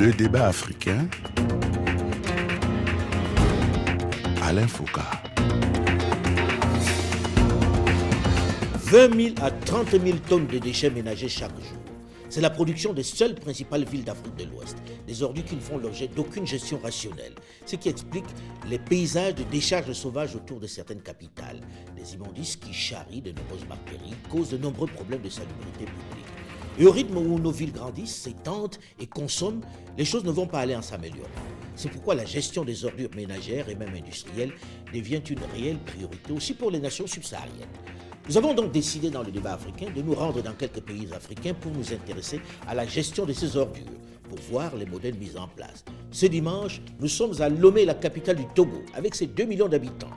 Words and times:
Le 0.00 0.12
débat 0.12 0.48
africain. 0.48 1.06
Alain 4.42 4.66
Foucault. 4.66 5.00
20 8.74 9.22
000 9.22 9.34
à 9.40 9.52
30 9.52 9.90
000 9.90 10.18
tonnes 10.28 10.48
de 10.48 10.58
déchets 10.58 10.90
ménagers 10.90 11.28
chaque 11.28 11.54
jour. 11.60 11.78
C'est 12.28 12.40
la 12.40 12.50
production 12.50 12.92
des 12.92 13.04
seules 13.04 13.36
principales 13.36 13.84
villes 13.84 14.02
d'Afrique 14.02 14.34
de 14.34 14.44
l'Ouest. 14.44 14.76
Des 15.06 15.22
ordures 15.22 15.44
qui 15.44 15.54
ne 15.54 15.60
font 15.60 15.78
l'objet 15.78 16.08
d'aucune 16.08 16.46
gestion 16.46 16.80
rationnelle. 16.82 17.34
Ce 17.64 17.76
qui 17.76 17.88
explique 17.88 18.26
les 18.68 18.80
paysages 18.80 19.36
de 19.36 19.44
décharges 19.44 19.92
sauvages 19.92 20.34
autour 20.34 20.58
de 20.58 20.66
certaines 20.66 21.02
capitales. 21.02 21.60
Des 21.96 22.14
immondices 22.14 22.56
qui 22.56 22.72
charrient 22.72 23.22
de 23.22 23.30
nombreuses 23.30 23.66
bactéries, 23.68 24.14
causent 24.28 24.50
de 24.50 24.58
nombreux 24.58 24.88
problèmes 24.88 25.22
de 25.22 25.30
salubrité 25.30 25.84
publique. 25.84 26.43
Et 26.78 26.86
au 26.86 26.90
rythme 26.90 27.16
où 27.18 27.38
nos 27.38 27.52
villes 27.52 27.72
grandissent, 27.72 28.16
s'étendent 28.16 28.76
et 28.98 29.06
consomment, 29.06 29.60
les 29.96 30.04
choses 30.04 30.24
ne 30.24 30.32
vont 30.32 30.46
pas 30.46 30.60
aller 30.60 30.74
en 30.74 30.82
s'améliorant. 30.82 31.28
C'est 31.76 31.88
pourquoi 31.88 32.14
la 32.14 32.24
gestion 32.24 32.64
des 32.64 32.84
ordures 32.84 33.10
ménagères 33.14 33.68
et 33.68 33.74
même 33.74 33.94
industrielles 33.94 34.52
devient 34.92 35.22
une 35.28 35.40
réelle 35.54 35.78
priorité 35.78 36.32
aussi 36.32 36.54
pour 36.54 36.70
les 36.70 36.80
nations 36.80 37.06
subsahariennes. 37.06 37.68
Nous 38.28 38.38
avons 38.38 38.54
donc 38.54 38.72
décidé 38.72 39.10
dans 39.10 39.22
le 39.22 39.30
débat 39.30 39.52
africain 39.52 39.86
de 39.94 40.00
nous 40.00 40.14
rendre 40.14 40.42
dans 40.42 40.54
quelques 40.54 40.80
pays 40.80 41.06
africains 41.12 41.54
pour 41.54 41.70
nous 41.72 41.92
intéresser 41.92 42.40
à 42.66 42.74
la 42.74 42.86
gestion 42.86 43.26
de 43.26 43.32
ces 43.32 43.56
ordures, 43.56 43.84
pour 44.28 44.38
voir 44.50 44.74
les 44.76 44.86
modèles 44.86 45.18
mis 45.18 45.36
en 45.36 45.46
place. 45.46 45.84
Ce 46.10 46.26
dimanche, 46.26 46.80
nous 47.00 47.08
sommes 47.08 47.40
à 47.40 47.48
Lomé, 47.48 47.84
la 47.84 47.94
capitale 47.94 48.36
du 48.36 48.46
Togo, 48.54 48.82
avec 48.94 49.14
ses 49.14 49.26
2 49.26 49.44
millions 49.44 49.68
d'habitants. 49.68 50.10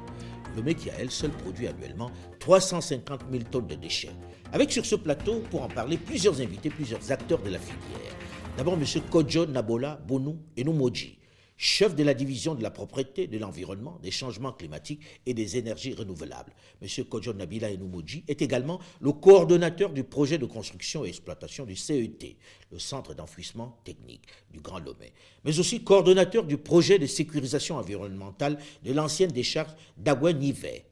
Lomé 0.55 0.73
qui 0.73 0.89
à 0.89 0.93
elle 0.99 1.11
seule 1.11 1.31
produit 1.31 1.67
annuellement 1.67 2.09
350 2.39 3.25
000 3.31 3.43
tonnes 3.51 3.67
de 3.67 3.75
déchets. 3.75 4.15
Avec 4.53 4.71
sur 4.71 4.85
ce 4.85 4.95
plateau, 4.95 5.41
pour 5.51 5.63
en 5.63 5.67
parler, 5.67 5.97
plusieurs 5.97 6.39
invités, 6.39 6.69
plusieurs 6.69 7.11
acteurs 7.11 7.41
de 7.41 7.49
la 7.49 7.59
filière. 7.59 8.15
D'abord, 8.55 8.75
M. 8.75 8.85
Kojo 9.09 9.45
Nabola 9.45 9.99
Bonou 10.07 10.39
Enoumoji, 10.57 11.19
chef 11.57 11.95
de 11.95 12.03
la 12.03 12.13
division 12.13 12.55
de 12.55 12.63
la 12.63 12.71
propriété, 12.71 13.27
de 13.27 13.37
l'environnement, 13.37 13.99
des 14.01 14.09
changements 14.09 14.53
climatiques 14.53 15.01
et 15.25 15.33
des 15.33 15.57
énergies 15.57 15.93
renouvelables. 15.93 16.53
M. 16.81 16.87
Kojo 17.05 17.33
Nabila 17.33 17.69
Enoumoji 17.69 18.23
est 18.29 18.41
également 18.41 18.79
le 19.01 19.11
coordonnateur 19.11 19.91
du 19.91 20.05
projet 20.05 20.37
de 20.37 20.45
construction 20.45 21.03
et 21.03 21.09
exploitation 21.09 21.65
du 21.65 21.75
CET, 21.75 22.37
le 22.71 22.79
Centre 22.79 23.13
d'enfouissement 23.13 23.77
technique 23.83 24.23
du 24.51 24.61
Grand 24.61 24.79
Lomé, 24.79 25.11
mais 25.43 25.59
aussi 25.59 25.83
coordonnateur 25.83 26.45
du 26.45 26.57
projet 26.57 26.99
de 26.99 27.05
sécurisation 27.05 27.75
environnementale 27.75 28.57
de 28.83 28.93
l'ancienne 28.93 29.31
décharge 29.31 29.75
d'Agua-Nivet. 29.97 30.85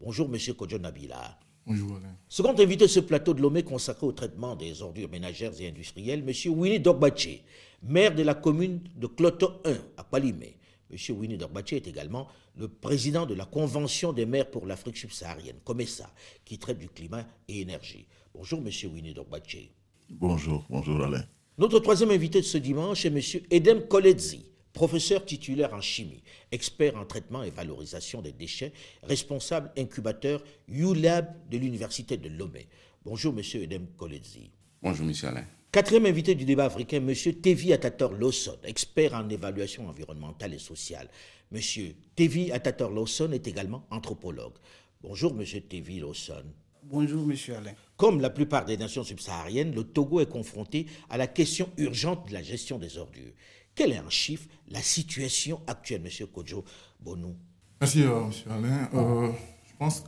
Bonjour, 0.00 0.28
M. 0.30 0.54
Kojo 0.54 0.78
Nabila. 0.78 1.38
Bonjour 1.66 1.96
Alain. 1.96 2.16
Second 2.28 2.54
invité 2.60 2.84
de 2.84 2.90
ce 2.90 3.00
plateau 3.00 3.34
de 3.34 3.42
Lomé 3.42 3.64
consacré 3.64 4.06
au 4.06 4.12
traitement 4.12 4.54
des 4.54 4.82
ordures 4.82 5.10
ménagères 5.10 5.60
et 5.60 5.66
industrielles, 5.66 6.22
M. 6.24 6.52
Winnie 6.56 6.78
Dogbaché, 6.78 7.42
maire 7.82 8.14
de 8.14 8.22
la 8.22 8.34
commune 8.34 8.82
de 8.94 9.08
Cloto 9.08 9.54
1 9.64 9.74
à 9.96 10.04
Palimé. 10.04 10.58
M. 10.92 10.96
Winnie 11.18 11.36
Dogbaché 11.36 11.76
est 11.76 11.88
également 11.88 12.28
le 12.56 12.68
président 12.68 13.26
de 13.26 13.34
la 13.34 13.46
Convention 13.46 14.12
des 14.12 14.26
maires 14.26 14.48
pour 14.48 14.64
l'Afrique 14.64 14.96
subsaharienne, 14.96 15.56
COMESA, 15.64 16.08
qui 16.44 16.56
traite 16.58 16.78
du 16.78 16.88
climat 16.88 17.26
et 17.48 17.62
énergie. 17.62 18.06
Bonjour 18.32 18.60
M. 18.60 18.70
Winnie 18.94 19.12
Dogbaché. 19.12 19.72
Bonjour, 20.08 20.64
bonjour 20.70 21.02
Alain. 21.02 21.24
Notre 21.58 21.80
troisième 21.80 22.12
invité 22.12 22.40
de 22.40 22.46
ce 22.46 22.58
dimanche 22.58 23.04
est 23.06 23.08
M. 23.08 23.42
Edem 23.50 23.88
Koledzi, 23.88 24.46
professeur 24.76 25.24
titulaire 25.24 25.72
en 25.72 25.80
chimie, 25.80 26.22
expert 26.52 26.96
en 26.96 27.06
traitement 27.06 27.42
et 27.42 27.48
valorisation 27.48 28.20
des 28.20 28.32
déchets, 28.32 28.74
responsable 29.02 29.72
incubateur 29.78 30.44
ULAB 30.68 31.48
de 31.50 31.56
l'Université 31.56 32.18
de 32.18 32.28
Lomé. 32.28 32.68
Bonjour, 33.02 33.32
Monsieur 33.32 33.62
Edem 33.62 33.86
Koledzi. 33.96 34.50
Bonjour, 34.82 35.06
Monsieur 35.06 35.28
Alain. 35.28 35.46
Quatrième 35.72 36.04
invité 36.04 36.34
du 36.34 36.44
débat 36.44 36.66
africain, 36.66 37.00
Monsieur 37.00 37.32
Tevi 37.32 37.72
Atator 37.72 38.12
Lawson, 38.12 38.58
expert 38.64 39.14
en 39.14 39.26
évaluation 39.30 39.88
environnementale 39.88 40.52
et 40.52 40.58
sociale. 40.58 41.08
Monsieur 41.50 41.94
Tevi 42.14 42.52
Atator 42.52 42.90
Lawson 42.90 43.32
est 43.32 43.48
également 43.48 43.86
anthropologue. 43.90 44.56
Bonjour, 45.00 45.32
Monsieur 45.32 45.62
Tevi 45.62 46.00
Lawson. 46.00 46.44
Bonjour, 46.82 47.26
Monsieur 47.26 47.56
Alain. 47.56 47.72
Comme 47.96 48.20
la 48.20 48.28
plupart 48.28 48.66
des 48.66 48.76
nations 48.76 49.04
subsahariennes, 49.04 49.74
le 49.74 49.84
Togo 49.84 50.20
est 50.20 50.28
confronté 50.28 50.84
à 51.08 51.16
la 51.16 51.26
question 51.26 51.70
urgente 51.78 52.28
de 52.28 52.34
la 52.34 52.42
gestion 52.42 52.78
des 52.78 52.98
ordures. 52.98 53.32
Quelle 53.76 53.92
est 53.92 54.00
en 54.00 54.10
chiffre 54.10 54.48
la 54.68 54.80
situation 54.80 55.60
actuelle, 55.66 56.02
M. 56.04 56.26
Kojo 56.28 56.64
Bonou 56.98 57.36
Merci, 57.80 58.02
euh, 58.02 58.24
M. 58.24 58.32
Alain. 58.50 58.90
Euh, 58.94 59.30
je 59.68 59.76
pense 59.78 60.02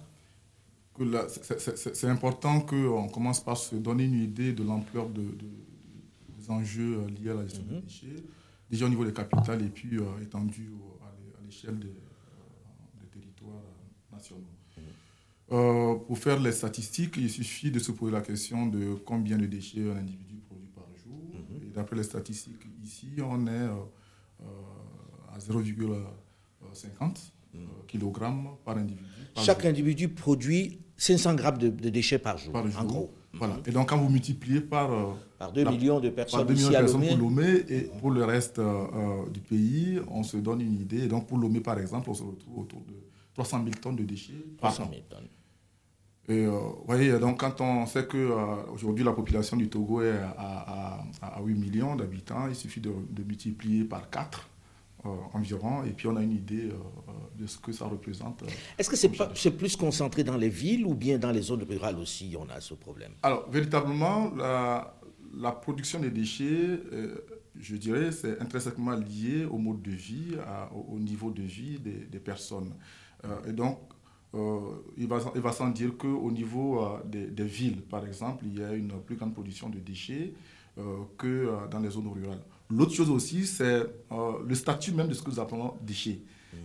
que 0.94 1.04
c'est 1.94 2.08
important 2.08 2.62
qu'on 2.62 3.08
commence 3.08 3.44
par 3.44 3.58
se 3.58 3.76
donner 3.76 4.04
une 4.04 4.20
idée 4.20 4.54
de 4.54 4.64
l'ampleur 4.64 5.10
de, 5.10 5.22
des 6.38 6.50
enjeux 6.50 7.06
liés 7.08 7.30
à 7.30 7.34
la 7.34 7.42
gestion 7.42 7.62
des 7.64 7.80
déchets, 7.82 8.24
déjà 8.70 8.86
au 8.86 8.88
niveau 8.88 9.04
des 9.04 9.12
capitales 9.12 9.62
et 9.62 9.68
puis 9.68 9.98
euh, 9.98 10.22
étendu 10.22 10.72
à 11.02 11.44
l'échelle 11.44 11.78
des, 11.78 11.88
des, 11.88 13.06
territoires 13.12 13.62
nationaux. 14.10 14.48
Euh, 15.50 15.94
pour 15.94 16.18
faire 16.18 16.40
les 16.40 16.52
statistiques, 16.52 17.16
il 17.16 17.30
suffit 17.30 17.70
de 17.70 17.78
se 17.78 17.92
poser 17.92 18.12
la 18.12 18.20
question 18.20 18.66
de 18.66 18.94
combien 18.94 19.38
de 19.38 19.46
déchets 19.46 19.90
un 19.90 19.96
individu 19.96 20.36
produit 20.46 20.68
par 20.74 20.84
jour. 21.02 21.22
Et 21.62 21.67
d'après 21.78 21.96
les 21.96 22.02
statistiques 22.02 22.64
ici, 22.84 23.08
on 23.24 23.46
est 23.46 23.50
euh, 23.50 23.70
euh, 24.42 24.44
à 25.34 25.38
0,50 25.38 27.32
kg 27.86 28.10
par 28.64 28.76
individu. 28.76 29.04
Par 29.34 29.44
Chaque 29.44 29.60
jour. 29.62 29.70
individu 29.70 30.08
produit 30.08 30.80
500 30.96 31.34
grammes 31.34 31.58
de, 31.58 31.68
de 31.68 31.88
déchets 31.88 32.18
par 32.18 32.36
jour, 32.36 32.52
Par 32.52 32.64
en 32.64 32.70
jour. 32.70 32.84
gros. 32.84 33.14
Voilà. 33.34 33.56
Et 33.66 33.70
donc, 33.70 33.88
quand 33.90 33.98
vous 33.98 34.08
multipliez 34.08 34.60
par, 34.60 34.90
euh, 34.92 35.12
Par 35.38 35.52
2 35.52 35.62
la- 35.64 35.70
millions 35.70 36.00
de 36.00 36.08
par 36.08 36.16
personnes 36.24 36.46
2 36.46 36.54
millions 36.54 36.62
ici 36.64 36.70
de 36.72 36.76
à 36.76 36.80
personnes 36.80 37.00
Lomé. 37.02 37.16
pour 37.16 37.18
Lomé 37.28 37.64
et 37.68 37.80
pour 38.00 38.10
le 38.10 38.24
reste 38.24 38.58
euh, 38.58 38.86
euh, 38.94 39.30
du 39.30 39.40
pays, 39.40 40.00
on 40.08 40.22
se 40.22 40.36
donne 40.38 40.60
une 40.60 40.80
idée. 40.80 41.04
Et 41.04 41.08
donc, 41.08 41.26
pour 41.28 41.38
Lomé, 41.38 41.60
par 41.60 41.78
exemple, 41.78 42.10
on 42.10 42.14
se 42.14 42.22
retrouve 42.24 42.58
autour 42.60 42.80
de 42.80 42.94
300 43.34 43.58
000 43.62 43.70
tonnes 43.80 43.96
de 43.96 44.04
déchets 44.04 44.32
par 44.60 44.72
300 44.74 44.84
an. 44.84 44.90
000 44.90 45.02
tonnes. 45.08 45.28
Et 46.28 46.44
euh, 46.44 46.50
vous 46.50 46.84
voyez, 46.86 47.18
donc 47.18 47.40
quand 47.40 47.60
on 47.62 47.86
sait 47.86 48.04
que 48.06 48.18
euh, 48.18 48.36
aujourd'hui 48.74 49.02
la 49.04 49.12
population 49.12 49.56
du 49.56 49.68
Togo 49.70 50.02
est 50.02 50.10
à, 50.36 51.00
à- 51.22 51.36
à 51.38 51.42
8 51.42 51.54
millions 51.54 51.96
d'habitants, 51.96 52.46
il 52.48 52.54
suffit 52.54 52.80
de, 52.80 52.92
de 53.10 53.22
multiplier 53.24 53.84
par 53.84 54.10
4 54.10 54.46
euh, 55.06 55.08
environ, 55.32 55.84
et 55.84 55.90
puis 55.92 56.06
on 56.06 56.16
a 56.16 56.22
une 56.22 56.32
idée 56.32 56.68
euh, 56.70 57.12
de 57.38 57.46
ce 57.46 57.56
que 57.58 57.72
ça 57.72 57.86
représente. 57.86 58.42
Est-ce 58.78 58.90
que 58.90 58.96
c'est 58.96 59.50
plus 59.56 59.76
concentré 59.76 60.22
dans 60.22 60.36
les 60.36 60.50
villes 60.50 60.84
ou 60.84 60.94
bien 60.94 61.18
dans 61.18 61.30
les 61.30 61.40
zones 61.42 61.62
rurales 61.62 61.98
aussi, 61.98 62.36
on 62.38 62.48
a 62.50 62.60
ce 62.60 62.74
problème? 62.74 63.12
Alors, 63.22 63.48
véritablement, 63.50 64.30
la, 64.36 64.94
la 65.34 65.52
production 65.52 65.98
des 66.00 66.10
déchets, 66.10 66.80
je 67.58 67.76
dirais, 67.76 68.12
c'est 68.12 68.38
intrinsèquement 68.40 68.92
lié 68.96 69.46
au 69.50 69.56
mode 69.56 69.80
de 69.82 69.92
vie, 69.92 70.36
à- 70.46 70.68
au, 70.74 70.96
au 70.96 70.98
niveau 70.98 71.30
de 71.30 71.42
vie 71.42 71.78
des, 71.78 72.04
des 72.06 72.18
personnes. 72.20 72.74
Et 73.48 73.52
donc, 73.52 73.78
euh, 74.34 74.58
il 74.96 75.06
va, 75.08 75.18
il 75.34 75.40
va 75.40 75.52
sans 75.52 75.68
dire 75.70 75.96
qu'au 75.96 76.30
niveau 76.30 76.82
euh, 76.82 76.98
des, 77.04 77.26
des 77.28 77.44
villes, 77.44 77.80
par 77.82 78.06
exemple, 78.06 78.44
il 78.46 78.58
y 78.60 78.62
a 78.64 78.72
une 78.74 78.92
plus 79.06 79.16
grande 79.16 79.32
production 79.34 79.68
de 79.70 79.78
déchets 79.78 80.34
euh, 80.78 80.82
que 81.16 81.48
dans 81.70 81.80
les 81.80 81.90
zones 81.90 82.08
rurales. 82.08 82.40
L'autre 82.70 82.92
chose 82.92 83.08
aussi, 83.10 83.46
c'est 83.46 83.82
le 84.46 84.54
statut 84.54 84.92
même 84.92 85.08
de 85.08 85.14
ce 85.14 85.22
que 85.22 85.30
nous 85.30 85.40
appelons 85.40 85.74
déchets. 85.80 86.20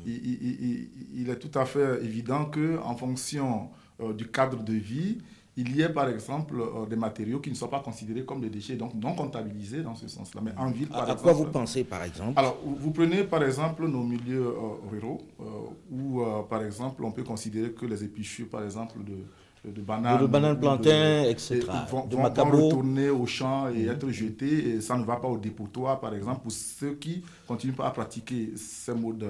Il, 0.05 0.13
il- 0.13 0.43
il- 0.43 0.89
il 1.21 1.29
est 1.29 1.39
tout 1.39 1.57
à 1.57 1.65
fait 1.65 2.03
évident 2.03 2.45
qu'en 2.45 2.95
fonction 2.95 3.69
du 4.17 4.27
cadre 4.27 4.61
de 4.63 4.73
vie, 4.73 5.19
il 5.55 5.75
y 5.75 5.83
a 5.83 5.89
par 5.89 6.09
exemple 6.09 6.55
euh, 6.59 6.85
des 6.87 6.95
matériaux 6.95 7.39
qui 7.39 7.49
ne 7.51 7.55
sont 7.55 7.67
pas 7.67 7.79
considérés 7.79 8.25
comme 8.25 8.41
des 8.41 8.49
déchets, 8.49 8.75
donc 8.75 8.93
non 8.95 9.13
comptabilisés 9.13 9.83
dans 9.83 9.95
ce 9.95 10.07
sens-là. 10.07 10.41
Mais 10.43 10.51
en 10.57 10.71
ville, 10.71 10.87
par 10.87 10.99
À, 10.99 11.01
à 11.01 11.05
exemple. 11.05 11.21
quoi 11.23 11.33
vous 11.33 11.45
pensez, 11.45 11.83
par 11.83 12.03
exemple? 12.03 12.33
Alors, 12.37 12.57
vous 12.65 12.91
prenez 12.91 13.23
par 13.23 13.43
exemple 13.43 13.87
nos 13.87 14.03
milieux 14.03 14.47
euh, 14.47 14.89
ruraux, 14.91 15.21
euh, 15.39 15.43
où 15.91 16.21
par 16.49 16.63
exemple 16.63 17.03
on 17.05 17.11
peut 17.11 17.23
considérer 17.23 17.71
que 17.71 17.85
les 17.85 18.03
épluchures, 18.03 18.49
par 18.49 18.63
exemple, 18.63 18.97
de, 19.03 19.71
de 19.71 19.81
bananes, 19.81 20.21
De 20.21 20.27
bananes, 20.27 20.59
plantains, 20.59 21.23
etc., 21.23 21.59
et 21.61 21.91
vont, 21.91 22.05
de 22.07 22.15
vont- 22.15 22.23
vont 22.23 22.63
retourner 22.65 23.09
au 23.11 23.25
champ 23.27 23.69
et 23.69 23.85
être 23.85 24.09
jetés, 24.09 24.69
et 24.69 24.81
ça 24.81 24.97
ne 24.97 25.03
va 25.05 25.17
pas 25.17 25.27
au 25.27 25.37
dépotoir, 25.37 25.99
par 25.99 26.15
exemple, 26.15 26.41
pour 26.41 26.51
ceux 26.51 26.95
qui 26.95 27.23
continuent 27.47 27.73
pas 27.75 27.87
à 27.87 27.91
pratiquer 27.91 28.53
ces 28.55 28.93
modes. 28.93 29.25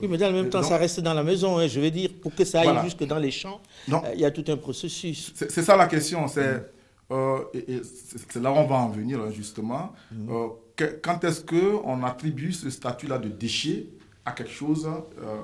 Oui, 0.00 0.08
mais 0.08 0.18
dans 0.18 0.28
le 0.28 0.34
même 0.34 0.50
temps, 0.50 0.60
donc, 0.60 0.68
ça 0.68 0.76
reste 0.76 1.00
dans 1.00 1.14
la 1.14 1.22
maison. 1.22 1.58
hein. 1.58 1.66
Je 1.66 1.80
veux 1.80 1.90
dire, 1.90 2.10
pour 2.22 2.34
que 2.34 2.44
ça 2.44 2.60
aille 2.60 2.66
Voilà. 2.66 2.84
jusque 2.84 3.04
dans 3.04 3.18
les 3.18 3.30
champs, 3.30 3.60
euh, 3.92 3.96
il 4.14 4.20
y 4.20 4.24
a 4.24 4.30
tout 4.30 4.44
un 4.48 4.56
processus. 4.56 5.32
C'est 5.34 5.62
ça 5.62 5.76
la 5.76 5.86
question. 5.86 6.26
C'est 6.28 6.64
euh, 7.12 7.38
c'est 8.30 8.42
là 8.42 8.50
où 8.52 8.56
on 8.56 8.66
va 8.66 8.76
en 8.76 8.88
venir 8.88 9.20
hein, 9.20 9.30
justement. 9.30 9.92
Euh, 10.28 10.48
que- 10.74 10.98
quand 11.02 11.22
est-ce 11.24 11.40
que 11.40 11.76
on 11.84 12.02
attribue 12.02 12.52
ce 12.52 12.68
statut-là 12.68 13.18
de 13.18 13.28
déchet 13.28 13.86
à 14.24 14.32
quelque 14.32 14.50
chose 14.52 14.86
euh, 14.88 15.36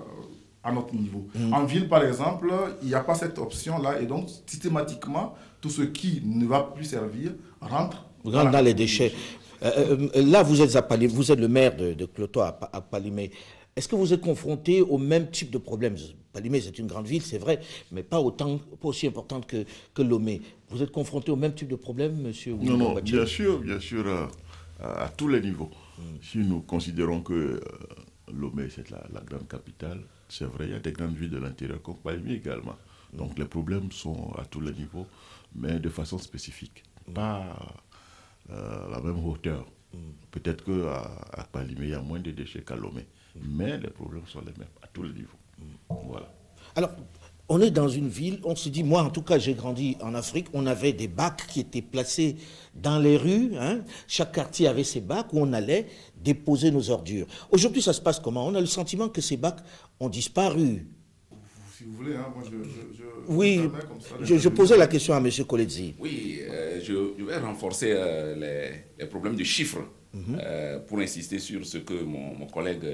à 0.64 0.73
notre 0.73 0.94
niveau? 0.94 1.26
En 1.52 1.64
ville, 1.64 1.88
par 1.88 2.05
exemple, 2.05 2.52
il 2.82 2.88
n'y 2.88 2.94
a 2.94 3.00
pas 3.00 3.14
cette 3.14 3.38
option-là 3.38 4.00
et 4.00 4.06
donc 4.06 4.29
systématiquement, 4.46 5.34
tout 5.61 5.70
ce 5.70 5.82
qui 5.82 6.20
ne 6.25 6.46
va 6.46 6.62
plus 6.75 6.84
servir 6.84 7.32
rentre 7.61 8.05
Dans, 8.25 8.61
les 8.61 8.75
déchets. 8.75 9.12
Euh, 9.62 10.08
euh, 10.17 10.23
là, 10.25 10.43
vous 10.43 10.61
êtes 10.61 10.75
à 10.75 10.82
Palimé, 10.82 11.12
vous 11.14 11.31
êtes 11.31 11.38
le 11.38 11.46
maire 11.49 11.76
de, 11.76 11.93
de 11.93 12.05
Cloto 12.06 12.40
à, 12.40 12.58
à 12.73 12.81
Palimé. 12.81 13.31
Est-ce 13.74 13.88
que 13.88 13.96
vous 13.96 14.12
êtes 14.12 14.20
confronté 14.20 14.82
au 14.82 14.98
même 14.98 15.30
type 15.30 15.50
de 15.50 15.58
problème? 15.58 15.96
Palimé, 16.32 16.60
c'est 16.60 16.78
une 16.78 16.86
grande 16.86 17.06
ville, 17.06 17.22
c'est 17.22 17.38
vrai, 17.38 17.60
mais 17.90 18.02
pas 18.02 18.20
autant, 18.20 18.58
pas 18.58 18.88
aussi 18.88 19.06
importante 19.06 19.46
que, 19.46 19.64
que 19.94 20.02
Lomé. 20.02 20.40
Vous 20.70 20.82
êtes 20.82 20.90
confronté 20.92 21.30
au 21.30 21.36
même 21.36 21.54
type 21.54 21.69
de 21.69 21.76
problème, 21.76 22.20
monsieur 22.20 22.54
Non, 22.54 22.76
non, 22.76 22.94
bien 23.00 23.26
sûr, 23.26 23.60
bien 23.60 23.80
sûr. 23.80 24.06
euh, 24.06 24.26
à, 24.80 25.08
tous 25.08 25.28
les 25.28 25.40
niveaux. 25.40 25.70
Si 26.22 26.38
nous 26.38 26.60
considérons 26.62 27.22
que 27.22 27.32
euh, 27.32 27.60
Lomé, 28.32 28.69
c'est 28.74 28.90
la, 28.90 29.02
grande 29.24 29.48
capitale, 29.48 30.00
c'est 30.28 30.46
vrai, 30.46 30.66
il 30.66 30.70
y 30.72 30.74
a 30.74 30.78
des 30.80 30.92
grandes 30.92 31.16
villes 31.16 31.30
de 31.30 31.38
l'intérieur 31.38 31.80
comme 31.82 31.96
Palmi 31.96 32.34
également. 32.34 32.76
Donc 33.12 33.38
les 33.38 33.44
problèmes 33.44 33.92
sont 33.92 34.32
à 34.38 34.44
tous 34.46 34.60
les 34.60 34.72
niveaux, 34.72 35.06
mais 35.54 35.78
de 35.78 35.88
façon 35.90 36.19
spécifique, 36.19 36.82
pas 37.14 37.56
euh, 38.50 38.90
la 38.90 39.00
même 39.00 39.22
hauteur. 39.24 39.66
Peut-être 40.30 40.64
qu'à 40.64 41.02
à 41.32 41.44
Palimé, 41.44 41.86
il 41.86 41.90
y 41.90 41.94
a 41.94 42.00
moins 42.00 42.20
de 42.20 42.30
déchets 42.30 42.62
qu'à 42.62 42.76
Lomé, 42.76 43.06
mais 43.40 43.79
les 43.79 43.90
problèmes 43.90 44.26
sont 44.26 44.40
les 44.40 44.52
mêmes 44.58 44.69
à 44.82 44.87
tous 44.88 45.02
les 45.02 45.12
niveaux. 45.12 45.38
Voilà. 46.08 46.32
Alors, 46.75 46.90
on 47.49 47.61
est 47.61 47.70
dans 47.70 47.88
une 47.88 48.08
ville, 48.08 48.40
on 48.44 48.56
se 48.56 48.69
dit, 48.69 48.82
moi 48.82 49.02
en 49.02 49.11
tout 49.11 49.23
cas 49.23 49.38
j'ai 49.38 49.55
grandi 49.55 49.96
en 50.00 50.14
Afrique, 50.14 50.46
on 50.52 50.67
avait 50.67 50.93
des 50.93 51.08
bacs 51.08 51.46
qui 51.49 51.61
étaient 51.61 51.82
placés 51.82 52.37
dans 52.75 52.99
les 52.99 53.17
rues, 53.17 53.52
hein. 53.58 53.81
chaque 54.06 54.32
quartier 54.32 54.69
avait 54.69 54.84
ses 54.84 55.00
bacs 55.00 55.32
où 55.32 55.40
on 55.40 55.52
allait 55.52 55.87
déposer 56.17 56.70
nos 56.70 56.90
ordures. 56.90 57.26
Aujourd'hui 57.50 57.82
ça 57.82 57.93
se 57.93 58.00
passe 58.00 58.20
comment? 58.20 58.46
On 58.46 58.55
a 58.55 58.61
le 58.61 58.67
sentiment 58.67 59.08
que 59.08 59.20
ces 59.20 59.37
bacs 59.37 59.58
ont 60.00 60.08
disparu. 60.08 60.87
Si 61.76 61.84
vous 61.84 61.93
voulez, 61.96 62.14
hein, 62.14 62.32
moi 62.34 62.44
je, 62.49 62.56
oui, 63.29 63.69
je, 64.23 64.49
posais 64.49 64.76
la 64.76 64.87
question 64.87 65.14
à 65.14 65.19
M. 65.19 65.29
Coletzi. 65.46 65.94
Oui, 65.99 66.40
euh, 66.49 66.81
je, 66.82 67.25
vais 67.25 67.38
renforcer 67.38 67.93
euh, 67.93 68.82
les, 68.99 69.06
problèmes 69.06 69.37
de 69.37 69.44
chiffres 69.44 69.81
mhm. 70.14 70.38
euh, 70.40 70.78
pour 70.80 70.98
insister 71.00 71.38
sur 71.38 71.64
ce 71.66 71.78
que 71.78 71.94
mon, 72.04 72.46
collègue 72.46 72.84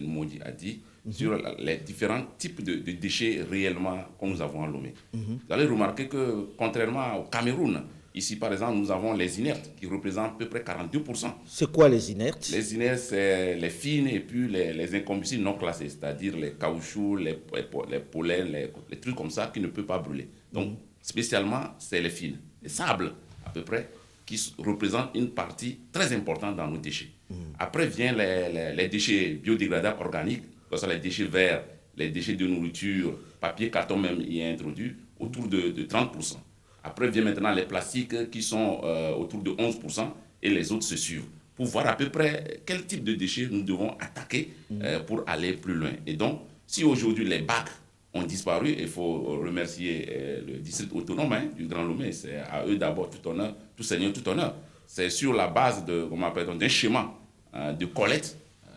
Moudi 0.00 0.38
a 0.44 0.50
dit 0.50 0.80
sur 1.10 1.38
les 1.58 1.76
différents 1.78 2.24
types 2.38 2.62
de, 2.62 2.76
déchets 2.92 3.42
réellement 3.48 3.98
que 4.18 4.26
nous 4.26 4.40
avons 4.40 4.64
à 4.64 4.66
Lomé. 4.66 4.94
Mhm. 5.12 5.38
Vous 5.46 5.52
allez 5.52 5.66
remarquer 5.66 6.08
que, 6.08 6.48
contrairement 6.56 7.18
au 7.18 7.24
Cameroun, 7.24 7.82
ici 8.14 8.36
par 8.36 8.52
exemple, 8.52 8.78
nous 8.78 8.90
avons 8.90 9.12
les 9.12 9.38
inertes 9.40 9.70
qui 9.78 9.86
représentent 9.86 10.32
à 10.32 10.36
peu 10.38 10.48
près 10.48 10.60
42%. 10.60 11.26
C'est 11.46 11.70
quoi 11.70 11.88
les 11.88 12.10
inertes? 12.12 12.48
Les 12.52 12.74
inertes, 12.74 12.98
c'est 13.00 13.56
les 13.56 13.70
fines 13.70 14.08
et 14.08 14.20
puis 14.20 14.48
les, 14.48 14.72
les 14.72 14.94
incombustibles 14.94 15.42
non 15.42 15.54
classés, 15.54 15.88
c'est-à-dire 15.88 16.36
les 16.36 16.52
caoutchoucs, 16.52 17.20
les, 17.20 17.38
les 17.90 18.00
pollens, 18.00 18.50
les, 18.90 18.98
trucs 19.00 19.14
comme 19.16 19.30
ça 19.30 19.50
qui 19.52 19.60
ne 19.60 19.66
peuvent 19.68 19.84
pas 19.84 19.98
brûler. 19.98 20.28
Donc, 20.52 20.68
mhm. 20.70 20.76
spécialement, 21.02 21.74
c'est 21.78 22.00
les 22.00 22.10
fines. 22.10 22.38
Les 22.62 22.68
sables, 22.70 23.12
à 23.44 23.50
peu 23.50 23.62
près, 23.62 23.90
qui 24.26 24.54
représentent 24.58 25.10
une 25.14 25.30
partie 25.30 25.78
très 25.92 26.12
importante 26.14 26.56
dans 26.56 26.66
nos 26.68 26.78
déchets. 26.78 27.10
Mhm. 27.30 27.36
Après 27.58 27.86
viennent 27.86 28.16
les, 28.16 28.74
les 28.74 28.88
déchets 28.88 29.34
biodégradables 29.42 30.00
organiques 30.00 30.42
les 30.88 30.98
déchets 30.98 31.24
verts, 31.24 31.64
les 31.96 32.10
déchets 32.10 32.34
de 32.34 32.46
nourriture, 32.46 33.16
papier, 33.40 33.70
carton 33.70 33.96
même 33.98 34.20
y 34.20 34.40
est 34.40 34.52
introduit, 34.52 34.94
autour 35.18 35.46
de, 35.46 35.70
30%. 35.70 36.36
Après 36.82 37.08
vient 37.08 37.22
maintenant 37.22 37.52
les 37.54 37.62
plastiques 37.64 38.30
qui 38.30 38.42
sont 38.42 38.80
euh, 38.84 39.14
autour 39.14 39.42
de 39.42 39.52
11% 39.52 40.08
et 40.42 40.50
les 40.50 40.70
autres 40.72 40.84
se 40.84 40.96
suivent 40.96 41.24
pour 41.56 41.66
voir 41.66 41.86
à 41.86 41.96
peu 41.96 42.10
près 42.10 42.60
quel 42.66 42.84
type 42.84 43.04
de 43.04 43.14
déchets 43.14 43.48
nous 43.50 43.62
devons 43.62 43.92
attaquer 43.98 44.52
euh, 44.82 45.00
pour 45.00 45.22
aller 45.26 45.52
plus 45.54 45.74
loin. 45.74 45.92
Et 46.06 46.14
donc, 46.14 46.40
si 46.66 46.84
aujourd'hui 46.84 47.24
les 47.24 47.38
bacs 47.38 47.70
ont 48.14 48.22
disparu, 48.22 48.74
il 48.78 48.88
faut 48.88 49.18
remercier 49.42 50.06
euh, 50.08 50.40
le 50.46 50.54
district 50.58 50.92
autonome 50.94 51.32
hein, 51.32 51.44
du 51.56 51.66
Grand 51.66 51.82
Lomé. 51.82 52.12
C'est 52.12 52.36
à 52.36 52.64
eux 52.66 52.76
d'abord 52.76 53.10
tout 53.10 53.28
honneur, 53.28 53.54
tout 53.76 53.82
seigneur, 53.82 54.12
tout 54.12 54.26
honneur. 54.28 54.54
C'est 54.86 55.10
sur 55.10 55.32
la 55.32 55.48
base 55.48 55.84
d'un 55.84 56.68
schéma 56.68 57.14
de 57.78 57.86
collecte 57.86 58.36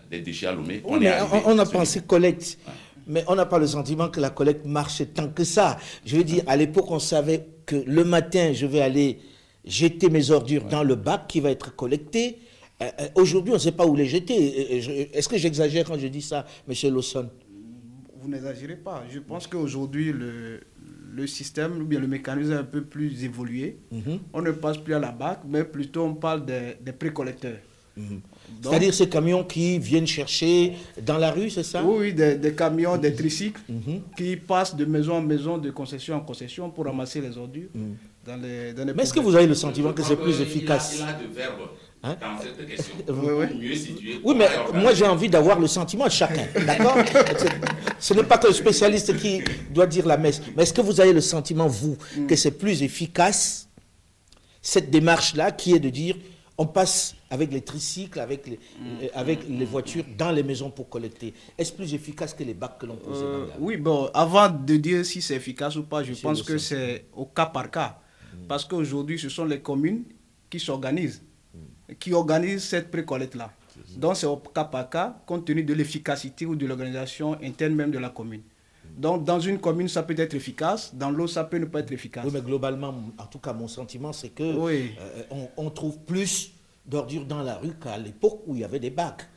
des 0.10 0.22
déchets 0.22 0.48
à 0.48 0.54
Lomé. 0.54 0.82
on, 0.86 1.00
on, 1.46 1.60
a 1.60 1.66
pensé 1.66 2.02
collecte, 2.02 2.58
mais 3.06 3.24
on 3.28 3.36
n'a 3.36 3.46
pas 3.46 3.60
le 3.60 3.68
sentiment 3.68 4.10
que 4.10 4.20
la 4.20 4.30
collecte 4.30 4.66
marche 4.66 5.02
tant 5.14 5.28
que 5.30 5.44
ça. 5.44 5.78
Je 6.06 6.16
veux 6.18 6.24
dire, 6.24 6.44
à 6.48 6.56
l'époque, 6.56 6.90
on 6.90 7.00
savait 7.00 7.46
que 7.66 7.76
le 7.86 8.04
matin, 8.04 8.54
je 8.54 8.66
vais 8.66 8.82
aller 8.82 9.20
jeter 9.66 10.10
mes 10.10 10.32
ordures 10.32 10.64
dans 10.64 10.84
le 10.84 10.96
bac 10.96 11.28
qui 11.28 11.40
va 11.40 11.52
être 11.52 11.76
collecté. 11.76 12.40
Euh, 12.82 12.90
euh, 13.00 13.08
aujourd'hui, 13.16 13.52
on 13.52 13.56
ne 13.56 13.62
sait 13.62 13.72
pas 13.72 13.86
où 13.86 13.96
les 13.96 14.06
jeter. 14.06 14.36
Euh, 14.36 15.06
est-ce 15.14 15.28
que 15.28 15.38
j'exagère 15.38 15.86
quand 15.86 15.98
je 15.98 16.08
dis 16.08 16.22
ça, 16.22 16.46
M. 16.68 16.94
Lawson? 16.94 17.30
Vous 18.22 18.30
n'exagérez 18.30 18.76
pas. 18.76 19.04
Je 19.10 19.20
pense 19.20 19.48
qu'aujourd'hui, 19.48 20.12
le, 20.12 20.62
le 21.14 21.28
système 21.28 21.82
ou 21.82 21.86
bien 21.86 22.00
le 22.00 22.08
mécanisme 22.08 22.54
est 22.54 22.56
un 22.56 22.64
peu 22.64 22.82
plus 22.82 23.24
évolué. 23.24 23.78
Mhm. 23.92 24.20
On 24.34 24.42
ne 24.42 24.52
passe 24.52 24.78
plus 24.78 24.94
à 24.94 25.00
la 25.00 25.12
BAC, 25.12 25.40
mais 25.48 25.64
plutôt 25.64 26.04
on 26.04 26.14
parle 26.16 26.46
des, 26.46 26.78
des 26.82 26.92
précollecteurs. 26.94 27.58
Mhm. 27.96 28.22
C'est-à-dire 28.62 28.94
ces 28.94 29.10
camions 29.10 29.44
qui 29.44 29.80
viennent 29.80 30.08
chercher 30.08 30.74
dans 31.02 31.18
la 31.18 31.32
rue, 31.32 31.50
c'est 31.50 31.64
ça? 31.64 31.84
Oui, 31.84 32.14
des, 32.14 32.54
camions, 32.56 32.96
des 32.98 33.14
tricycles 33.14 33.62
mhm. 33.68 34.02
qui 34.16 34.38
passent 34.38 34.76
de 34.76 34.86
maison 34.86 35.16
en 35.16 35.22
maison, 35.22 35.58
de 35.58 35.72
concession 35.72 36.16
en 36.16 36.22
concession 36.22 36.70
pour 36.70 36.86
ramasser 36.86 37.20
les 37.22 37.38
ordures. 37.38 37.70
Dans 38.26 38.36
les, 38.36 38.74
dans 38.74 38.86
les 38.86 38.94
Mais 38.94 39.04
est-ce 39.04 39.14
que 39.14 39.20
vous 39.20 39.36
avez 39.36 39.48
le 39.48 39.56
sentiment 39.56 39.94
que 39.94 40.04
c'est 40.04 40.18
plus 40.18 40.40
efficace? 40.42 40.98
il 41.00 41.04
a, 41.04 41.14
de 41.14 41.34
verbes 41.34 41.70
hein? 42.04 42.16
dans 42.20 42.42
cette 42.42 42.68
question. 42.68 42.94
Oui, 43.10 43.30
oui. 43.32 43.58
Mieux 43.60 44.20
oui, 44.24 44.36
mais 44.36 44.48
moi 44.74 44.94
j'ai 44.94 45.06
envie 45.06 45.30
d'avoir 45.30 45.60
le 45.60 45.68
sentiment 45.68 46.06
de 46.06 46.12
chacun. 46.12 46.46
D'accord 46.66 46.98
Ce 48.00 48.14
n'est 48.14 48.24
pas 48.24 48.38
que 48.38 48.48
le 48.48 48.54
spécialiste 48.54 49.18
qui 49.18 49.42
doit 49.72 49.88
dire 49.88 50.06
la 50.06 50.18
messe. 50.18 50.42
Mais 50.56 50.64
est-ce 50.64 50.74
que 50.74 50.82
vous 50.82 51.00
avez 51.02 51.14
le 51.14 51.22
sentiment, 51.22 51.68
vous, 51.68 51.98
que 52.28 52.36
c'est 52.36 52.52
plus 52.52 52.84
efficace, 52.84 53.70
cette 54.62 54.90
démarche-là, 54.90 55.52
qui 55.52 55.74
est 55.74 55.80
de 55.80 55.90
dire 55.90 56.16
on 56.58 56.66
passe 56.66 57.16
avec 57.30 57.52
les 57.54 57.62
tricycles, 57.62 58.20
avec 58.20 58.48
les, 58.48 58.60
euh, 59.04 59.08
avec 59.14 59.48
les 59.48 59.66
voitures 59.66 60.04
dans 60.18 60.32
les 60.32 60.44
maisons 60.44 60.72
pour 60.72 60.90
collecter? 60.90 61.34
Est-ce 61.58 61.72
plus 61.72 61.94
efficace 61.94 62.34
que 62.34 62.44
les 62.44 62.54
bacs 62.56 62.80
que 62.80 62.86
l'on 62.86 62.96
pose 62.96 63.22
euh, 63.22 63.46
Oui, 63.60 63.78
bon, 63.78 64.10
avant 64.14 64.50
de 64.50 64.76
dire 64.78 65.06
si 65.06 65.22
c'est 65.22 65.36
efficace 65.36 65.76
ou 65.76 65.84
pas, 65.84 66.04
je 66.04 66.14
pense 66.14 66.42
que 66.42 66.58
c'est 66.58 67.06
au 67.16 67.26
cas 67.26 67.46
par 67.46 67.70
cas. 67.70 68.00
Mm. 68.34 68.48
Parce 68.48 68.66
qu'aujourd'hui, 68.66 69.20
ce 69.20 69.30
sont 69.30 69.46
les 69.46 69.60
communes 69.62 70.04
qui 70.50 70.60
s'organisent, 70.60 71.22
mm. 71.22 71.26
Qui 72.00 72.14
organisent 72.14 72.64
cette 72.64 72.92
précollecte-là. 72.92 73.52
Donc 73.98 74.18
c'est 74.18 74.26
au 74.26 74.38
cas 74.38 74.64
par 74.66 74.90
cas, 74.90 75.16
compte 75.26 75.46
tenu 75.46 75.64
de 75.64 75.74
l'efficacité 75.74 76.46
ou 76.46 76.56
de 76.56 76.66
l'organisation 76.66 77.38
interne 77.44 77.76
même 77.76 77.92
de 77.92 78.00
la 78.00 78.10
commune. 78.10 78.42
Mm. 78.42 79.00
Donc, 79.02 79.24
dans 79.24 79.40
une 79.40 79.60
commune, 79.60 79.88
ça 79.88 80.04
peut 80.04 80.16
être 80.18 80.34
efficace, 80.34 80.94
dans 80.96 81.12
l'autre, 81.12 81.34
ça 81.34 81.44
peut 81.44 81.58
ne 81.58 81.66
pas 81.66 81.80
être 81.80 81.92
efficace. 81.92 82.26
Oui, 82.26 82.32
mais 82.34 82.42
globalement, 82.42 82.94
en 83.18 83.26
tout 83.26 83.40
cas, 83.40 83.54
mon 83.54 83.68
sentiment, 83.68 84.14
c'est 84.14 84.30
que 84.30 84.44
euh, 84.44 84.88
on, 85.58 85.70
trouve 85.70 86.00
plus 86.00 86.52
d'ordures 86.86 87.26
dans 87.26 87.44
la 87.44 87.56
rue 87.58 87.74
qu'à 87.82 87.98
l'époque 87.98 88.42
où 88.48 88.56
il 88.56 88.62
y 88.62 88.64
avait 88.64 88.80
des 88.80 88.90
bacs. 88.90 89.28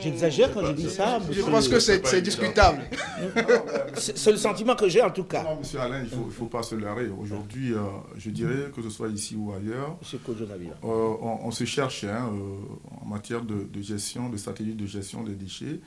J'exagère 0.00 0.52
quand 0.52 0.64
je 0.66 0.72
dis 0.72 0.90
ça. 0.90 1.18
Je 1.30 1.42
pense 1.42 1.68
que 1.68 1.80
c'est 1.80 2.20
discutable. 2.22 2.82
c'est 3.94 4.30
le 4.30 4.36
sentiment 4.36 4.74
que 4.74 4.88
j'ai 4.88 5.02
en 5.02 5.10
tout 5.10 5.24
cas. 5.24 5.42
Non, 5.42 5.56
monsieur 5.56 5.80
Alain, 5.80 6.04
il 6.04 6.18
ne 6.18 6.30
faut, 6.30 6.46
pas 6.46 6.62
se 6.62 6.74
leurrer. 6.74 7.08
Aujourd'hui, 7.08 7.72
euh, 7.72 7.80
je 8.16 8.30
dirais 8.30 8.70
que 8.74 8.82
ce 8.82 8.90
soit 8.90 9.08
ici 9.08 9.36
ou 9.36 9.52
ailleurs, 9.52 9.96
euh, 10.84 11.16
on, 11.42 11.50
se 11.50 11.64
cherche 11.64 12.04
hein, 12.04 12.30
euh, 12.32 13.00
en 13.02 13.06
matière 13.06 13.42
de, 13.42 13.66
gestion, 13.80 14.28
de 14.28 14.36
stratégie 14.36 14.74
de 14.74 14.86
gestion 14.86 15.22
des 15.22 15.34
déchets. 15.34 15.80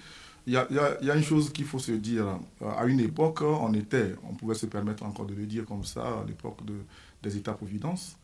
Il 0.48 0.54
y, 0.54 0.58
a, 0.58 1.16
une 1.16 1.24
chose 1.24 1.52
qu'il 1.54 1.66
faut 1.66 1.80
se 1.80 1.92
dire. 1.92 2.40
À 2.78 2.86
une 2.86 3.00
époque, 3.00 3.42
on 3.42 3.74
était, 3.74 4.16
on 4.28 4.34
pouvait 4.34 4.56
se 4.56 4.66
permettre 4.66 5.04
encore 5.04 5.28
de 5.28 5.36
le 5.36 5.46
dire 5.46 5.66
comme 5.66 5.84
ça, 5.84 6.02
à 6.02 6.26
l'époque 6.28 6.66
de, 6.66 6.74
des 7.22 7.38
États-providence. 7.38 8.18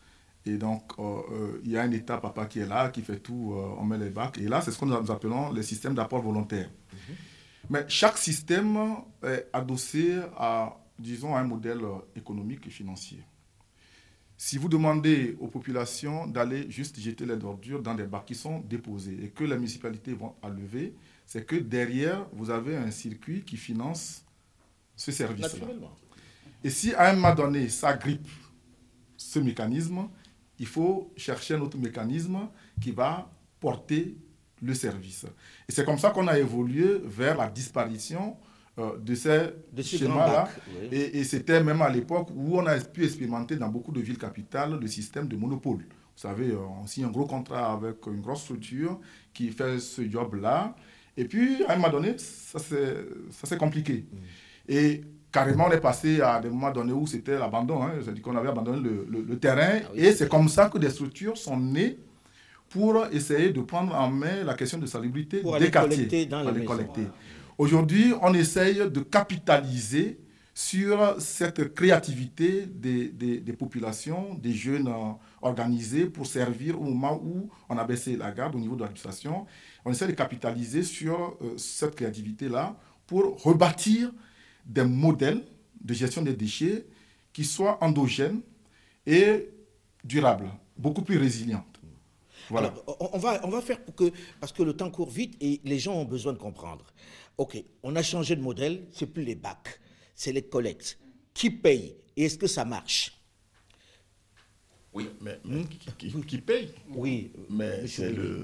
Et 0.47 0.57
donc, 0.57 0.93
euh, 0.97 1.01
euh, 1.31 1.61
il 1.63 1.71
y 1.71 1.77
a 1.77 1.81
un 1.83 1.91
État, 1.91 2.17
papa, 2.17 2.45
qui 2.45 2.59
est 2.59 2.65
là, 2.65 2.89
qui 2.89 3.01
fait 3.01 3.19
tout, 3.19 3.53
euh, 3.53 3.75
on 3.77 3.83
met 3.85 3.97
les 3.97 4.09
bacs. 4.09 4.37
Et 4.37 4.47
là, 4.47 4.61
c'est 4.61 4.71
ce 4.71 4.79
que 4.79 4.85
nous 4.85 5.11
appelons 5.11 5.51
les 5.51 5.63
systèmes 5.63 5.93
d'apport 5.93 6.21
volontaire. 6.21 6.69
Mhm. 6.93 7.15
Mais 7.69 7.85
chaque 7.89 8.17
système 8.17 8.77
est 9.23 9.47
adossé 9.51 10.19
à, 10.37 10.77
disons, 10.97 11.35
un 11.35 11.43
modèle 11.43 11.81
économique 12.15 12.65
et 12.67 12.69
financier. 12.69 13.19
Si 14.37 14.57
vous 14.57 14.69
demandez 14.69 15.35
aux 15.39 15.47
populations 15.47 16.27
d'aller 16.27 16.69
juste 16.69 16.97
jeter 16.99 17.25
les 17.25 17.43
ordures 17.43 17.81
dans 17.81 17.95
des 17.95 18.05
bacs 18.05 18.25
qui 18.25 18.35
sont 18.35 18.59
déposés 18.61 19.17
et 19.23 19.29
que 19.29 19.43
les 19.43 19.55
municipalités 19.55 20.13
vont 20.13 20.35
enlever, 20.41 20.93
c'est 21.25 21.45
que 21.45 21.55
derrière, 21.55 22.25
vous 22.31 22.49
avez 22.49 22.77
un 22.77 22.91
circuit 22.91 23.41
qui 23.43 23.57
finance 23.57 24.23
ce 24.95 25.11
service-là. 25.11 25.65
Et 26.63 26.69
si 26.69 26.93
à 26.93 27.09
un 27.09 27.15
moment 27.15 27.35
donné, 27.35 27.67
ça 27.67 27.93
grippe 27.93 28.27
ce 29.17 29.39
mécanisme, 29.39 30.07
il 30.59 30.67
faut 30.67 31.11
chercher 31.15 31.55
un 31.55 31.61
autre 31.61 31.77
mécanisme 31.77 32.47
qui 32.81 32.91
va 32.91 33.29
porter 33.59 34.17
le 34.61 34.73
service. 34.73 35.25
Et 35.67 35.71
c'est 35.71 35.85
comme 35.85 35.97
ça 35.97 36.09
qu'on 36.09 36.27
a 36.27 36.37
évolué 36.37 37.01
vers 37.03 37.37
la 37.37 37.47
disparition 37.49 38.37
euh, 38.79 38.97
de 38.97 39.15
ces, 39.15 39.97
schémas-là. 39.97 40.49
Et, 40.91 41.23
c'était 41.23 41.63
même 41.63 41.81
à 41.81 41.89
l'époque 41.89 42.29
où 42.35 42.57
on 42.59 42.65
a 42.65 42.79
pu 42.79 43.03
expérimenter 43.05 43.55
dans 43.55 43.69
beaucoup 43.69 43.91
de 43.91 44.01
villes 44.01 44.17
capitales 44.17 44.79
le 44.79 44.87
système 44.87 45.27
de 45.27 45.35
monopole. 45.35 45.79
Vous 45.79 46.21
savez, 46.21 46.49
euh, 46.49 46.59
on 46.81 46.87
signe 46.87 47.05
un 47.05 47.11
gros 47.11 47.25
contrat 47.25 47.73
avec 47.73 48.05
une 48.07 48.21
grosse 48.21 48.41
structure 48.41 48.99
qui 49.33 49.49
fait 49.49 49.79
ce 49.79 50.07
job-là. 50.09 50.75
Et 51.15 51.25
puis, 51.25 51.63
à 51.65 51.73
un 51.73 51.75
moment 51.77 51.89
donné, 51.89 52.15
ça 52.17 52.59
s'est 52.59 53.57
compliqué. 53.57 54.05
Mm. 54.11 54.17
Et 54.69 55.01
carrément, 55.31 55.67
on 55.67 55.71
est 55.71 55.79
passé 55.79 56.21
à 56.21 56.39
des 56.39 56.49
moments 56.49 56.71
donnés 56.71 56.93
où 56.93 57.05
c'était 57.07 57.37
l'abandon. 57.37 57.83
Hein. 57.83 57.93
C'est-à-dire 58.01 58.21
qu'on 58.23 58.35
avait 58.35 58.49
abandonné 58.49 58.89
le, 59.09 59.39
terrain. 59.39 59.79
Ah 59.85 59.91
et 59.95 60.11
c'est 60.11 60.29
comme 60.29 60.49
ça 60.49 60.69
que 60.69 60.77
des 60.77 60.89
structures 60.89 61.37
sont 61.37 61.57
nées 61.57 61.97
pour 62.69 63.05
essayer 63.11 63.51
de 63.51 63.61
prendre 63.61 63.95
en 63.95 64.09
main 64.09 64.43
la 64.43 64.53
question 64.53 64.77
de 64.77 64.85
salubrité 64.85 65.41
des 65.59 65.71
quartiers. 65.71 66.25
Dans 66.25 66.49
les 66.51 66.65
Aujourd'hui, 67.57 68.13
on 68.21 68.33
essaye 68.33 68.75
de 68.89 68.99
capitaliser 68.99 70.19
sur 70.53 71.21
cette 71.21 71.75
créativité 71.75 72.65
des, 72.65 73.09
des, 73.09 73.53
populations, 73.53 74.33
des 74.33 74.53
jeunes 74.53 74.87
euh, 74.87 75.11
organisés 75.39 76.07
pour 76.07 76.25
servir 76.25 76.81
au 76.81 76.85
moment 76.85 77.21
où 77.23 77.47
on 77.69 77.77
a 77.77 77.83
baissé 77.83 78.17
la 78.17 78.31
garde 78.31 78.55
au 78.55 78.59
niveau 78.59 78.75
de 78.75 78.81
l'administration. 78.81 79.45
On 79.85 79.91
essaie 79.91 80.07
de 80.07 80.13
capitaliser 80.13 80.81
sur 80.81 81.37
euh, 81.43 81.55
cette 81.57 81.95
créativité-là 81.95 82.75
pour 83.05 83.39
rebâtir 83.43 84.11
des 84.67 84.83
modèles 84.83 85.43
de 85.81 85.93
gestion 85.93 86.21
des 86.21 86.33
déchets 86.33 86.85
qui 87.33 87.43
soient 87.43 87.83
endogènes 87.83 88.41
et 89.05 89.49
durables, 90.03 90.51
beaucoup 90.77 91.01
plus 91.01 91.17
résilientes. 91.17 91.63
Voilà. 92.49 92.73
on, 92.99 93.17
va, 93.17 93.41
on 93.45 93.49
va 93.49 93.61
faire 93.61 93.83
pour 93.83 93.95
que, 93.95 94.11
parce 94.39 94.53
que 94.53 94.63
le 94.63 94.73
temps 94.73 94.91
court 94.91 95.09
vite 95.09 95.35
et 95.41 95.59
les 95.63 95.79
gens 95.79 95.95
ont 95.95 96.05
besoin 96.05 96.33
de 96.33 96.37
comprendre. 96.37 96.85
OK, 97.37 97.61
on 97.83 97.95
a 97.95 98.03
changé 98.03 98.35
de 98.35 98.41
modèle, 98.41 98.85
c'est 98.91 99.07
plus 99.07 99.23
les 99.23 99.35
bacs 99.35 99.79
c'est 100.17 100.33
les 100.33 100.41
collectes. 100.41 100.99
Qui 101.33 101.51
paye 101.51 101.95
et 102.17 102.25
est-ce 102.25 102.37
que 102.37 102.47
ça 102.47 102.65
marche? 102.65 103.13
Oui, 104.91 105.07
mais, 105.21 105.39
qui, 106.25 106.39
paye? 106.39 106.73
Oui, 106.89 107.31
mais 107.51 107.85
c'est 107.85 108.11
le. 108.11 108.43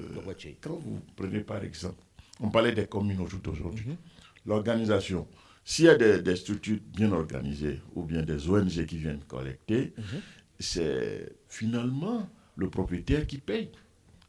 Quand 0.61 0.75
vous 0.75 1.01
prenez 1.15 1.39
par 1.39 1.63
exemple, 1.63 2.03
on 2.39 2.49
parlait 2.49 2.73
des 2.73 2.85
communes 2.85 3.19
aujourd'hui, 3.19 3.89
mhm. 3.89 3.97
l'organisation. 4.45 5.27
S'il 5.65 5.85
y 5.85 5.89
a 5.89 5.95
des, 5.95 6.35
structures 6.35 6.79
bien 6.95 7.11
organisées 7.11 7.79
ou 7.95 8.03
bien 8.03 8.21
des 8.21 8.49
ONG 8.49 8.85
qui 8.85 8.97
viennent 8.97 9.23
collecter, 9.27 9.93
mhm. 9.97 10.21
c'est 10.59 11.33
finalement 11.47 12.27
le 12.55 12.69
propriétaire 12.69 13.25
qui 13.25 13.37
paye. 13.37 13.69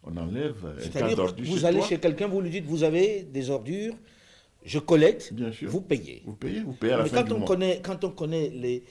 On 0.05 0.17
enlève 0.17 0.57
un 0.65 0.89
tas 0.89 1.15
d'ordures. 1.15 1.47
Vous 1.47 1.65
allez 1.65 1.83
chez 1.83 1.99
quelqu'un, 1.99 2.29
vous 2.29 2.41
lui 2.41 2.51
dites 2.51 2.67
vous 2.67 2.85
avez 2.85 3.23
des 3.23 3.51
ordures, 3.51 3.95
je 4.65 4.79
collecte, 4.79 5.33
vous 5.63 5.81
payez. 5.81 6.23
Vous 6.25 6.35
payez, 6.35 6.61
vous 6.61 6.73
payez 6.73 6.93
à 6.93 6.99
la 6.99 7.05
Mais 7.05 7.11
quand, 7.11 7.33
on 7.33 7.41
Connaît, 7.43 7.81
quand 7.83 8.05
on 8.05 8.11
connaît 8.11 8.51
les, 8.51 8.85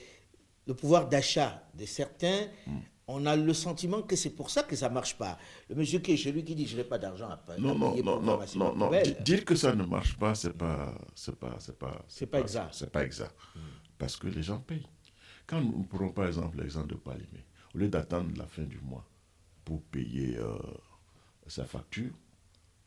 le 0.66 0.74
pouvoir 0.74 1.08
d'achat 1.08 1.62
de 1.78 1.84
certains, 1.86 2.42
hmm. 2.66 2.78
On 3.06 3.26
a 3.26 3.36
le 3.36 3.52
sentiment 3.52 4.02
que 4.02 4.16
c'est 4.16 4.30
pour 4.30 4.50
ça 4.50 4.62
que 4.62 4.76
ça 4.76 4.88
ne 4.88 4.94
marche 4.94 5.16
pas. 5.16 5.38
Le 5.68 5.74
monsieur 5.74 5.98
qui 5.98 6.12
est 6.12 6.16
chez 6.16 6.32
lui 6.32 6.44
qui 6.44 6.54
dit 6.54 6.66
je 6.66 6.76
n'ai 6.76 6.84
pas 6.84 6.98
d'argent 6.98 7.28
à, 7.28 7.36
payer 7.36 7.60
non, 7.60 7.74
non, 7.76 7.96
non, 8.02 8.20
non, 8.20 8.40
non, 8.56 8.76
non. 8.76 8.90
Dire 9.20 9.44
que 9.44 9.54
ça 9.54 9.74
ne 9.74 9.84
marche 9.84 10.16
pas, 10.18 10.34
ce 10.34 10.48
n'est 10.48 10.54
pas, 10.54 10.94
c'est 11.14 11.36
pas, 11.36 11.56
c'est 11.58 11.78
pas, 11.78 12.04
c'est 12.08 12.26
pas, 12.26 12.40
exact. 12.40 12.68
C'est 12.72 12.90
pas 12.90 13.04
exact. 13.04 13.34
Hmm. 13.54 13.60
Parce 13.98 14.16
que 14.16 14.26
les 14.26 14.42
gens 14.42 14.58
payent. 14.60 14.86
Quand 15.46 15.60
nous 15.60 15.84
prenons 15.84 16.10
par 16.10 16.26
exemple 16.26 16.58
l'exemple 16.58 16.88
de 16.88 16.94
Palimé, 16.94 17.44
au 17.74 17.78
lieu 17.78 17.88
d'attendre 17.88 18.30
la 18.36 18.46
fin 18.46 18.62
du 18.62 18.78
mois 18.80 19.04
pour 19.64 19.82
payer 19.82 20.36
euh, 20.38 20.56
sa 21.46 21.64
facture, 21.66 22.12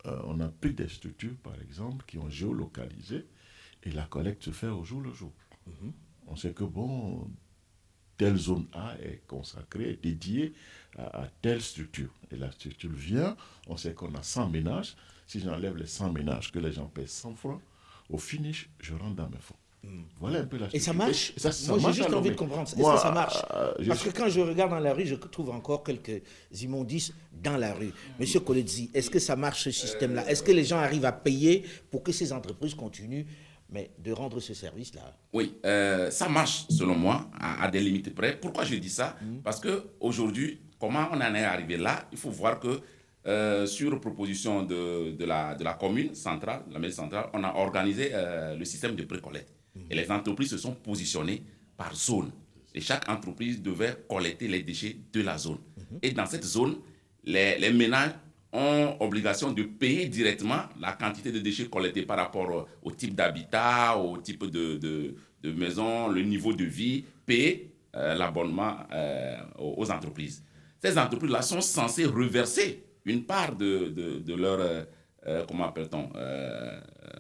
euh, 0.06 0.22
on 0.26 0.40
a 0.40 0.48
pris 0.48 0.74
des 0.74 0.88
structures, 0.88 1.36
par 1.44 1.56
exemple, 1.62 2.06
qui 2.08 2.18
ont 2.18 2.30
géolocalisé 2.30 3.28
et 3.84 3.92
la 3.92 4.04
collecte 4.04 4.44
se 4.44 4.52
fait 4.52 4.68
au 4.68 4.84
jour 4.84 5.02
le 5.02 5.14
jour. 5.14 5.32
Mhm. 5.68 5.94
On 6.28 6.36
sait 6.36 6.54
que, 6.54 6.64
bon, 6.64 7.30
telle 8.18 8.38
zone 8.38 8.66
A 8.74 8.96
est 9.02 9.22
consacrée, 9.28 10.00
dédiée 10.02 10.54
à, 10.98 11.28
telle 11.42 11.62
structure. 11.62 12.10
Et 12.32 12.36
la 12.36 12.52
structure 12.52 12.92
vient, 12.92 13.36
on 13.68 13.78
sait 13.78 13.94
qu'on 13.94 14.14
a 14.16 14.24
100 14.24 14.50
ménages. 14.50 14.96
Si 15.28 15.40
j'enlève 15.40 15.76
les 15.78 15.88
100 15.88 16.12
ménages, 16.12 16.52
que 16.52 16.60
les 16.60 16.72
gens 16.72 16.88
paient 16.88 17.08
100 17.08 17.36
francs, 17.36 17.62
au 18.10 18.18
finish, 18.18 18.70
je 18.80 18.94
rentre 18.94 19.16
dans 19.16 19.30
mes 19.30 19.40
fonds. 19.40 19.56
Voilà 20.20 20.40
un 20.40 20.46
peu 20.46 20.58
la 20.58 20.68
Et 20.74 20.80
ça 20.80 20.92
marche 20.92 21.34
Moi, 21.68 21.92
j'ai 21.92 21.94
juste 21.94 22.14
envie 22.14 22.32
de 22.32 22.36
comprendre. 22.36 22.64
Est-ce 22.64 22.76
que 22.76 23.00
ça 23.00 23.12
marche 23.12 23.38
euh, 23.54 23.74
Parce 23.88 24.04
que 24.04 24.10
quand 24.10 24.28
je 24.28 24.42
regarde 24.42 24.72
dans 24.72 24.80
la 24.80 24.94
rue, 24.94 25.06
je 25.06 25.16
trouve 25.16 25.52
encore 25.52 25.84
quelques 25.84 26.22
immondices 26.62 27.14
dans 27.32 27.58
la 27.58 27.74
rue. 27.74 27.92
Monsieur 28.20 28.40
Coletzi, 28.40 28.90
est-ce 28.94 29.10
que 29.10 29.20
ça 29.20 29.36
marche 29.36 29.64
ce 29.64 29.72
système-là? 29.72 30.30
Est-ce 30.30 30.44
que 30.44 30.52
les 30.52 30.66
gens 30.66 30.78
arrivent 30.78 31.06
à 31.06 31.12
payer 31.12 31.64
pour 31.90 32.04
que 32.04 32.12
ces 32.12 32.34
entreprises 32.34 32.74
continuent 32.74 33.26
mais 33.70 33.92
de 34.00 34.12
rendre 34.12 34.40
ce 34.40 34.54
service-là 34.54 35.16
Oui, 35.34 35.56
euh, 35.66 36.10
ça 36.10 36.30
marche 36.30 36.66
selon 36.70 36.96
moi 36.96 37.30
à, 37.40 37.68
des 37.70 37.80
limites 37.82 38.14
près. 38.14 38.38
Pourquoi 38.40 38.64
je 38.64 38.76
dis 38.76 38.90
ça? 38.90 39.16
Hmm. 39.22 39.42
Parce 39.44 39.60
que 39.60 39.88
aujourd'hui, 40.00 40.60
comment 40.80 41.08
on 41.12 41.18
en 41.18 41.36
est 41.36 41.44
arrivé 41.44 41.78
là? 41.78 42.08
Il 42.12 42.18
faut 42.18 42.30
voir 42.30 42.60
que 42.60 42.80
euh, 43.28 43.66
sur 43.66 44.00
proposition 44.00 44.64
de, 44.64 45.12
de, 45.12 45.26
la, 45.26 45.56
de 45.56 45.64
la 45.64 45.74
commune 45.74 46.16
centrale, 46.16 46.64
la 46.72 46.80
mairie 46.80 46.94
centrale, 46.94 47.30
on 47.34 47.44
a 47.44 47.54
organisé 47.56 48.12
le 48.58 48.64
système 48.64 48.96
de 48.96 49.04
précollecte. 49.04 49.54
Et 49.90 49.96
les 49.96 50.10
entreprises 50.12 50.50
se 50.50 50.58
sont 50.58 50.74
positionnées 50.74 51.44
par 51.76 51.94
zone. 51.94 52.32
Et 52.74 52.82
chaque 52.82 53.08
entreprise 53.10 53.62
devait 53.62 53.96
collecter 54.08 54.48
les 54.48 54.64
déchets 54.64 54.98
de 55.12 55.22
la 55.22 55.38
zone. 55.38 55.60
Et 56.02 56.12
dans 56.12 56.26
cette 56.26 56.44
zone, 56.44 56.78
les, 57.24 57.58
les, 57.60 57.72
ménages 57.72 58.12
ont 58.54 58.96
obligation 59.00 59.52
de 59.52 59.64
payer 59.64 60.08
directement 60.08 60.62
la 60.80 60.94
quantité 60.94 61.32
de 61.32 61.40
déchets 61.40 61.68
collectés 61.68 62.04
par 62.04 62.18
rapport 62.18 62.68
au 62.82 62.92
type 62.92 63.14
d'habitat, 63.16 63.98
au 63.98 64.18
type 64.18 64.46
de, 64.46 64.78
de, 64.78 65.16
de, 65.44 65.52
maison, 65.52 66.08
le 66.08 66.22
niveau 66.22 66.54
de 66.54 66.64
vie, 66.64 67.04
payer 67.26 67.74
euh, 67.96 68.16
l'abonnement 68.16 68.78
euh, 68.94 69.36
aux, 69.60 69.92
entreprises. 69.92 70.44
Ces 70.82 70.98
entreprises-là 70.98 71.42
sont 71.42 71.62
censées 71.62 72.06
reverser 72.06 72.84
une 73.06 73.24
part 73.26 73.56
de, 73.56 73.88
de, 74.20 74.34
leur, 74.36 74.60
euh, 75.28 75.44
comment 75.48 75.68
appelle-t-on 75.68 76.10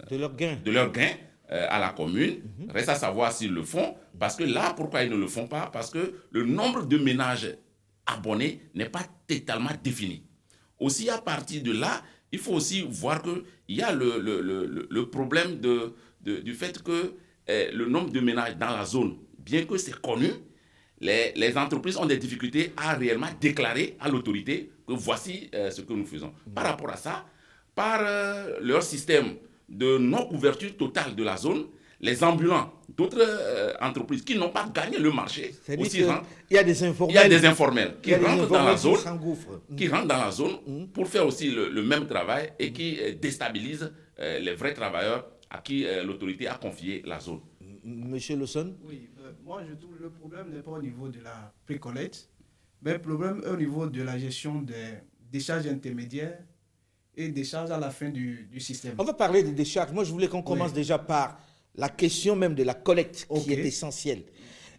De 0.10 0.17
leur 0.17 0.36
gain. 0.36 0.57
De 0.63 0.72
leur 0.72 0.91
gain 0.91 1.12
euh, 1.50 1.65
à 1.69 1.79
la 1.79 1.89
commune. 1.91 2.41
Reste 2.74 2.89
à 2.89 2.96
savoir 2.96 3.31
s'ils 3.31 3.53
le 3.53 3.63
font. 3.63 3.96
Parce 4.19 4.36
que 4.36 4.43
là, 4.43 4.74
pourquoi 4.75 5.03
ils 5.03 5.10
ne 5.10 5.15
le 5.15 5.27
font 5.27 5.48
pas? 5.48 5.69
Parce 5.72 5.89
que 5.89 6.13
le 6.29 6.43
nombre 6.43 6.86
de 6.86 6.98
ménages 6.98 7.55
abonnés 8.05 8.63
n'est 8.75 8.89
pas 8.89 9.03
totalement 9.25 9.69
défini. 9.81 10.24
Aussi, 10.79 11.10
à 11.10 11.17
partir 11.17 11.63
de 11.63 11.72
là, 11.72 12.01
il 12.31 12.39
faut 12.39 12.53
aussi 12.53 12.81
voir 12.89 13.22
qu'il 13.22 13.43
y 13.69 13.81
a 13.81 13.91
le, 13.93 14.19
le, 14.19 14.88
le, 14.89 15.10
problème 15.10 15.60
de, 15.60 15.93
du 16.22 16.53
fait 16.53 16.81
que 16.84 17.13
eh, 17.48 17.72
le 17.72 17.86
nombre 17.88 18.12
de 18.12 18.19
ménages 18.19 18.57
dans 18.57 18.69
la 18.75 18.86
zone, 18.86 19.17
bien 19.39 19.63
que 19.65 19.77
c'est 19.77 20.00
connu, 20.01 20.29
les, 21.00 21.31
les, 21.36 21.57
entreprises 21.57 21.98
ont 21.98 22.05
des 22.05 22.17
difficultés 22.17 22.74
à 22.75 22.93
réellement 22.96 23.27
déclarer 23.39 23.96
à 24.00 24.10
l'autorité 24.10 24.72
que 24.88 24.93
voici 24.93 25.50
euh, 25.53 25.72
ce 25.72 25.81
que 25.81 25.93
nous 25.93 26.05
faisons. 26.05 26.34
Par 26.53 26.65
rapport 26.65 26.89
à 26.89 26.98
ça, 26.98 27.25
par 27.75 28.00
euh, 28.01 28.57
leur 28.62 28.84
système 28.84 29.36
de 29.69 29.98
non-couverture 29.98 30.75
totale 30.75 31.15
de 31.15 31.24
la 31.24 31.38
zone, 31.38 31.67
les 32.00 32.24
ambulants 32.24 32.72
d'autres 32.96 33.18
euh, 33.20 33.74
entreprises 33.82 34.24
qui 34.24 34.38
n'ont 34.38 34.50
pas 34.50 34.68
gagné 34.74 34.98
le 34.98 35.12
marché 35.12 35.56
aussi 35.77 36.04
il 36.50 36.56
y 36.56 36.58
a 36.58 36.63
des 36.63 36.84
informels, 36.84 37.16
il 37.16 37.20
y 37.20 37.20
a 37.20 37.30
des 37.30 37.46
informels 37.46 37.96
qui 38.01 38.16
rentrent 38.16 38.48
dans 38.48 38.63
la 38.63 38.77
zone, 38.77 38.98
qui 39.75 39.88
rentrent 39.88 40.08
dans 40.08 40.18
la 40.18 40.32
zone 40.32 40.88
pour 40.94 41.08
faire 41.08 41.25
aussi 41.25 41.50
le, 41.51 41.82
même 41.84 42.08
travail 42.08 42.51
et 42.60 42.72
qui 42.72 43.00
euh, 43.00 43.13
déstabilisent 43.20 43.92
euh, 44.20 44.39
les 44.39 44.54
vrais 44.56 44.74
travailleurs 44.74 45.27
à 45.50 45.60
qui 45.60 45.86
l'autorité 46.04 46.48
a 46.50 46.56
confié 46.56 47.01
la 47.06 47.22
zone. 47.22 47.39
Monsieur 47.86 48.36
Lawson? 48.36 48.75
Oui, 48.84 49.10
moi 49.46 49.62
je 49.68 49.75
trouve 49.75 49.96
que 49.98 50.04
le 50.04 50.10
problème 50.10 50.50
n'est 50.54 50.62
pas 50.62 50.72
au 50.72 50.82
niveau 50.82 51.08
de 51.08 51.22
la 51.22 51.54
précollecte, 51.66 52.30
mais 52.82 52.94
le 52.94 53.00
problème 53.00 53.42
est 53.46 53.50
au 53.50 53.56
niveau 53.56 53.88
de 53.88 54.01
la 54.04 54.18
gestion 54.18 54.62
des 54.62 54.96
décharges 55.32 55.68
intermédiaires 55.68 56.38
et 57.16 57.30
des 57.30 57.44
charges 57.46 57.72
à 57.72 57.80
la 57.80 57.89
fin 57.89 58.10
du, 58.10 58.48
du, 58.51 58.60
système. 58.60 58.94
On 58.98 59.04
va 59.06 59.13
parler 59.13 59.42
des 59.42 59.54
décharges. 59.54 59.92
Moi, 59.92 60.04
je 60.04 60.12
voulais 60.12 60.27
qu'on 60.27 60.44
commence 60.44 60.72
déjà 60.74 61.00
par 61.00 61.39
la 61.77 61.89
question 61.89 62.36
même 62.36 62.55
de 62.55 62.63
la 62.63 62.74
collecte 62.74 63.27
qui 63.43 63.53
est 63.53 63.65
essentielle. 63.65 64.24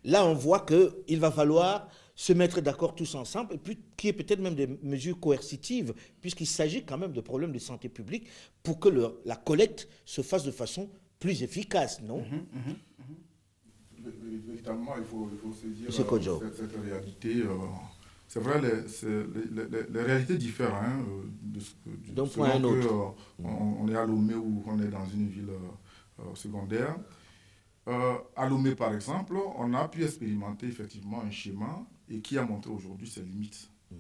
Là, 0.05 0.25
on 0.27 0.35
voit 0.35 0.65
qu'il 0.67 1.19
va 1.19 1.31
falloir 1.31 1.89
se 2.15 2.33
mettre 2.33 2.61
d'accord 2.61 2.97
tous 2.97 3.15
ensemble, 3.15 3.55
et 3.55 3.59
puis 3.59 3.79
qu'il 3.97 4.09
y 4.09 4.11
ait 4.11 4.13
peut-être 4.13 4.41
même 4.41 4.57
des 4.57 4.67
mesures 4.83 5.21
coercitives, 5.21 5.95
puisqu'il 6.21 6.47
s'agit 6.47 6.85
quand 6.85 6.99
même 6.99 7.13
de 7.13 7.21
problèmes 7.21 7.53
de 7.53 7.61
santé 7.61 7.89
publique, 7.89 8.27
pour 8.63 8.81
que 8.81 8.89
le, 8.89 9.21
la 9.25 9.37
collecte 9.37 9.89
se 10.05 10.23
fasse 10.23 10.43
de 10.43 10.51
façon 10.51 10.91
plus 11.21 11.43
efficace, 11.43 12.03
non? 12.03 12.19
Mhm, 12.19 12.47
mhm. 12.53 12.77
Véritablement, 14.47 14.95
il 14.97 15.05
faut, 15.05 15.29
il 15.33 15.39
faut 15.39 15.55
se 15.55 15.67
dire 15.67 15.89
euh, 15.89 16.51
cette, 16.57 16.73
réalité. 16.83 17.43
Euh, 17.43 17.55
c'est 18.29 18.41
vrai, 18.41 18.61
les, 18.61 19.87
les, 19.91 20.03
réalités 20.03 20.37
diffèrent. 20.37 20.75
Hein, 20.75 21.03
euh, 21.09 22.13
D'un 22.13 22.27
point 22.27 22.51
à 22.51 22.57
un 22.57 22.65
autre. 22.65 23.15
Euh, 23.43 23.45
on, 23.45 23.89
est 23.89 23.97
à 23.97 24.05
Lomé 24.05 24.35
ou 24.35 24.63
on 24.67 24.79
est 24.81 24.89
dans 24.89 25.07
une 25.07 25.29
ville 25.29 25.49
euh, 25.49 25.69
secondaire. 26.35 26.97
à 27.87 28.49
Lomé, 28.49 28.75
par 28.75 28.95
exemple, 28.95 29.35
on 29.57 29.73
a 29.75 29.89
pu 29.89 30.05
expérimenter 30.05 30.67
effectivement 30.67 31.23
un 31.23 31.31
schéma 31.31 31.87
et 32.11 32.21
qui 32.21 32.39
a 32.39 32.45
montré 32.45 32.71
aujourd'hui 32.71 33.09
ses 33.09 33.23
limites. 33.23 33.71
Mm. 33.91 33.97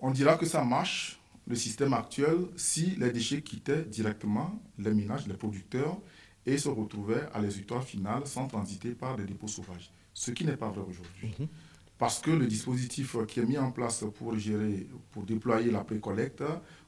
On 0.00 0.10
dira 0.10 0.36
que 0.36 0.46
ça 0.46 0.64
marche, 0.64 1.20
le 1.46 1.54
système 1.54 1.92
actuel, 1.92 2.38
si 2.56 2.96
les 2.96 3.10
déchets 3.10 3.42
quittaient 3.42 3.84
directement 3.84 4.60
les 4.78 4.92
ménages, 4.92 5.26
les 5.26 5.34
producteurs, 5.34 5.98
et 6.44 6.58
se 6.58 6.68
retrouvaient 6.68 7.28
à 7.32 7.40
l'exutoire 7.40 7.84
final 7.84 8.26
sans 8.26 8.48
transiter 8.48 8.92
par 8.92 9.16
des 9.16 9.24
dépôts 9.24 9.46
sauvages. 9.46 9.92
Ce 10.14 10.30
qui 10.30 10.44
n'est 10.44 10.56
pas 10.56 10.70
vrai 10.70 10.84
aujourd'hui. 10.88 11.28
Mm-hmm 11.28 11.48
parce 12.02 12.18
que 12.18 12.32
le 12.32 12.48
dispositif 12.48 13.16
qui 13.28 13.38
est 13.38 13.44
mis 13.44 13.58
en 13.58 13.70
place 13.70 14.04
pour 14.18 14.36
gérer, 14.36 14.88
pour 15.12 15.22
déployer 15.22 15.70
la 15.70 15.84
précollecte 15.84 16.42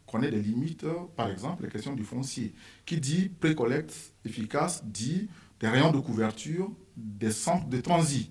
connaît 0.06 0.30
des 0.30 0.40
limites, 0.40 0.86
par 1.16 1.30
exemple 1.30 1.62
la 1.64 1.70
question 1.70 1.94
du 1.94 2.04
foncier. 2.04 2.54
Qui 2.86 3.00
dit 3.00 3.28
précollecte 3.28 4.14
efficace 4.24 4.84
dit 4.84 5.28
des 5.60 5.68
rayons 5.68 5.92
de 5.92 5.98
couverture, 5.98 6.70
des 6.96 7.30
centres 7.30 7.68
de 7.68 7.80
transit. 7.80 8.30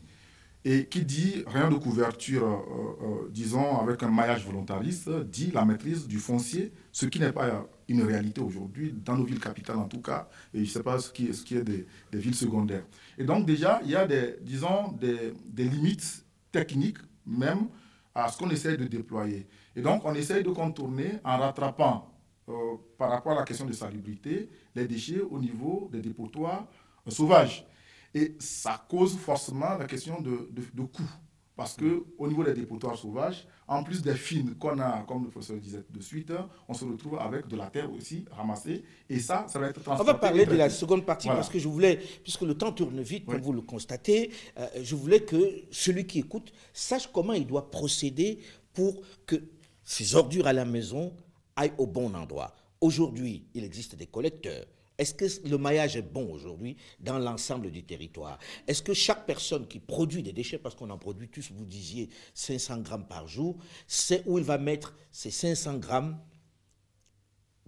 Et 0.66 0.86
qui 0.86 1.04
dit 1.04 1.44
rien 1.46 1.70
de 1.70 1.76
couverture, 1.76 2.46
euh, 2.46 3.06
euh, 3.06 3.30
disons, 3.32 3.80
avec 3.80 4.02
un 4.02 4.10
maillage 4.10 4.46
volontariste, 4.46 5.10
dit 5.26 5.52
la 5.52 5.66
maîtrise 5.66 6.08
du 6.08 6.20
foncier, 6.20 6.72
ce 6.94 7.06
qui 7.06 7.20
n'est 7.20 7.34
pas 7.34 7.68
une 7.90 8.02
réalité 8.04 8.40
aujourd'hui, 8.40 8.94
dans 8.94 9.18
nos 9.18 9.26
villes 9.26 9.42
capitales 9.42 9.78
en 9.78 9.90
tout 9.90 10.02
cas, 10.02 10.30
et 10.54 10.60
je 10.60 10.64
ne 10.64 10.68
sais 10.68 10.84
pas 10.84 11.00
ce 11.00 11.12
qui 11.12 11.28
est, 11.28 11.34
ce 11.34 11.44
qui 11.44 11.58
est 11.58 11.64
des, 11.64 11.86
villes 12.14 12.36
secondaires. 12.36 12.86
Et 13.18 13.26
donc 13.26 13.46
déjà, 13.46 13.82
il 13.84 13.92
y 13.92 13.96
a 13.96 14.08
des, 14.08 14.38
disons, 14.42 14.94
des, 14.94 15.34
des 15.46 15.66
limites 15.66 16.24
techniques 16.52 17.00
même 17.26 17.68
à 18.16 18.30
ce 18.30 18.38
qu'on 18.38 18.50
essaye 18.50 18.78
de 18.78 18.86
déployer. 18.86 19.48
Et 19.76 19.82
donc 19.82 20.04
on 20.06 20.14
essaye 20.14 20.44
de 20.44 20.50
contourner 20.50 21.20
en 21.24 21.38
rattrapant 21.38 22.14
euh, 22.50 22.54
par 22.98 23.10
rapport 23.10 23.32
à 23.32 23.36
la 23.36 23.44
question 23.44 23.66
de 23.66 23.74
salubrité 23.74 24.50
les 24.76 24.86
déchets 24.88 25.22
au 25.22 25.40
niveau 25.40 25.90
des 25.92 26.02
dépotoirs 26.02 26.68
sauvages. 27.08 27.66
Et 28.14 28.36
ça 28.40 28.86
cause 28.90 29.18
forcément 29.18 29.76
la 29.78 29.86
question 29.86 30.22
de, 30.22 30.50
de, 30.52 30.82
coût. 30.84 31.10
Parce 31.56 31.78
qu'au 31.78 32.28
niveau 32.28 32.44
des 32.44 32.54
dépotoirs 32.54 32.98
sauvages, 32.98 33.48
en 33.68 33.84
plus 33.84 34.02
des 34.02 34.16
fines 34.16 34.56
qu'on 34.56 34.78
a, 34.80 35.04
comme 35.08 35.24
le 35.24 35.30
professeur 35.30 35.58
disait 35.58 35.84
de 35.90 36.02
suite, 36.02 36.34
on 36.68 36.74
se 36.74 36.84
retrouve 36.84 37.18
avec 37.20 37.48
de 37.48 37.56
la 37.56 37.68
terre 37.68 37.92
aussi 37.94 38.26
ramassée. 38.32 38.84
Et 39.10 39.20
ça, 39.20 39.46
ça 39.48 39.60
va 39.60 39.68
être 39.68 39.82
transporté. 39.82 40.02
On 40.02 40.14
va 40.14 40.20
parler 40.20 40.46
de 40.46 40.56
la 40.56 40.70
seconde 40.70 41.06
partie 41.06 41.28
parce 41.28 41.50
que 41.50 41.60
je 41.60 41.68
voulais, 41.68 42.00
puisque 42.24 42.42
le 42.42 42.56
temps 42.56 42.72
tourne 42.72 43.02
vite, 43.02 43.26
comme 43.26 43.42
vous 43.42 43.54
le 43.54 43.62
constatez, 43.62 44.32
euh, 44.58 44.68
je 44.82 44.96
voulais 44.96 45.22
que 45.22 45.62
celui 45.72 46.06
qui 46.06 46.20
écoute 46.20 46.52
sache 46.74 47.08
comment 47.12 47.34
il 47.34 47.48
doit 47.48 47.70
procéder 47.70 48.40
pour 48.74 49.02
que 49.26 49.36
ces 49.84 50.16
ordures 50.16 50.48
à 50.48 50.54
la 50.54 50.66
maison 50.66 51.16
aillent 51.56 51.74
au 51.78 51.88
bon 51.88 52.14
endroit. 52.16 52.56
Aujourd'hui, 52.82 53.46
il 53.54 53.64
existe 53.64 53.96
des 53.96 54.08
collecteurs. 54.08 54.66
Est-ce 54.98 55.14
que 55.14 55.26
le 55.50 55.58
maillage 55.58 55.96
est 55.98 56.04
bon 56.04 56.32
aujourd'hui 56.32 56.78
dans 57.00 57.18
l'ensemble 57.18 57.72
du 57.72 57.84
territoire? 57.84 58.38
Est-ce 58.68 58.84
que 58.84 58.94
chaque 58.94 59.26
personne 59.26 59.68
qui 59.68 59.80
produit 59.80 60.22
des 60.22 60.34
déchets, 60.34 60.60
parce 60.60 60.76
qu'on 60.76 60.90
en 60.90 60.98
produit 61.00 61.30
tous, 61.30 61.52
vous 61.52 61.66
disiez 61.66 62.10
500 62.36 62.82
grammes 62.82 63.08
par 63.08 63.28
jour, 63.28 63.58
sait 63.88 64.24
où 64.26 64.38
il 64.38 64.44
va 64.44 64.58
mettre 64.58 64.96
ces 65.12 65.32
500 65.32 65.78
grammes 65.78 66.20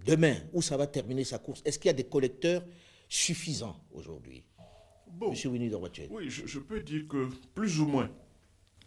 demain, 0.05 0.35
où 0.53 0.61
ça 0.61 0.77
va 0.77 0.85
terminer 0.85 1.23
sa 1.23 1.39
course? 1.39 1.61
Est-ce 1.65 1.79
qu'il 1.79 1.89
y 1.89 1.89
a 1.89 1.93
des 1.93 2.05
collecteurs 2.05 2.63
suffisants 3.09 3.81
aujourd'hui? 3.91 4.43
Bon, 5.07 5.29
Monsieur 5.29 5.49
Winnie 5.49 5.71
Oui, 6.09 6.29
je, 6.29 6.59
peux 6.59 6.81
dire 6.81 7.07
que 7.07 7.29
plus 7.53 7.79
ou 7.79 7.87
moins. 7.87 8.09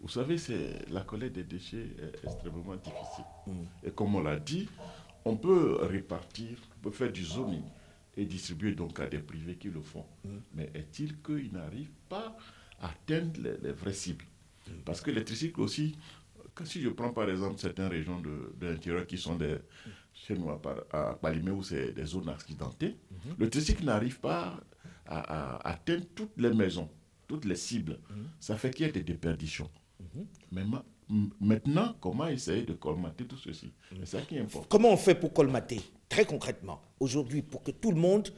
Vous 0.01 0.09
savez, 0.09 0.39
c'est 0.39 0.89
la 0.91 1.01
collecte 1.03 1.35
des 1.35 1.45
déchets 1.45 1.87
est 1.99 2.25
extrêmement 2.25 2.77
difficile. 2.77 3.25
Hmm. 3.47 3.65
Et 3.85 3.91
comme 3.91 4.15
on 4.15 4.23
l'a 4.23 4.39
dit, 4.39 4.69
on 5.25 5.37
peut 5.37 5.79
répartir, 5.83 6.57
on 6.77 6.83
peut 6.83 6.91
faire 6.91 7.13
du 7.13 7.25
zoning 7.25 7.63
et 8.17 8.25
distribuer 8.25 8.73
donc 8.75 8.99
à 9.01 9.07
des 9.07 9.19
privés 9.19 9.55
qui 9.55 9.69
le 9.69 9.81
font. 9.81 10.05
Mm. 10.25 10.29
Mais 10.55 10.71
est-il 10.75 11.21
qu'ils 11.23 11.53
n'arrivent 11.53 11.95
pas 12.09 12.37
à 12.81 12.89
atteindre 12.89 13.41
les, 13.63 13.73
vraies 13.73 13.93
cibles? 13.93 14.25
Mm. 14.67 14.73
Parce 14.85 15.01
que 15.01 15.11
les 15.11 15.25
tricycles 15.25 15.61
aussi, 15.61 15.97
si 16.65 16.83
je 16.83 16.89
prends 16.89 17.13
par 17.13 17.31
exemple 17.31 17.59
certaines 17.59 17.87
régions 17.87 18.21
de, 18.21 18.53
l'intérieur 18.61 19.07
qui 19.07 19.19
sont 19.19 19.37
des, 19.37 19.59
chez 20.13 20.37
nous 20.37 20.51
à, 20.51 21.15
Palimé 21.15 21.53
où 21.53 21.63
c'est 21.63 21.93
des 21.93 22.07
zones 22.07 22.29
accidentées, 22.29 22.97
mm-hmm. 23.13 23.35
le 23.39 23.51
tricycle 23.51 23.85
n'arrive 23.85 24.19
pas 24.19 24.59
à, 25.07 25.69
atteindre 25.69 26.05
toutes 26.17 26.37
les 26.39 26.53
maisons, 26.53 26.91
toutes 27.29 27.45
les 27.45 27.57
cibles. 27.57 28.01
Mm. 28.11 28.23
Ça 28.41 28.57
fait 28.57 28.71
qu'il 28.71 28.87
y 28.87 28.89
a 28.89 28.93
des 28.93 29.05
déperditions. 29.05 29.71
Mm-hmm. 30.03 30.25
Mais 30.53 30.65
maintenant, 31.41 31.95
comment 32.01 32.29
essayer 32.29 32.63
de 32.63 32.75
colmater 32.75 33.25
tout 33.27 33.37
ceci? 33.39 33.73
C'est 33.99 34.07
ça 34.07 34.21
qui 34.23 34.39
importe. 34.39 34.69
Comment 34.69 34.91
on 34.91 34.97
fait 34.97 35.15
pour 35.15 35.33
colmater? 35.33 35.81
Très 36.09 36.25
concrètement, 36.25 36.81
aujourd'hui, 37.01 37.43
pour 37.43 37.63
que 37.63 37.71
tout 37.71 37.91
le 37.91 38.01
monde 38.01 38.29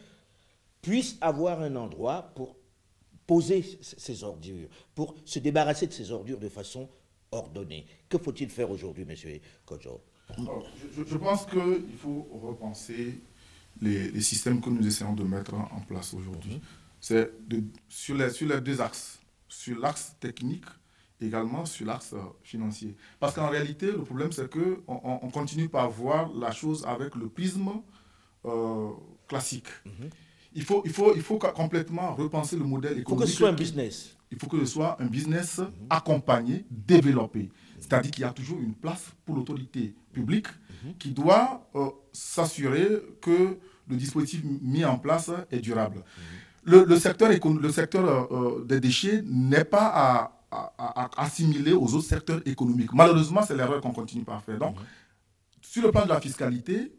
puisse 0.83 1.17
avoir 1.21 1.61
un 1.61 1.77
endroit 1.77 2.23
pour 2.35 2.57
poser 3.27 3.63
ses 3.81 4.25
ordures, 4.25 4.69
pour 4.95 5.15
se 5.25 5.39
débarrasser 5.39 5.87
de 5.87 5.93
ces 5.93 6.11
ordures 6.11 6.39
de 6.39 6.49
façon 6.49 6.89
ordonnée. 7.31 7.87
Que 8.09 8.19
faut-il 8.19 8.49
faire 8.51 8.71
aujourd'hui, 8.71 9.05
monsieur 9.05 9.41
Kojo 9.65 10.01
je, 11.07 11.17
pense 11.17 11.45
qu'il 11.47 11.97
faut 11.99 12.29
repenser 12.33 13.21
les, 13.81 14.21
systèmes 14.21 14.61
que 14.61 14.71
nous 14.71 14.87
essayons 14.87 15.15
de 15.15 15.25
mettre 15.25 15.55
en 15.55 15.81
place 15.81 16.15
aujourd'hui. 16.15 16.55
Mhm. 16.55 16.61
C'est 17.01 17.33
sur, 17.89 18.15
les, 18.17 18.31
sur 18.31 18.49
les 18.49 18.61
deux 18.61 18.81
axes. 18.81 19.19
Sur 19.49 19.79
l'axe 19.81 20.15
technique, 20.21 20.65
également 21.21 21.65
sur 21.65 21.87
l'axe 21.87 22.15
financier. 22.43 22.97
Parce 23.19 23.35
qu'en 23.35 23.49
réalité, 23.49 23.87
le 23.87 24.03
problème, 24.03 24.33
c'est 24.33 24.51
qu'on 24.51 24.83
on 24.89 25.31
continue 25.31 25.69
par 25.69 25.91
voir 25.91 26.31
la 26.35 26.51
chose 26.51 26.85
avec 26.87 27.15
le 27.15 27.29
prisme 27.29 27.71
euh, 28.47 28.89
classique. 29.29 29.67
Mhm. 29.85 30.09
Il, 30.55 30.63
faut, 30.65 30.83
il, 30.85 30.91
faut, 30.93 31.15
il 31.15 31.23
faut 31.23 31.39
complètement 31.39 32.15
repenser 32.15 32.57
le 32.57 32.65
modèle 32.65 32.99
économique. 32.99 33.09
Il 33.09 33.11
faut 33.11 33.17
que 33.17 33.27
ce 33.27 33.37
soit 33.37 33.49
un 33.49 33.53
business. 33.53 34.17
Il 34.33 34.39
faut 34.39 34.47
que 34.47 34.59
ce 34.61 34.65
soit 34.67 34.97
un 35.01 35.07
business 35.07 35.59
mhm. 35.59 35.67
accompagné, 35.91 36.65
développé. 36.71 37.51
C'est-à-dire 37.79 38.11
qu'il 38.11 38.23
y 38.23 38.27
a 38.27 38.33
toujours 38.33 38.59
une 38.61 38.75
place 38.75 39.13
pour 39.25 39.37
l'autorité 39.37 39.95
publique 40.13 40.49
mhm. 40.85 40.95
qui 40.99 41.11
doit 41.11 41.69
euh, 41.75 41.91
s'assurer 42.13 42.89
que 43.21 43.59
le 43.89 43.97
dispositif 43.97 44.43
mis 44.45 44.85
en 44.85 44.99
place 44.99 45.31
est 45.51 45.61
durable. 45.61 46.03
Le, 46.65 46.97
secteur, 46.99 47.31
le 47.31 47.73
secteur 47.73 48.33
euh, 48.33 48.65
des 48.65 48.81
déchets 48.81 49.23
n'est 49.25 49.65
pas 49.65 49.91
à 49.95 50.40
à, 50.51 51.11
assimiler 51.17 51.73
aux 51.73 51.95
autres 51.95 52.09
secteurs 52.09 52.41
économiques. 52.47 52.93
Malheureusement, 52.93 53.43
c'est 53.43 53.57
l'erreur 53.57 53.81
qu'on 53.81 53.93
continue 53.93 54.25
par 54.25 54.43
faire. 54.43 54.59
Donc, 54.59 54.77
sur 55.63 55.83
le 55.83 55.91
plan 55.91 56.05
de 56.05 56.09
la 56.09 56.21
fiscalité, 56.21 56.93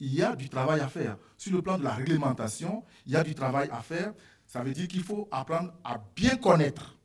il 0.00 0.14
y 0.14 0.22
a 0.22 0.34
du 0.34 0.48
travail 0.48 0.80
à 0.80 0.88
faire. 0.88 1.16
Sur 1.36 1.52
le 1.52 1.62
plan 1.62 1.78
de 1.78 1.84
la 1.84 1.92
réglementation, 1.92 2.84
il 3.06 3.12
y 3.12 3.16
a 3.16 3.24
du 3.24 3.34
travail 3.34 3.68
à 3.72 3.80
faire. 3.82 4.12
Ça 4.46 4.62
veut 4.62 4.72
dire 4.72 4.88
qu'il 4.88 5.02
faut 5.02 5.28
apprendre 5.30 5.72
à 5.84 6.00
bien 6.16 6.36
connaître 6.36 6.98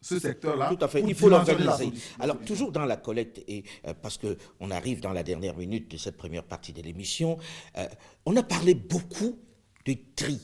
ce 0.00 0.18
secteur-là. 0.18 0.74
Tout 0.74 0.84
à 0.84 0.88
fait, 0.88 1.02
il 1.02 1.14
faut 1.14 1.28
l'organiser. 1.28 1.92
Alors, 2.20 2.38
toujours 2.40 2.70
dans 2.70 2.84
la 2.84 2.96
collecte, 2.96 3.42
et 3.48 3.64
euh, 3.86 3.94
parce 4.00 4.18
qu'on 4.18 4.70
arrive 4.70 5.00
dans 5.00 5.12
la 5.12 5.22
dernière 5.22 5.56
minute 5.56 5.90
de 5.90 5.96
cette 5.96 6.16
première 6.16 6.44
partie 6.44 6.72
de 6.72 6.80
l'émission, 6.82 7.38
euh, 7.76 7.86
on 8.24 8.36
a 8.36 8.42
parlé 8.42 8.74
beaucoup 8.74 9.38
de 9.84 9.96
tri, 10.14 10.40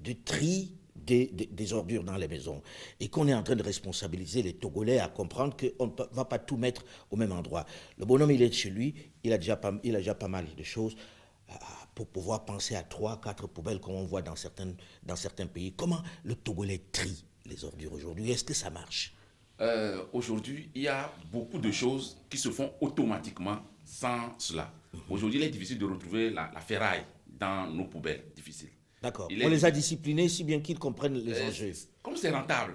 de 0.00 0.12
tri 0.12 0.76
des, 1.10 1.72
ordures 1.72 2.04
dans 2.04 2.16
les 2.16 2.28
maisons 2.28 2.62
et 2.98 3.08
qu'on 3.08 3.26
est 3.28 3.34
en 3.34 3.42
train 3.42 3.56
de 3.56 3.62
responsabiliser 3.62 4.42
les 4.42 4.54
Togolais 4.54 4.98
à 4.98 5.08
comprendre 5.08 5.56
qu'on 5.56 5.86
ne 5.86 6.14
va 6.14 6.24
pas 6.24 6.38
tout 6.38 6.56
mettre 6.56 6.84
au 7.10 7.16
même 7.16 7.32
endroit. 7.32 7.66
Le 7.98 8.04
bonhomme, 8.04 8.30
il 8.30 8.42
est 8.42 8.52
chez 8.52 8.70
lui, 8.70 8.94
il 9.24 9.32
a 9.32 9.38
déjà 9.38 9.56
pas, 9.56 9.72
il 9.82 9.94
a 9.94 9.98
déjà 9.98 10.14
pas 10.14 10.28
mal 10.28 10.46
de 10.56 10.62
choses 10.62 10.96
euh, 11.50 11.54
pour 11.94 12.06
pouvoir 12.06 12.44
penser 12.44 12.76
à 12.76 12.82
trois, 12.82 13.20
quatre 13.20 13.46
poubelles 13.46 13.80
comme 13.80 13.94
on 13.94 14.04
voit 14.04 14.22
dans, 14.22 14.36
certaines, 14.36 14.76
dans 15.02 15.16
certains 15.16 15.46
pays. 15.46 15.72
Comment 15.72 16.02
le 16.24 16.34
Togolais 16.34 16.82
trie 16.92 17.24
les 17.46 17.64
ordures 17.64 17.92
aujourd'hui? 17.92 18.30
Est-ce 18.30 18.44
que 18.44 18.54
ça 18.54 18.70
marche? 18.70 19.14
Euh, 19.60 20.04
Aujourd'hui, 20.12 20.70
il 20.74 20.82
y 20.82 20.88
a 20.88 21.12
beaucoup 21.30 21.58
de 21.58 21.70
choses 21.70 22.16
qui 22.30 22.38
se 22.38 22.50
font 22.50 22.72
automatiquement 22.80 23.58
sans 23.84 24.32
cela. 24.38 24.72
Mhm. 24.94 25.00
Aujourd'hui, 25.10 25.40
il 25.40 25.44
est 25.44 25.50
difficile 25.50 25.78
de 25.78 25.84
retrouver 25.84 26.30
la, 26.30 26.50
la 26.54 26.60
ferraille 26.60 27.04
dans 27.26 27.66
nos 27.70 27.84
poubelles. 27.84 28.24
Difficile. 28.34 28.70
D'accord. 29.02 29.28
On 29.30 29.48
les 29.48 29.64
a 29.64 29.70
disciplinés 29.70 30.28
si 30.28 30.44
bien 30.44 30.60
qu'ils 30.60 30.78
comprennent 30.78 31.14
les 31.18 31.32
euh, 31.32 31.48
enjeux. 31.48 31.72
Comme 32.02 32.16
c'est 32.16 32.30
rentable. 32.30 32.74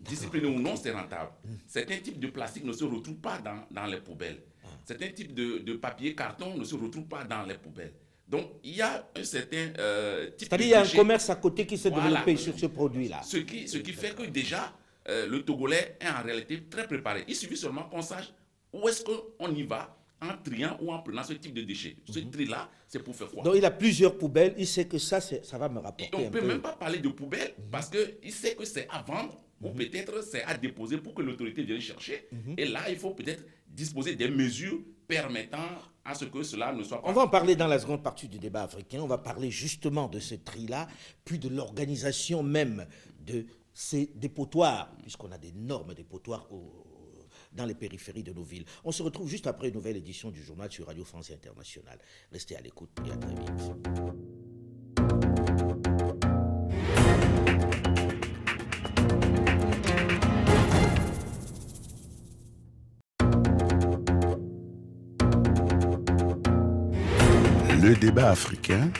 Discipliné 0.00 0.48
ou 0.48 0.58
non, 0.58 0.74
c'est 0.74 0.90
rentable. 0.90 1.30
Certains 1.68 1.98
types 1.98 2.18
de 2.18 2.26
plastique 2.26 2.64
ne 2.64 2.72
se 2.72 2.84
retrouvent 2.84 3.14
pas 3.20 3.38
dans, 3.38 3.64
dans 3.70 3.86
les 3.86 3.98
poubelles. 4.00 4.42
Ah. 4.64 4.68
Certains 4.84 5.10
types 5.10 5.32
de, 5.32 5.58
de, 5.58 5.74
papier, 5.74 6.14
carton 6.16 6.56
ne 6.56 6.64
se 6.64 6.74
retrouvent 6.74 7.06
pas 7.06 7.22
dans 7.22 7.44
les 7.44 7.54
poubelles. 7.54 7.92
Donc, 8.28 8.46
il 8.64 8.76
y 8.76 8.82
a 8.82 9.08
un 9.14 9.24
certain 9.24 9.72
euh, 9.78 10.30
type 10.30 10.48
C'est-à-dire 10.48 10.66
qu'il 10.66 10.68
y 10.70 10.74
a 10.74 10.82
un 10.82 10.96
commerce 10.96 11.30
à 11.30 11.36
côté 11.36 11.66
qui 11.66 11.78
s'est 11.78 11.90
développé 11.90 12.36
sur 12.36 12.58
ce 12.58 12.66
produit-là. 12.66 13.20
Ce 13.22 13.36
qui, 13.36 13.68
ce 13.68 13.78
qui 13.78 13.92
fait 13.92 14.16
que 14.16 14.22
déjà, 14.22 14.72
euh, 15.08 15.26
le 15.26 15.44
Togolais 15.44 15.96
est 16.00 16.08
en 16.08 16.22
réalité 16.24 16.64
très 16.68 16.86
préparé. 16.88 17.24
Il 17.28 17.36
suffit 17.36 17.56
seulement 17.56 17.84
qu'on 17.84 18.02
sache 18.02 18.32
où 18.72 18.88
est-ce 18.88 19.04
qu'on 19.04 19.54
y 19.54 19.62
va 19.62 19.96
en 20.22 20.36
triant 20.42 20.76
ou 20.80 20.92
en 20.92 21.00
prenant 21.00 21.22
ce 21.24 21.32
type 21.34 21.54
de 21.54 21.62
déchets. 21.62 21.96
Ce 22.10 22.18
mhm. 22.20 22.30
tri-là, 22.30 22.70
c'est 22.88 23.02
pour 23.02 23.14
faire 23.16 23.30
quoi? 23.30 23.42
Donc 23.42 23.54
il 23.56 23.64
a 23.64 23.70
plusieurs 23.70 24.16
poubelles, 24.16 24.54
il 24.56 24.66
sait 24.66 24.86
que 24.86 24.98
ça, 24.98 25.20
ça 25.20 25.58
va 25.58 25.68
me 25.68 25.80
rapporter. 25.80 26.10
on 26.16 26.20
ne 26.24 26.28
peut 26.30 26.46
même 26.46 26.60
pas 26.60 26.72
parler 26.72 26.98
de 26.98 27.08
poubelles 27.08 27.54
mhm. 27.58 27.70
parce 27.70 27.90
qu'il 27.90 28.32
sait 28.32 28.54
que 28.54 28.64
c'est 28.64 28.88
à 28.90 29.02
vendre 29.02 29.36
ou 29.60 29.68
mhm. 29.68 29.74
peut-être 29.76 30.22
c'est 30.24 30.42
à 30.44 30.56
déposer 30.56 30.98
pour 30.98 31.14
que 31.14 31.22
l'autorité 31.22 31.62
vienne 31.62 31.80
chercher. 31.80 32.28
Et 32.56 32.64
là, 32.66 32.88
il 32.90 32.96
faut 32.96 33.10
peut-être 33.14 33.44
disposer 33.68 34.14
des 34.16 34.28
mesures 34.28 34.80
permettant 35.06 35.68
à 36.04 36.14
ce 36.14 36.24
que 36.24 36.42
cela 36.42 36.72
ne 36.72 36.82
soit 36.82 37.00
pas. 37.02 37.08
On 37.08 37.12
va 37.12 37.22
en 37.22 37.28
parler 37.28 37.54
dans 37.54 37.66
la 37.66 37.78
seconde 37.78 38.02
partie 38.02 38.28
du 38.28 38.38
débat 38.38 38.62
africain. 38.64 39.00
On 39.02 39.06
va 39.06 39.18
parler 39.18 39.50
justement 39.50 40.08
de 40.08 40.18
ce 40.18 40.34
tri-là, 40.34 40.88
puis 41.24 41.38
de 41.38 41.48
l'organisation 41.48 42.42
même 42.42 42.86
de 43.20 43.46
ces 43.72 44.10
dépotoirs, 44.16 44.90
puisqu'on 45.02 45.30
a 45.32 45.38
d'énormes 45.38 45.94
dépotoirs 45.94 46.46
au, 46.52 46.82
dans 47.54 47.66
les 47.66 47.74
périphéries 47.74 48.22
de 48.22 48.32
nos 48.32 48.42
villes. 48.42 48.64
On 48.84 48.92
se 48.92 49.02
retrouve 49.02 49.28
juste 49.28 49.46
après 49.46 49.68
une 49.68 49.74
nouvelle 49.74 49.96
édition 49.96 50.30
du 50.30 50.42
journal 50.42 50.70
sur 50.70 50.86
Radio 50.86 51.04
France 51.04 51.30
Internationale. 51.30 51.98
Restez 52.30 52.56
à 52.56 52.60
l'écoute 52.60 52.90
et 53.06 53.10
à 53.10 53.16
très 53.16 53.34
vite. 53.34 53.50
Le 67.82 67.96
débat 67.96 68.30
africain 68.30 68.90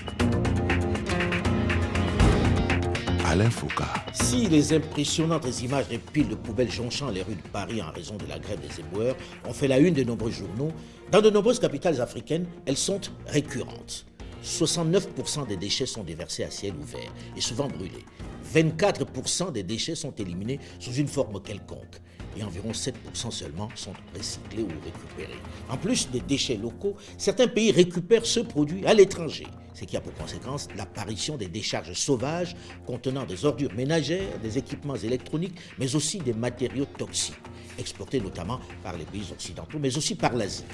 Si 4.12 4.46
les 4.48 4.74
impressionnantes 4.74 5.62
images 5.62 5.88
des 5.88 5.96
piles 5.98 6.28
de 6.28 6.34
poubelles 6.34 6.70
jonchant 6.70 7.08
les 7.08 7.22
rues 7.22 7.34
de 7.34 7.48
Paris 7.48 7.80
en 7.80 7.90
raison 7.90 8.16
de 8.16 8.26
la 8.26 8.38
grève 8.38 8.60
des 8.60 8.80
éboueurs 8.80 9.16
ont 9.46 9.54
fait 9.54 9.68
la 9.68 9.78
une 9.78 9.94
de 9.94 10.04
nombreux 10.04 10.30
journaux, 10.30 10.70
dans 11.10 11.22
de 11.22 11.30
nombreuses 11.30 11.58
capitales 11.58 12.00
africaines, 12.02 12.46
elles 12.66 12.76
sont 12.76 13.00
récurrentes. 13.26 14.04
69% 14.44 15.46
des 15.46 15.56
déchets 15.56 15.86
sont 15.86 16.02
déversés 16.02 16.44
à 16.44 16.50
ciel 16.50 16.74
ouvert 16.78 17.10
et 17.34 17.40
souvent 17.40 17.68
brûlés. 17.68 18.04
24% 18.54 19.52
des 19.52 19.62
déchets 19.62 19.94
sont 19.94 20.14
éliminés 20.16 20.60
sous 20.78 20.92
une 20.92 21.08
forme 21.08 21.40
quelconque 21.40 22.00
et 22.36 22.42
environ 22.42 22.72
7% 22.72 23.30
seulement 23.30 23.68
sont 23.74 23.92
recyclés 24.16 24.62
ou 24.62 24.68
récupérés. 24.84 25.38
En 25.68 25.76
plus 25.76 26.08
des 26.10 26.20
déchets 26.20 26.56
locaux, 26.56 26.96
certains 27.18 27.48
pays 27.48 27.72
récupèrent 27.72 28.26
ce 28.26 28.40
produit 28.40 28.86
à 28.86 28.94
l'étranger, 28.94 29.46
ce 29.74 29.84
qui 29.84 29.96
a 29.96 30.00
pour 30.00 30.14
conséquence 30.14 30.68
l'apparition 30.76 31.36
des 31.36 31.48
décharges 31.48 31.92
sauvages 31.92 32.54
contenant 32.86 33.24
des 33.24 33.44
ordures 33.44 33.74
ménagères, 33.74 34.38
des 34.42 34.58
équipements 34.58 34.96
électroniques, 34.96 35.56
mais 35.78 35.94
aussi 35.94 36.18
des 36.18 36.34
matériaux 36.34 36.86
toxiques, 36.98 37.36
exportés 37.78 38.20
notamment 38.20 38.60
par 38.82 38.96
les 38.96 39.04
pays 39.04 39.28
occidentaux, 39.32 39.78
mais 39.80 39.96
aussi 39.96 40.14
par 40.14 40.34
l'Asie. 40.34 40.64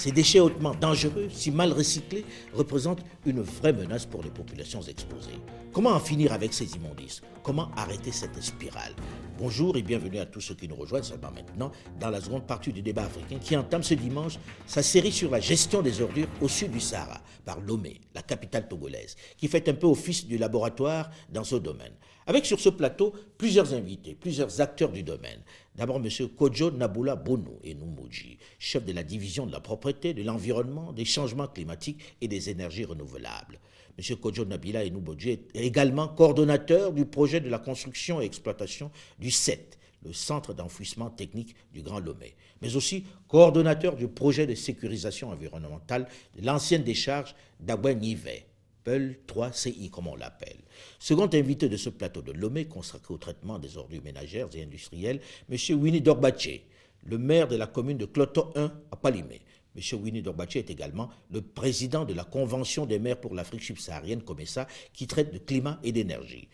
Ces 0.00 0.12
déchets 0.12 0.40
hautement 0.40 0.74
dangereux, 0.74 1.28
si 1.30 1.50
mal 1.50 1.72
recyclés, 1.72 2.24
représentent 2.54 3.04
une 3.26 3.42
vraie 3.42 3.74
menace 3.74 4.06
pour 4.06 4.22
les 4.22 4.30
populations 4.30 4.80
exposées. 4.80 5.38
Comment 5.74 5.90
en 5.90 6.00
finir 6.00 6.32
avec 6.32 6.54
ces 6.54 6.74
immondices? 6.74 7.20
Comment 7.42 7.70
arrêter 7.76 8.10
cette 8.10 8.42
spirale? 8.42 8.94
Bonjour 9.38 9.76
et 9.76 9.82
bienvenue 9.82 10.18
à 10.18 10.24
tous 10.24 10.40
ceux 10.40 10.54
qui 10.54 10.68
nous 10.68 10.74
rejoignent 10.74 11.04
seulement 11.04 11.30
maintenant 11.30 11.70
dans 12.00 12.08
la 12.08 12.22
seconde 12.22 12.46
partie 12.46 12.72
du 12.72 12.80
débat 12.80 13.04
africain 13.04 13.36
qui 13.38 13.54
entame 13.54 13.82
ce 13.82 13.92
dimanche 13.92 14.38
sa 14.66 14.82
série 14.82 15.12
sur 15.12 15.30
la 15.30 15.40
gestion 15.40 15.82
des 15.82 16.00
ordures 16.00 16.28
au 16.40 16.48
sud 16.48 16.70
du 16.70 16.80
Sahara 16.80 17.20
par 17.44 17.60
Lomé, 17.60 18.00
la 18.14 18.22
capitale 18.22 18.68
togolaise, 18.68 19.16
qui 19.36 19.48
fait 19.48 19.68
un 19.68 19.74
peu 19.74 19.86
office 19.86 20.26
du 20.26 20.38
laboratoire 20.38 21.10
dans 21.30 21.44
ce 21.44 21.56
domaine. 21.56 21.92
Avec 22.26 22.46
sur 22.46 22.60
ce 22.60 22.68
plateau 22.68 23.12
plusieurs 23.36 23.74
invités, 23.74 24.14
plusieurs 24.14 24.60
acteurs 24.60 24.92
du 24.92 25.02
domaine. 25.02 25.42
D'abord 25.76 25.96
M. 25.96 26.08
Kojo 26.36 26.70
Nabula 26.72 27.16
Bono 27.16 27.58
et 27.62 27.74
Numuji, 27.74 28.38
chef 28.58 28.84
de 28.84 28.92
la 28.92 29.02
division 29.02 29.46
de 29.46 29.52
la 29.52 29.60
propreté, 29.60 30.12
de 30.14 30.22
l'environnement, 30.22 30.92
des 30.92 31.04
changements 31.04 31.46
climatiques 31.48 32.16
et 32.20 32.28
des 32.28 32.50
énergies 32.50 32.84
renouvelables. 32.84 33.60
M. 33.98 34.16
Kojo 34.16 34.44
Nabila 34.44 34.84
Enouboji 34.84 35.30
est 35.30 35.46
également 35.54 36.08
coordonnateur 36.08 36.92
du 36.92 37.04
projet 37.04 37.40
de 37.40 37.48
la 37.48 37.58
construction 37.58 38.20
et 38.20 38.24
exploitation 38.24 38.90
du 39.18 39.30
CET, 39.30 39.78
le 40.02 40.12
Centre 40.12 40.54
d'enfouissement 40.54 41.10
technique 41.10 41.54
du 41.72 41.82
Grand 41.82 42.00
Lomé, 42.00 42.34
mais 42.62 42.76
aussi 42.76 43.04
coordonnateur 43.28 43.96
du 43.96 44.08
projet 44.08 44.46
de 44.46 44.54
sécurisation 44.54 45.28
environnementale 45.28 46.08
de 46.36 46.44
l'ancienne 46.44 46.82
décharge 46.82 47.34
d'Abouin-Nivet, 47.60 48.46
PEL 48.90 49.18
3CI 49.28 49.88
comme 49.88 50.08
on 50.08 50.16
l'appelle. 50.16 50.56
Second 50.98 51.30
invité 51.32 51.68
de 51.68 51.76
ce 51.76 51.90
plateau 51.90 52.22
de 52.22 52.32
Lomé 52.32 52.64
consacré 52.64 53.14
au 53.14 53.18
traitement 53.18 53.60
des 53.60 53.76
ordures 53.76 54.02
ménagères 54.02 54.48
et 54.54 54.64
industrielles, 54.64 55.20
M. 55.48 55.80
Winnie 55.80 56.00
Dorbaché, 56.00 56.66
le 57.04 57.16
maire 57.16 57.46
de 57.46 57.54
la 57.54 57.68
commune 57.68 57.98
de 57.98 58.06
Cloto 58.06 58.50
1 58.56 58.72
à 58.90 58.96
Palimé. 58.96 59.42
M. 59.76 60.02
Winnie 60.02 60.22
Dorbaché 60.22 60.58
est 60.58 60.70
également 60.70 61.08
le 61.30 61.40
président 61.40 62.04
de 62.04 62.14
la 62.14 62.24
Convention 62.24 62.84
des 62.84 62.98
maires 62.98 63.20
pour 63.20 63.36
l'Afrique 63.36 63.62
subsaharienne, 63.62 64.22
ça, 64.46 64.66
qui 64.92 65.06
traite 65.06 65.32
de 65.32 65.38
climat 65.38 65.78
et 65.84 65.92
d'énergie. 65.92 66.48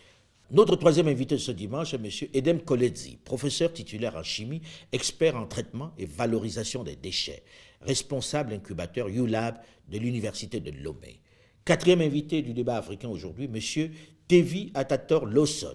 Notre 0.50 0.76
troisième 0.76 1.08
invité 1.08 1.36
de 1.36 1.40
ce 1.40 1.52
dimanche 1.52 1.94
est 1.94 1.96
M. 1.96 2.28
Edem 2.34 2.60
Koledzi, 2.60 3.16
professeur 3.24 3.72
titulaire 3.72 4.14
en 4.14 4.22
chimie, 4.22 4.60
expert 4.92 5.36
en 5.36 5.46
traitement 5.46 5.92
et 5.96 6.04
valorisation 6.04 6.84
des 6.84 6.96
déchets, 6.96 7.44
responsable 7.80 8.52
incubateur 8.52 9.08
ULAB 9.08 9.56
de 9.88 9.98
l'Université 9.98 10.60
de 10.60 10.70
Lomé. 10.70 11.20
Quatrième 11.66 12.00
invité 12.00 12.42
du 12.42 12.54
débat 12.54 12.76
africain 12.76 13.08
aujourd'hui, 13.08 13.50
M. 13.52 13.90
Tevi 14.28 14.70
Atator 14.74 15.26
Lawson, 15.26 15.74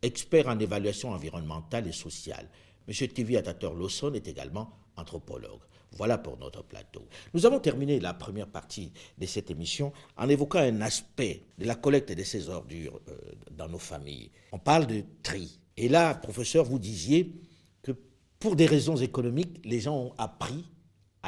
expert 0.00 0.48
en 0.48 0.58
évaluation 0.58 1.10
environnementale 1.10 1.86
et 1.86 1.92
sociale. 1.92 2.48
M. 2.88 3.08
Tevi 3.08 3.36
Atator 3.36 3.74
Lawson 3.74 4.14
est 4.14 4.26
également 4.28 4.70
anthropologue. 4.96 5.60
Voilà 5.92 6.16
pour 6.16 6.38
notre 6.38 6.64
plateau. 6.64 7.06
Nous 7.34 7.44
avons 7.44 7.60
terminé 7.60 8.00
la 8.00 8.14
première 8.14 8.46
partie 8.46 8.92
de 9.18 9.26
cette 9.26 9.50
émission 9.50 9.92
en 10.16 10.26
évoquant 10.30 10.60
un 10.60 10.80
aspect 10.80 11.42
de 11.58 11.66
la 11.66 11.74
collecte 11.74 12.12
de 12.12 12.24
ces 12.24 12.48
ordures 12.48 12.98
euh, 13.10 13.18
dans 13.50 13.68
nos 13.68 13.78
familles. 13.78 14.30
On 14.52 14.58
parle 14.58 14.86
de 14.86 15.04
tri. 15.22 15.60
Et 15.76 15.90
là, 15.90 16.14
professeur, 16.14 16.64
vous 16.64 16.78
disiez 16.78 17.34
que 17.82 17.92
pour 18.38 18.56
des 18.56 18.64
raisons 18.64 18.96
économiques, 18.96 19.60
les 19.66 19.80
gens 19.80 19.98
ont 19.98 20.14
appris 20.16 20.64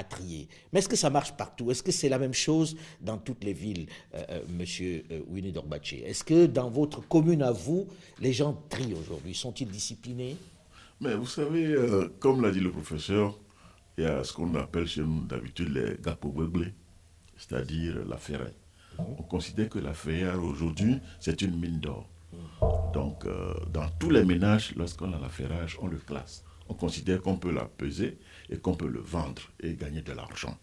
trier. 0.05 0.49
Mais 0.73 0.81
est-ce 0.81 0.89
que 0.89 0.97
ça 0.97 1.11
marche 1.11 1.33
partout? 1.33 1.71
Est-ce 1.71 1.83
que 1.83 1.93
c'est 1.93 2.09
la 2.09 2.19
même 2.19 2.35
chose 2.35 2.77
dans 3.01 3.19
toutes 3.19 3.45
les 3.45 3.53
villes, 3.53 3.87
euh, 4.15 4.23
euh, 4.31 4.41
monsieur 4.49 5.05
Winnie 5.29 5.53
Dorbaché? 5.53 6.03
Est-ce 6.05 6.25
que 6.25 6.47
dans 6.47 6.71
votre 6.71 7.07
commune 7.07 7.43
à 7.43 7.53
vous, 7.53 7.87
les 8.21 8.33
gens 8.33 8.63
trient 8.69 8.95
aujourd'hui? 8.95 9.35
Sont-ils 9.35 9.69
disciplinés? 9.69 10.37
Mais 11.01 11.15
vous 11.15 11.27
savez, 11.27 11.77
comme 12.19 12.43
l'a 12.43 12.51
dit 12.51 12.61
le 12.61 12.73
professeur, 12.73 13.39
il 13.97 14.05
y 14.05 14.07
a 14.07 14.25
ce 14.25 14.33
qu'on 14.33 14.55
appelle 14.57 14.87
chez 14.87 15.03
nous 15.03 15.25
d'habitude 15.25 15.69
les 15.69 15.97
gapobeuglés, 16.03 16.75
c'est-à-dire 17.37 18.05
la 18.09 18.17
ferraille. 18.17 18.55
On 18.99 19.23
considère 19.23 19.69
que 19.69 19.79
la 19.79 19.95
ferraille 19.95 20.39
aujourd'hui, 20.39 20.99
c'est 21.21 21.41
une 21.43 21.57
mine 21.59 21.79
d'or. 21.79 22.09
Donc, 22.93 23.25
euh, 23.27 23.55
dans 23.73 23.89
tous 23.99 24.11
les 24.11 24.25
ménages, 24.25 24.75
lorsqu'on 24.77 25.13
a 25.13 25.19
la 25.19 25.29
ferraille, 25.29 25.69
on 25.81 25.87
le 25.87 25.99
classe. 25.99 26.45
On 26.69 26.75
considère 26.75 27.23
qu'on 27.23 27.37
peut 27.37 27.53
la 27.53 27.65
peser 27.65 28.19
et 28.51 28.57
qu'on 28.59 28.75
peut 28.75 28.89
le 28.89 29.01
vendre 29.01 29.43
et 29.61 29.75
gagner 29.75 30.03
de 30.03 30.13
l'argent. 30.13 30.57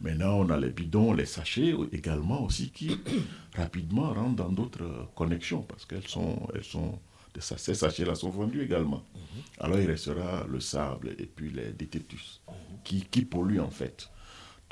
Maintenant, 0.00 0.38
on 0.40 0.50
a 0.50 0.56
les 0.56 0.70
bidons, 0.70 1.12
les 1.12 1.26
sachets 1.26 1.74
également 1.92 2.44
aussi 2.44 2.70
qui 2.70 2.98
rapidement 3.56 4.12
rentrent 4.12 4.36
dans 4.36 4.50
d'autres 4.50 5.08
connexions 5.14 5.62
parce 5.62 5.84
qu'elles 5.84 6.08
sont, 6.08 6.48
elles 6.54 6.64
sont 6.64 6.98
ces 7.38 7.74
sachets-là 7.74 8.14
sont 8.14 8.30
vendus 8.30 8.62
également. 8.62 9.02
Alors 9.58 9.78
il 9.78 9.86
restera 9.86 10.44
le 10.48 10.60
sable 10.60 11.14
et 11.18 11.26
puis 11.26 11.50
les 11.50 11.72
détritus 11.72 12.40
mhm. 12.48 12.54
qui, 12.82 13.02
qui 13.02 13.22
polluent 13.22 13.60
en 13.60 13.70
fait. 13.70 14.08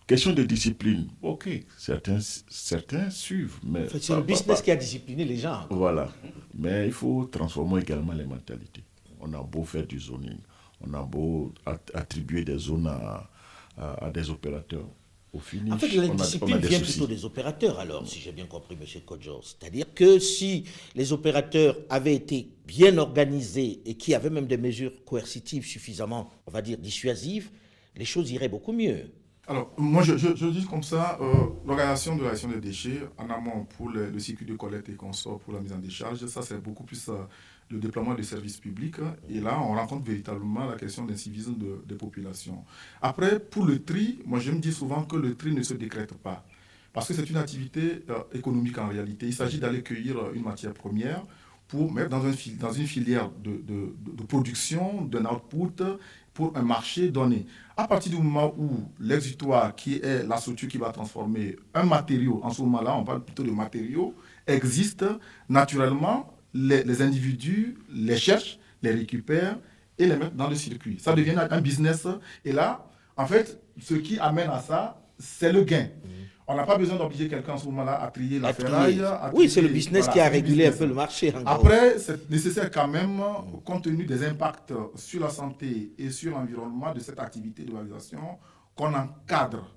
Question 0.07 0.33
de 0.33 0.43
discipline, 0.43 1.07
ok, 1.21 1.51
certains, 1.77 2.19
certains 2.49 3.11
suivent, 3.11 3.59
mais... 3.63 3.87
c'est 3.91 4.17
le 4.17 4.23
business 4.23 4.63
qui 4.63 4.71
a 4.71 4.77
discipliné 4.77 5.23
les 5.27 5.37
gens. 5.37 5.67
Voilà, 5.69 6.11
mais 6.55 6.87
il 6.87 6.93
faut 6.93 7.27
transformer 7.27 7.83
également 7.83 8.15
les 8.15 8.25
mentalités. 8.25 8.83
On 9.21 9.31
a 9.35 9.43
beau 9.43 9.65
faire 9.65 9.87
du 9.87 10.01
zoning, 10.01 10.39
on 10.81 10.95
a 10.95 11.03
beau 11.03 11.53
attribuer 11.95 12.45
des 12.45 12.59
zones 12.59 12.87
à, 12.87 13.29
à 13.77 14.11
des 14.11 14.31
opérateurs, 14.31 14.87
en 15.35 15.79
fait, 15.79 15.89
la 15.95 16.09
discipline 16.09 16.57
vient 16.59 16.81
plutôt 16.81 17.07
des 17.07 17.25
opérateurs, 17.25 17.79
alors, 17.79 18.07
si 18.07 18.19
j'ai 18.19 18.33
bien 18.33 18.47
compris, 18.47 18.77
M. 18.81 19.03
Kodjo. 19.05 19.41
C'est-à-dire 19.43 19.93
que 19.95 20.19
si 20.19 20.65
les 20.95 21.13
opérateurs 21.13 21.77
avaient 21.91 22.15
été 22.15 22.51
bien 22.67 22.97
organisés 22.97 23.83
et 23.85 23.95
qui 23.95 24.15
avaient 24.15 24.31
même 24.31 24.47
des 24.47 24.57
mesures 24.57 24.93
coercitives 25.05 25.67
suffisamment, 25.67 26.31
on 26.47 26.51
va 26.51 26.63
dire, 26.63 26.79
dissuasives, 26.79 27.51
les 27.95 28.07
choses 28.07 28.31
iraient 28.31 28.49
beaucoup 28.49 28.73
mieux. 28.73 29.11
Alors, 29.47 29.71
moi, 29.77 30.03
je, 30.03 30.15
dis 30.15 30.67
comme 30.67 30.83
ça, 30.83 31.19
euh, 31.21 31.33
l'organisation 31.67 32.17
de 32.17 32.25
la 32.25 32.31
gestion 32.31 32.49
des 32.49 32.61
déchets, 32.61 33.01
en 33.19 33.29
amont 33.31 33.67
pour 33.77 33.91
le, 33.91 34.19
circuit 34.19 34.47
de 34.47 34.55
collecte 34.55 34.89
et 34.89 34.95
consort 34.95 35.41
pour 35.41 35.53
la 35.53 35.61
mise 35.61 35.73
en 35.73 35.79
décharge, 35.79 36.25
ça, 36.27 36.43
c'est 36.43 36.61
beaucoup 36.63 36.85
plus... 36.85 37.09
Euh, 37.09 37.25
le 37.71 37.79
déploiement 37.79 38.15
des 38.15 38.23
services 38.23 38.59
publics. 38.59 38.97
Et 39.29 39.41
là, 39.41 39.59
on 39.61 39.75
rencontre 39.75 40.05
véritablement 40.05 40.67
la 40.67 40.77
question 40.77 41.05
d'un 41.05 41.17
civisme 41.17 41.55
de, 41.57 41.83
des 41.87 41.95
populations. 41.95 42.65
Après, 43.03 43.39
pour 43.39 43.67
le 43.67 43.83
tri, 43.83 44.21
moi 44.27 44.39
je 44.39 44.51
me 44.51 44.59
dis 44.59 44.73
souvent 44.73 45.05
que 45.05 45.17
le 45.17 45.35
tri 45.35 45.53
ne 45.53 45.63
se 45.63 45.75
décrète 45.75 46.15
pas. 46.15 46.45
Parce 46.93 47.09
que 47.09 47.15
c'est 47.15 47.29
une 47.29 47.37
activité 47.37 48.05
euh, 48.11 48.19
économique 48.33 48.79
en 48.79 48.89
réalité. 48.89 49.27
Il 49.27 49.35
s'agit 49.35 49.59
d'aller 49.59 49.83
cueillir 49.83 50.33
une 50.35 50.43
matière 50.43 50.73
première 50.73 51.23
pour 51.69 51.93
mettre 51.93 52.09
dans, 52.09 52.25
un, 52.25 52.33
dans 52.59 52.73
une 52.73 52.87
filière 52.87 53.31
de, 53.45 53.51
de, 53.53 53.95
de 54.17 54.23
production, 54.23 55.03
d'un 55.03 55.27
output, 55.27 55.83
pour 56.33 56.57
un 56.57 56.63
marché 56.63 57.11
donné. 57.11 57.47
À 57.77 57.87
partir 57.87 58.13
du 58.13 58.19
moment 58.23 58.55
où 58.57 58.71
l'exutoire, 59.01 59.75
qui 59.75 59.97
est 59.97 60.27
la 60.27 60.39
structure 60.39 60.69
qui 60.69 60.79
va 60.79 60.91
transformer 60.93 61.57
un 61.75 61.83
matériau, 61.83 62.41
en 62.43 62.51
ce 62.51 62.63
moment-là, 62.63 62.97
on 62.97 63.05
parle 63.05 63.25
plutôt 63.25 63.43
de 63.43 63.51
matériaux, 63.51 64.15
existe 64.47 65.05
naturellement, 65.49 66.33
les, 66.55 67.03
individus 67.03 67.77
les 67.93 68.17
cherchent, 68.17 68.59
les 68.83 68.91
récupèrent 68.91 69.59
et 69.99 70.07
les 70.07 70.17
mettent 70.17 70.37
dans 70.37 70.49
le 70.49 70.55
circuit. 70.55 70.99
Ça 71.01 71.15
devient 71.15 71.35
un 71.51 71.61
business. 71.61 72.07
Et 72.45 72.53
là, 72.53 72.87
en 73.17 73.27
fait, 73.27 73.61
ce 73.81 73.95
qui 73.95 74.19
amène 74.19 74.51
à 74.51 74.61
ça, 74.61 75.03
c'est 75.19 75.53
le 75.53 75.65
gain. 75.65 75.89
On 76.51 76.55
n'a 76.55 76.65
pas 76.65 76.79
besoin 76.79 76.97
d'obliger 76.97 77.29
quelqu'un 77.29 77.53
en 77.53 77.59
ce 77.59 77.67
moment-là 77.67 78.01
à 78.03 78.11
trier 78.11 78.39
la 78.39 78.55
ferraille. 78.55 79.03
oui, 79.35 79.51
c'est 79.51 79.61
le 79.61 79.69
business 79.69 80.09
qui 80.09 80.19
a 80.19 80.29
régulé 80.31 80.67
un 80.67 80.73
peu 80.73 80.87
le 80.87 80.95
marché. 80.95 81.35
Après, 81.45 81.99
c'est 81.99 82.31
nécessaire 82.31 82.71
quand 82.71 82.89
même, 82.89 83.21
compte 83.67 83.85
tenu 83.85 84.07
des 84.07 84.25
impacts 84.25 84.73
sur 84.95 85.21
la 85.21 85.29
santé 85.29 85.93
et 85.99 86.11
sur 86.11 86.33
l'environnement 86.33 86.95
de 86.95 87.01
cette 87.01 87.21
activité 87.21 87.65
de 87.65 87.73
valorisation, 87.73 88.39
qu'on 88.75 88.95
encadre 88.95 89.75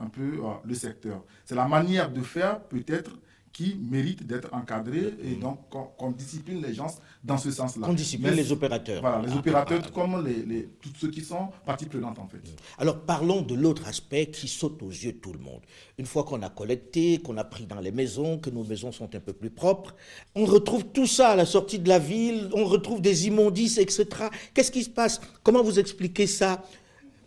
un 0.00 0.08
peu 0.08 0.40
euh, 0.42 0.54
le 0.64 0.74
secteur. 0.74 1.22
C'est 1.44 1.54
la 1.54 1.68
manière 1.68 2.10
de 2.10 2.22
faire, 2.22 2.60
peut-être, 2.64 3.12
qui 3.52 3.78
méritent 3.90 4.26
d'être 4.26 4.52
encadrés 4.54 5.14
et 5.22 5.34
donc 5.34 5.58
qu'on 5.70 6.10
discipline 6.10 6.62
les 6.62 6.72
gens 6.72 6.86
dans 7.22 7.36
ce 7.36 7.50
sens-là. 7.50 7.86
Qu'on 7.86 7.92
discipline 7.92 8.32
les 8.34 8.50
opérateurs. 8.50 9.02
Voilà, 9.02 9.22
les 9.26 9.32
ah, 9.32 9.36
opérateurs 9.36 9.80
ah, 9.82 9.86
ah. 9.88 9.94
comme 9.94 10.24
les, 10.24 10.42
les, 10.44 10.68
tous 10.80 10.90
ceux 10.98 11.10
qui 11.10 11.20
sont 11.20 11.48
partie 11.66 11.84
prenante 11.86 12.18
en 12.18 12.26
fait. 12.26 12.38
Alors 12.78 13.00
parlons 13.00 13.42
de 13.42 13.54
l'autre 13.54 13.86
aspect 13.86 14.26
qui 14.26 14.48
saute 14.48 14.82
aux 14.82 14.90
yeux 14.90 15.12
de 15.12 15.18
tout 15.18 15.32
le 15.32 15.38
monde. 15.38 15.60
Une 15.98 16.06
fois 16.06 16.24
qu'on 16.24 16.40
a 16.42 16.48
collecté, 16.48 17.18
qu'on 17.18 17.36
a 17.36 17.44
pris 17.44 17.66
dans 17.66 17.80
les 17.80 17.92
maisons, 17.92 18.38
que 18.38 18.48
nos 18.48 18.64
maisons 18.64 18.90
sont 18.90 19.14
un 19.14 19.20
peu 19.20 19.34
plus 19.34 19.50
propres, 19.50 19.94
on 20.34 20.46
retrouve 20.46 20.86
tout 20.86 21.06
ça 21.06 21.30
à 21.30 21.36
la 21.36 21.46
sortie 21.46 21.78
de 21.78 21.88
la 21.88 21.98
ville, 21.98 22.48
on 22.54 22.64
retrouve 22.64 23.02
des 23.02 23.26
immondices, 23.26 23.76
etc. 23.78 24.06
Qu'est-ce 24.54 24.72
qui 24.72 24.82
se 24.82 24.90
passe? 24.90 25.20
Comment 25.42 25.62
vous 25.62 25.78
expliquez 25.78 26.26
ça? 26.26 26.62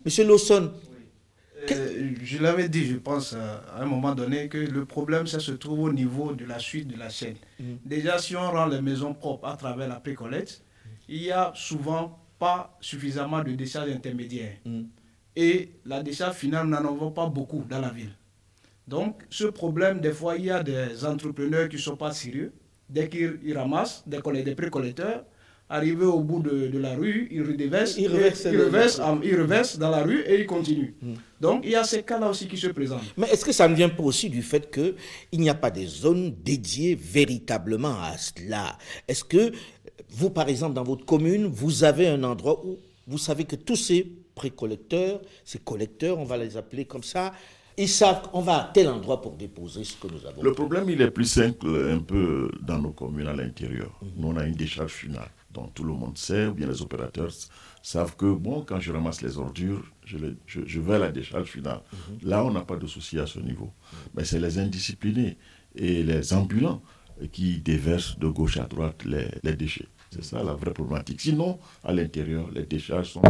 Monsieur 0.04 0.24
Lawson, 0.24 0.72
euh, 1.72 2.14
je 2.22 2.38
l'avais 2.38 2.68
dit, 2.68 2.84
je 2.86 2.96
pense, 2.96 3.32
euh, 3.34 3.58
à 3.74 3.82
un 3.82 3.86
moment 3.86 4.14
donné, 4.14 4.48
que 4.48 4.58
le 4.58 4.84
problème, 4.84 5.26
ça 5.26 5.40
se 5.40 5.52
trouve 5.52 5.80
au 5.80 5.92
niveau 5.92 6.32
de 6.34 6.44
la 6.44 6.58
suite 6.58 6.88
de 6.88 6.96
la 6.98 7.08
chaîne. 7.08 7.36
Mm. 7.58 7.74
Déjà, 7.84 8.18
si 8.18 8.36
on 8.36 8.50
rend 8.50 8.66
les 8.66 8.80
maisons 8.80 9.14
propres 9.14 9.48
à 9.48 9.56
travers 9.56 9.88
la 9.88 10.00
précollecte, 10.00 10.62
il 11.08 11.22
y 11.22 11.30
a 11.30 11.52
souvent 11.54 12.18
pas 12.38 12.76
suffisamment 12.80 13.42
de 13.42 13.52
décharges 13.52 13.90
intermédiaires. 13.90 14.56
Mm. 14.64 14.82
Et 15.36 15.70
la 15.84 16.02
décharge 16.02 16.36
finale, 16.36 16.66
n'en 16.66 16.78
avons 16.78 17.10
pas 17.10 17.26
beaucoup 17.26 17.64
dans 17.68 17.80
la 17.80 17.90
ville. 17.90 18.12
Donc, 18.88 19.22
ce 19.30 19.44
problème, 19.44 20.00
des 20.00 20.12
fois, 20.12 20.36
il 20.36 20.44
y 20.46 20.50
a 20.50 20.62
des 20.62 21.04
entrepreneurs 21.04 21.68
qui 21.68 21.76
ne 21.76 21.80
sont 21.80 21.96
pas 21.96 22.12
sérieux. 22.12 22.52
Dès 22.88 23.08
qu'ils 23.08 23.56
ramassent 23.56 24.04
des, 24.06 24.20
des 24.42 24.54
précollecteurs, 24.54 25.24
Arrivé 25.68 26.04
au 26.04 26.20
bout 26.20 26.38
de, 26.40 26.78
la 26.78 26.94
rue, 26.94 27.26
il 27.32 27.42
redéverse, 27.42 27.96
il 27.98 28.06
reverse, 28.06 29.78
dans 29.78 29.90
la 29.90 30.04
rue 30.04 30.20
et 30.20 30.38
il 30.40 30.46
continue. 30.46 30.94
Hmm. 31.02 31.14
Donc 31.40 31.62
il 31.64 31.70
y 31.72 31.74
a 31.74 31.82
ces 31.82 32.04
cas-là 32.04 32.30
aussi 32.30 32.46
qui 32.46 32.56
se 32.56 32.68
présentent. 32.68 33.02
Mais 33.16 33.26
est-ce 33.30 33.44
que 33.44 33.50
ça 33.50 33.66
ne 33.66 33.74
vient 33.74 33.88
pas 33.88 34.04
aussi 34.04 34.30
du 34.30 34.42
fait 34.42 34.70
qu'il 34.72 35.40
n'y 35.40 35.50
a 35.50 35.54
pas 35.54 35.72
des 35.72 35.86
zones 35.86 36.36
dédiées 36.44 36.94
véritablement 36.94 38.00
à 38.00 38.16
cela? 38.16 38.78
Est-ce 39.08 39.24
que 39.24 39.50
vous, 40.10 40.30
par 40.30 40.48
exemple, 40.48 40.74
dans 40.74 40.84
votre 40.84 41.04
commune, 41.04 41.46
vous 41.46 41.82
avez 41.82 42.06
un 42.06 42.22
endroit 42.22 42.64
où 42.64 42.76
vous 43.08 43.18
savez 43.18 43.42
que 43.44 43.56
tous 43.56 43.74
ces 43.76 44.06
précollecteurs, 44.36 45.20
ces 45.44 45.58
collecteurs, 45.58 46.16
on 46.20 46.24
va 46.24 46.36
les 46.36 46.56
appeler 46.56 46.84
comme 46.84 47.02
ça, 47.02 47.32
ils 47.76 47.88
savent 47.88 48.30
qu'on 48.30 48.40
va 48.40 48.56
à 48.58 48.70
tel 48.72 48.88
endroit 48.88 49.20
pour 49.20 49.32
déposer 49.32 49.82
ce 49.82 49.96
que 49.96 50.06
nous 50.06 50.24
avons. 50.24 50.42
Le 50.44 50.52
problème, 50.52 50.88
il 50.90 51.02
est 51.02 51.10
plus 51.10 51.24
simple 51.24 51.66
un 51.90 51.98
peu 51.98 52.52
dans 52.62 52.78
nos 52.78 52.92
communes 52.92 53.26
à 53.26 53.34
l'intérieur. 53.34 53.90
Hmm. 54.00 54.06
Nous, 54.16 54.28
on 54.28 54.36
a 54.36 54.44
une 54.46 54.54
décharge 54.54 54.92
finale 54.92 55.28
tout 55.74 55.84
le 55.84 55.92
monde 55.92 56.16
sait, 56.18 56.46
ou 56.46 56.54
bien 56.54 56.66
les 56.66 56.82
opérateurs 56.82 57.30
savent 57.82 58.16
que, 58.16 58.32
bon, 58.34 58.62
quand 58.62 58.80
je 58.80 58.92
ramasse 58.92 59.22
les 59.22 59.38
ordures, 59.38 59.82
je, 60.04 60.16
je, 60.46 60.80
vais 60.80 60.94
à 60.94 60.98
la 60.98 61.12
décharge 61.12 61.48
finale. 61.48 61.80
Mhm. 61.92 62.28
Là, 62.28 62.44
on 62.44 62.50
n'a 62.52 62.62
pas 62.62 62.76
de 62.76 62.86
souci 62.86 63.18
à 63.18 63.26
ce 63.26 63.38
niveau. 63.38 63.72
Mais 64.14 64.24
c'est 64.24 64.40
les 64.40 64.58
indisciplinés 64.58 65.36
et 65.74 66.02
les 66.02 66.32
ambulants 66.32 66.82
qui 67.32 67.58
déversent 67.58 68.18
de 68.18 68.28
gauche 68.28 68.56
à 68.58 68.64
droite 68.64 69.04
les, 69.04 69.28
les 69.42 69.56
déchets. 69.56 69.88
C'est 70.10 70.24
ça 70.24 70.42
la 70.42 70.54
vraie 70.54 70.72
problématique. 70.72 71.20
Sinon, 71.20 71.58
à 71.84 71.92
l'intérieur, 71.92 72.48
les 72.52 72.64
décharges 72.64 73.10
sont 73.12 73.20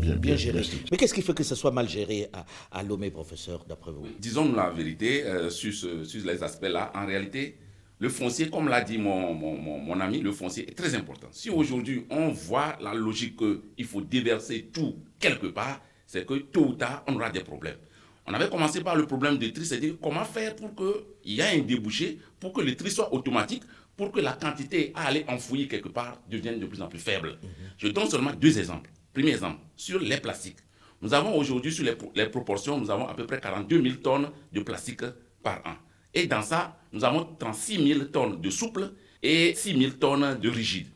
bien, 0.00 0.16
bien, 0.16 0.36
gérées. 0.36 0.62
Mais 0.90 0.96
qu'est-ce 0.96 1.14
qui 1.14 1.22
fait 1.22 1.34
que 1.34 1.44
ce 1.44 1.54
soit 1.54 1.70
mal 1.70 1.88
géré 1.88 2.28
à, 2.32 2.44
à 2.72 2.82
Lomé, 2.82 3.10
professeur, 3.10 3.64
d'après 3.68 3.92
vous? 3.92 4.06
Disons 4.18 4.52
la 4.52 4.70
vérité 4.70 5.24
euh, 5.24 5.50
sur, 5.50 5.72
sur 5.72 6.24
les 6.26 6.42
aspects-là. 6.42 6.92
En 6.94 7.06
réalité, 7.06 7.56
le 8.04 8.10
foncier, 8.10 8.50
comme 8.50 8.68
l'a 8.68 8.82
dit 8.82 8.98
mon, 8.98 9.32
mon, 9.32 9.98
ami, 9.98 10.20
le 10.20 10.30
foncier 10.30 10.68
est 10.68 10.74
très 10.74 10.94
important. 10.94 11.28
Si 11.30 11.48
aujourd'hui 11.48 12.04
on 12.10 12.28
voit 12.28 12.76
la 12.78 12.92
logique 12.92 13.38
qu'il 13.38 13.86
faut 13.86 14.02
déverser 14.02 14.68
tout 14.70 14.96
quelque 15.18 15.46
part, 15.46 15.80
c'est 16.06 16.26
que 16.26 16.34
tôt 16.34 16.66
ou 16.66 16.74
tard, 16.74 17.02
on 17.08 17.14
aura 17.14 17.30
des 17.30 17.40
problèmes. 17.40 17.78
On 18.26 18.34
avait 18.34 18.50
commencé 18.50 18.82
par 18.82 18.94
le 18.94 19.06
problème 19.06 19.38
de 19.38 19.48
tri, 19.48 19.64
c'est-à-dire 19.64 19.94
comment 20.02 20.26
faire 20.26 20.54
pour 20.54 20.74
qu'il 20.74 21.32
y 21.32 21.40
ait 21.40 21.58
un 21.58 21.62
débouché, 21.62 22.18
pour 22.38 22.52
que 22.52 22.60
le 22.60 22.76
tri 22.76 22.90
soit 22.90 23.10
automatique, 23.14 23.62
pour 23.96 24.12
que 24.12 24.20
la 24.20 24.32
quantité 24.34 24.92
à 24.94 25.06
aller 25.06 25.24
enfouir 25.26 25.66
quelque 25.66 25.88
part 25.88 26.20
devienne 26.28 26.60
de 26.60 26.66
plus 26.66 26.82
en 26.82 26.88
plus 26.88 26.98
faible. 26.98 27.38
Mhm. 27.42 27.48
Je 27.78 27.88
donne 27.88 28.10
seulement 28.10 28.34
deux 28.34 28.58
exemples. 28.58 28.90
Premier 29.14 29.30
exemple, 29.30 29.60
sur 29.76 29.98
les 29.98 30.18
plastiques. 30.18 30.58
Nous 31.00 31.14
avons 31.14 31.34
aujourd'hui, 31.38 31.72
sur 31.72 31.84
les, 31.86 31.96
les 32.16 32.26
proportions, 32.28 32.78
nous 32.78 32.90
avons 32.90 33.08
à 33.08 33.14
peu 33.14 33.24
près 33.26 33.40
42 33.40 33.82
000 33.82 33.94
tonnes 33.96 34.28
de 34.52 34.60
plastique 34.60 35.04
par 35.42 35.62
an. 35.64 35.76
Et 36.14 36.26
dans 36.26 36.42
ça, 36.42 36.78
nous 36.92 37.04
avons 37.04 37.24
36 37.38 37.86
000 37.86 38.04
tonnes 38.06 38.40
de 38.40 38.50
souple 38.50 38.92
et 39.22 39.54
6 39.54 39.78
000 39.78 39.92
tonnes 39.92 40.38
de 40.40 40.48
rigide. 40.48 40.86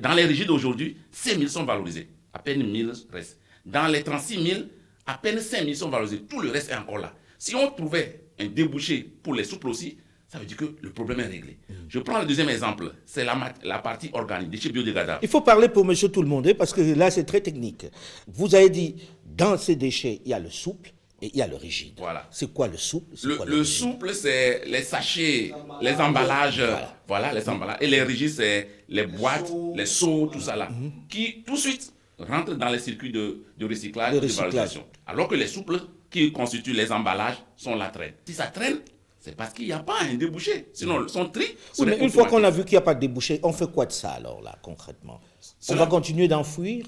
dans 0.00 0.14
les 0.14 0.24
rigides 0.24 0.50
aujourd'hui, 0.50 0.96
5 1.10 1.36
000 1.36 1.48
sont 1.48 1.64
valorisés. 1.64 2.08
À 2.32 2.38
peine 2.38 2.62
1 2.62 2.76
000 2.76 2.92
restent. 3.12 3.38
Dans 3.66 3.86
les 3.86 4.02
36 4.02 4.42
000, 4.42 4.60
à 5.06 5.18
peine 5.18 5.38
5 5.38 5.62
000 5.64 5.74
sont 5.74 5.90
valorisés. 5.90 6.22
Tout 6.22 6.40
le 6.40 6.50
reste 6.50 6.70
est 6.70 6.76
encore 6.76 6.98
là. 6.98 7.14
Si 7.38 7.54
on 7.54 7.70
trouvait 7.70 8.24
un 8.40 8.46
débouché 8.46 9.06
pour 9.22 9.34
les 9.34 9.44
souples 9.44 9.68
aussi, 9.68 9.98
ça 10.28 10.38
veut 10.38 10.46
dire 10.46 10.56
que 10.56 10.74
le 10.80 10.90
problème 10.90 11.20
est 11.20 11.26
réglé. 11.26 11.58
Je 11.88 11.98
prends 12.00 12.18
le 12.18 12.26
deuxième 12.26 12.48
exemple, 12.48 12.92
c'est 13.06 13.24
la, 13.24 13.54
la, 13.62 13.78
partie 13.78 14.10
organique, 14.14 14.50
déchets 14.50 14.70
biodégradables. 14.70 15.20
Il 15.22 15.28
faut 15.28 15.42
parler 15.42 15.68
pour 15.68 15.84
monsieur 15.84 16.08
tout 16.08 16.22
le 16.22 16.28
monde, 16.28 16.48
hein, 16.48 16.54
parce 16.58 16.72
que 16.72 16.80
là 16.80 17.10
c'est 17.10 17.24
très 17.24 17.40
technique. 17.40 17.86
Vous 18.26 18.54
avez 18.54 18.68
dit, 18.70 18.96
dans 19.24 19.56
ces 19.56 19.76
déchets, 19.76 20.20
il 20.24 20.30
y 20.30 20.34
a 20.34 20.40
le 20.40 20.50
souple, 20.50 20.92
et 21.22 21.30
il 21.32 21.36
y 21.36 21.42
a 21.42 21.46
le 21.46 21.56
rigide. 21.56 21.94
Voilà. 21.98 22.26
C'est 22.30 22.52
quoi 22.52 22.68
le 22.68 22.76
souple? 22.76 23.14
Le, 23.46 23.64
souple, 23.64 24.14
c'est 24.14 24.64
les 24.66 24.82
sachets, 24.82 25.52
les 25.80 25.94
emballages. 25.94 26.62
Voilà. 27.06 27.32
les 27.32 27.48
emballages. 27.48 27.78
Et 27.80 27.86
les 27.86 28.02
rigides, 28.02 28.30
c'est 28.30 28.68
les 28.88 29.06
boîtes, 29.06 29.50
les 29.74 29.86
seaux, 29.86 30.26
tout 30.26 30.40
ça 30.40 30.56
là. 30.56 30.68
Mhm. 30.68 30.92
Qui, 31.08 31.42
tout 31.46 31.54
de 31.54 31.58
suite, 31.58 31.92
rentrent 32.18 32.54
dans 32.54 32.68
les 32.68 32.78
circuits 32.78 33.12
de, 33.12 33.44
recyclage 33.62 34.14
et 34.14 34.20
de 34.20 34.26
valorisation. 34.26 34.84
Alors 35.06 35.28
que 35.28 35.34
les 35.34 35.46
souples, 35.46 35.80
qui 36.10 36.30
constituent 36.32 36.72
les 36.74 36.92
emballages, 36.92 37.36
sont 37.56 37.74
la 37.74 37.88
traîne. 37.88 38.12
Si 38.26 38.34
ça 38.34 38.46
traîne, 38.46 38.78
c'est 39.18 39.34
parce 39.34 39.54
qu'il 39.54 39.64
n'y 39.66 39.72
a 39.72 39.78
pas 39.78 40.02
un 40.02 40.14
débouché. 40.14 40.68
Sinon, 40.72 41.08
son 41.08 41.28
tri. 41.30 41.46
Oui, 41.78 41.86
mais 41.86 41.98
une 41.98 42.10
fois 42.10 42.26
qu'on 42.26 42.44
a 42.44 42.50
vu 42.50 42.64
qu'il 42.64 42.72
n'y 42.72 42.78
a 42.78 42.82
pas 42.82 42.94
de 42.94 43.00
débouché, 43.00 43.40
on 43.42 43.52
fait 43.52 43.70
quoi 43.70 43.86
de 43.86 43.92
ça 43.92 44.10
alors, 44.10 44.42
là, 44.42 44.56
concrètement? 44.62 45.20
On 45.70 45.74
va 45.76 45.86
continuer 45.86 46.28
d'enfouir 46.28 46.84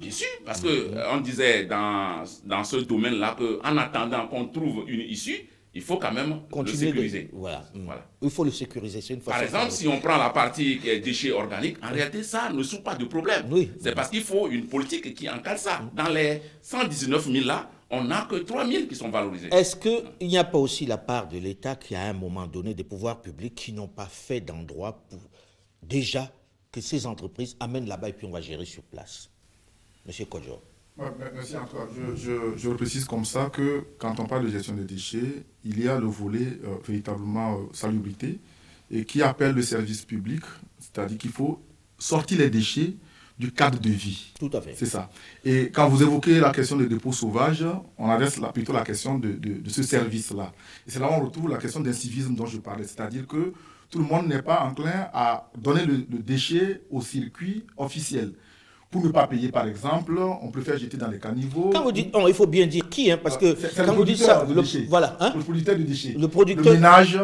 Bien 0.00 0.10
sûr, 0.10 0.26
parce 0.46 0.60
qu'on 0.62 0.68
euh, 0.68 1.20
disait 1.20 1.66
dans, 1.66 2.24
dans 2.46 2.64
ce 2.64 2.76
domaine-là 2.76 3.36
qu'en 3.38 3.76
attendant 3.76 4.26
qu'on 4.28 4.46
trouve 4.46 4.84
une 4.88 5.00
issue, 5.02 5.46
il 5.74 5.82
faut 5.82 5.98
quand 5.98 6.10
même 6.12 6.40
Continuer 6.50 6.86
le 6.86 6.88
sécuriser. 6.88 7.30
voilà. 7.32 7.64
voilà. 7.74 8.04
Il 8.22 8.30
faut 8.30 8.42
le 8.44 8.50
sécuriser. 8.50 9.00
Une 9.14 9.20
Par 9.20 9.40
exemple, 9.42 9.70
si 9.70 9.86
on 9.86 10.00
prend 10.00 10.16
la 10.16 10.30
partie 10.30 10.78
qui 10.78 10.88
est 10.88 10.98
déchets 11.00 11.30
organiques, 11.32 11.76
en 11.84 11.92
réalité, 11.92 12.22
ça 12.22 12.50
ne 12.50 12.62
souffre 12.62 12.82
pas 12.82 12.96
de 12.96 13.04
problème. 13.04 13.46
Oui. 13.50 13.70
C'est 13.80 13.94
parce 13.94 14.08
qu'il 14.10 14.22
faut 14.22 14.48
une 14.48 14.66
politique 14.66 15.14
qui 15.14 15.28
encadre 15.28 15.60
ça. 15.60 15.82
Dans 15.94 16.08
les 16.08 16.40
119 16.62 17.30
000 17.30 17.44
là, 17.46 17.70
on 17.90 18.04
n'a 18.04 18.26
que 18.28 18.36
3 18.36 18.66
000 18.66 18.86
qui 18.86 18.96
sont 18.96 19.10
valorisés. 19.10 19.48
Est-ce 19.52 19.76
qu'il 19.76 20.26
n'y 20.28 20.38
a 20.38 20.44
pas 20.44 20.58
aussi 20.58 20.86
la 20.86 20.98
part 20.98 21.28
de 21.28 21.38
l'État 21.38 21.76
qui, 21.76 21.94
à 21.94 22.02
un 22.04 22.14
moment 22.14 22.46
donné, 22.46 22.72
des 22.74 22.84
pouvoirs 22.84 23.20
publics 23.20 23.54
qui 23.54 23.72
n'ont 23.72 23.88
pas 23.88 24.06
fait 24.06 24.40
d'endroit 24.40 25.04
pour 25.08 25.20
déjà 25.82 26.32
que 26.72 26.80
ces 26.80 27.06
entreprises 27.06 27.56
amènent 27.60 27.86
là-bas 27.88 28.08
et 28.08 28.12
puis 28.12 28.26
on 28.26 28.30
va 28.30 28.40
gérer 28.40 28.64
sur 28.64 28.82
place? 28.82 29.30
Monsieur 30.06 30.24
Kodjo. 30.26 30.60
merci 31.34 31.56
Antoine. 31.56 31.88
Je, 32.16 32.56
je, 32.56 32.70
précise 32.70 33.04
comme 33.04 33.24
ça 33.24 33.50
que 33.50 33.84
quand 33.98 34.18
on 34.20 34.26
parle 34.26 34.44
de 34.44 34.50
gestion 34.50 34.74
des 34.74 34.84
déchets, 34.84 35.44
il 35.64 35.82
y 35.82 35.88
a 35.88 35.98
le 35.98 36.06
volet 36.06 36.58
euh, 36.64 36.76
véritablement 36.86 37.54
euh, 37.54 37.62
salubrité 37.72 38.38
et 38.90 39.04
qui 39.04 39.22
appelle 39.22 39.54
le 39.54 39.62
service 39.62 40.04
public, 40.04 40.42
c'est-à-dire 40.78 41.18
qu'il 41.18 41.30
faut 41.30 41.62
sortir 41.98 42.38
les 42.38 42.50
déchets 42.50 42.94
du 43.38 43.52
cadre 43.52 43.78
de 43.78 43.88
vie. 43.88 44.32
Tout 44.38 44.50
à 44.52 44.60
fait. 44.60 44.74
C'est 44.76 44.86
ça. 44.86 45.10
Et 45.44 45.70
quand 45.70 45.88
vous 45.88 46.02
évoquez 46.02 46.40
la 46.40 46.50
question 46.50 46.76
des 46.76 46.86
dépôts 46.86 47.12
sauvages, 47.12 47.64
on 47.96 48.10
adresse 48.10 48.38
plutôt 48.52 48.74
la 48.74 48.82
question 48.82 49.18
de, 49.18 49.32
de, 49.32 49.68
ce 49.70 49.82
service-là. 49.82 50.52
Et 50.86 50.90
c'est 50.90 50.98
là 50.98 51.10
où 51.10 51.14
on 51.14 51.24
retrouve 51.24 51.48
la 51.48 51.56
question 51.56 51.80
d'incivisme 51.80 52.34
dont 52.34 52.44
je 52.44 52.58
parlais, 52.58 52.84
c'est-à-dire 52.84 53.26
que 53.26 53.54
tout 53.88 53.98
le 53.98 54.04
monde 54.04 54.26
n'est 54.28 54.42
pas 54.42 54.60
enclin 54.60 55.08
à 55.14 55.50
donner 55.56 55.86
le, 55.86 56.04
le 56.10 56.18
déchet 56.18 56.82
au 56.90 57.00
circuit 57.00 57.64
officiel. 57.78 58.34
Pour 58.90 59.04
ne 59.04 59.10
pas 59.10 59.28
payer, 59.28 59.52
par 59.52 59.68
exemple, 59.68 60.18
on 60.18 60.50
préfère 60.50 60.76
jeter 60.76 60.96
dans 60.96 61.06
les 61.06 61.20
caniveaux. 61.20 61.70
Quand 61.72 61.84
vous 61.84 61.92
dites 61.92 62.12
il 62.26 62.34
faut 62.34 62.48
bien 62.48 62.66
dire 62.66 62.88
qui, 62.88 63.08
hein, 63.12 63.20
parce 63.22 63.36
que 63.36 63.56
quand 63.86 63.94
vous 63.94 64.04
dites 64.04 64.16
ça, 64.16 64.44
le, 64.48 64.88
voilà, 64.88 65.16
hein? 65.20 65.32
le 65.36 65.42
producteur 65.42 65.76
de 65.76 65.82
déchets, 65.84 66.16
le, 66.18 66.26
producteur... 66.26 66.72
le 66.72 66.72
ménage 66.72 67.16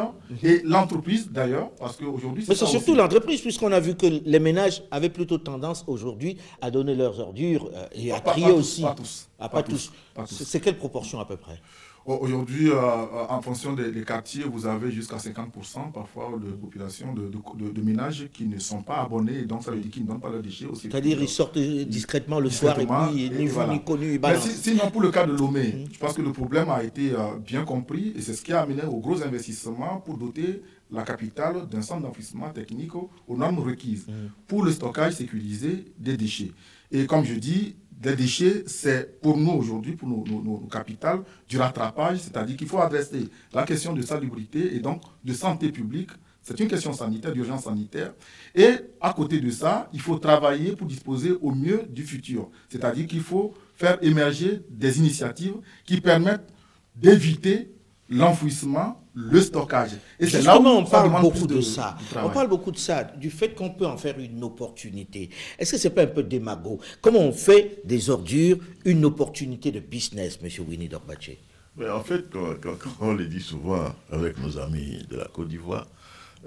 et 0.45 0.63
l'entreprise 0.65 1.29
d'ailleurs, 1.29 1.71
parce 1.73 1.97
qu'aujourd'hui. 1.97 2.45
Mais 2.49 2.55
c'est 2.55 2.67
surtout 2.67 2.95
l'entreprise, 2.95 3.41
puisqu'on 3.41 3.73
a 3.73 3.81
vu 3.81 3.97
que 3.97 4.07
les 4.07 4.39
ménages 4.39 4.85
avaient 4.93 5.09
plutôt 5.11 5.39
tendance 5.39 5.83
aujourd'hui 5.89 6.37
à 6.61 6.71
donner 6.71 6.95
leurs 6.95 7.19
ordures 7.19 7.69
euh, 7.75 7.87
et 7.97 8.13
à 8.13 8.21
trier 8.21 8.53
aussi. 8.53 8.83
Pas 8.83 8.95
tous. 8.97 9.29
Ah, 9.41 9.49
pas, 9.49 9.65
tous. 9.65 9.91
C'est 10.27 10.61
quelle 10.61 10.79
proportion 10.79 11.19
à 11.19 11.25
peu 11.25 11.37
près? 11.37 11.61
Aujourd'hui, 12.07 12.71
euh, 12.71 12.75
euh, 12.77 13.27
en 13.29 13.43
fonction 13.43 13.73
des, 13.73 13.91
quartiers, 14.05 14.45
vous 14.45 14.65
avez 14.67 14.93
jusqu'à 14.93 15.17
50% 15.17 15.91
parfois 15.93 16.31
de 16.41 16.51
population 16.53 17.13
de, 17.13 17.29
de, 17.29 17.83
ménages 17.83 18.29
qui 18.33 18.45
ne 18.47 18.61
sont 18.61 18.81
pas 18.83 19.03
abonnés, 19.03 19.43
donc 19.43 19.65
ça 19.65 19.73
veut 19.73 19.79
dire 19.81 19.91
qu'ils 19.91 20.05
ne 20.05 20.09
donnent 20.09 20.21
pas 20.21 20.31
leurs 20.31 20.43
déchets 20.43 20.67
aussi. 20.67 20.89
C'est-à-dire 20.89 21.21
ils 21.21 21.29
sortent 21.29 21.59
discrètement 21.59 22.39
le 22.39 22.49
soir 22.49 22.79
et 22.79 22.87
puis 22.87 23.29
ni 23.37 23.47
vu 23.49 23.59
ni 23.71 23.83
connu. 23.83 24.21
sinon, 24.39 24.89
pour 24.93 25.01
le 25.01 25.11
cas 25.11 25.27
de 25.27 25.33
Lomé, 25.33 25.65
mmh. 25.67 25.85
je 25.95 25.99
pense 25.99 26.13
que 26.13 26.23
le 26.23 26.33
problème 26.33 26.71
a 26.71 26.85
été 26.85 27.11
euh, 27.13 27.39
bien 27.45 27.65
compris 27.65 28.13
et 28.17 28.21
c'est 28.23 28.35
ce 28.35 28.43
qui 28.43 28.53
a 28.53 28.61
amené 28.61 28.83
aux 28.85 29.01
gros 29.01 29.21
investissements 29.25 29.97
pour 29.99 30.17
doter 30.17 30.63
la 30.93 31.03
capitale 31.03 31.67
d'un 31.69 31.83
centre 31.83 32.03
d'enfouissement 32.03 32.51
technique 32.51 32.95
aux 32.95 33.37
normes 33.37 33.59
requises 33.59 34.07
mmh. 34.07 34.13
pour 34.47 34.63
le 34.65 34.71
stockage 34.71 35.15
sécurisé 35.15 35.87
des 35.99 36.17
déchets. 36.17 36.53
Et 36.93 37.07
comme 37.07 37.25
je 37.25 37.35
dis, 37.35 37.75
des 37.97 38.15
déchets, 38.15 38.65
c'est 38.67 39.21
pour 39.21 39.37
nous 39.39 39.53
aujourd'hui, 39.53 39.97
pour 39.97 40.09
nos, 40.09 40.25
nos, 40.27 40.59
capitales, 40.71 41.23
du 41.49 41.59
rattrapage, 41.59 42.19
c'est-à-dire 42.19 42.57
qu'il 42.57 42.69
faut 42.69 42.81
adresser 42.81 43.29
la 43.53 43.65
question 43.65 43.93
de 43.95 44.03
salubrité 44.03 44.75
et 44.75 44.81
donc 44.81 45.03
de 45.25 45.33
santé 45.33 45.73
publique. 45.73 46.11
C'est 46.43 46.61
une 46.61 46.69
question 46.69 46.93
sanitaire, 46.93 47.33
d'urgence 47.33 47.65
sanitaire. 47.65 48.15
Et 48.55 48.71
à 49.01 49.13
côté 49.13 49.41
de 49.41 49.51
ça, 49.51 49.89
il 49.93 50.01
faut 50.01 50.19
travailler 50.19 50.77
pour 50.77 50.87
disposer 50.87 51.33
au 51.41 51.51
mieux 51.51 51.83
du 51.89 52.05
futur. 52.05 52.51
C'est-à-dire 52.69 53.07
qu'il 53.07 53.23
faut 53.23 53.55
faire 53.75 53.99
émerger 54.03 54.61
des 54.71 54.99
initiatives 54.99 55.57
qui 55.85 56.01
permettent 56.01 56.49
d'éviter 56.95 57.73
l'enfouissement, 58.09 59.03
le 59.17 59.41
stockage. 59.41 59.93
Et 60.21 60.27
c'est 60.27 60.43
là 60.43 60.61
où 60.61 60.67
on 60.67 60.85
parle 60.85 61.21
beaucoup 61.23 61.47
de, 61.47 61.63
ça. 61.63 61.97
On 62.23 62.29
parle 62.29 62.49
beaucoup 62.49 62.71
de 62.71 62.77
ça, 62.77 63.03
du 63.03 63.31
fait 63.31 63.55
qu'on 63.55 63.71
peut 63.71 63.87
en 63.87 63.97
faire 63.97 64.19
une 64.19 64.45
opportunité. 64.45 65.31
Est-ce 65.59 65.73
que 65.73 65.79
c'est 65.79 65.91
pas 65.91 66.03
un 66.03 66.07
peu 66.07 66.23
démago? 66.23 66.79
Comment 67.01 67.21
on 67.21 67.33
fait 67.33 67.81
des 67.85 68.11
ordures 68.11 68.59
une 68.85 69.07
opportunité 69.07 69.73
de 69.73 69.81
business, 69.81 70.41
Monsieur 70.43 70.65
Winnie 70.65 70.89
Dorbaché 70.89 71.39
Mais 71.79 71.89
en 71.89 72.03
fait, 72.03 72.27
quand, 72.61 72.77
on 73.01 73.15
le 73.15 73.27
dit 73.27 73.41
souvent 73.41 73.87
avec 74.13 74.39
nos 74.39 74.59
amis 74.59 74.99
de 75.11 75.17
la 75.17 75.25
Côte 75.25 75.49
d'Ivoire, 75.49 75.87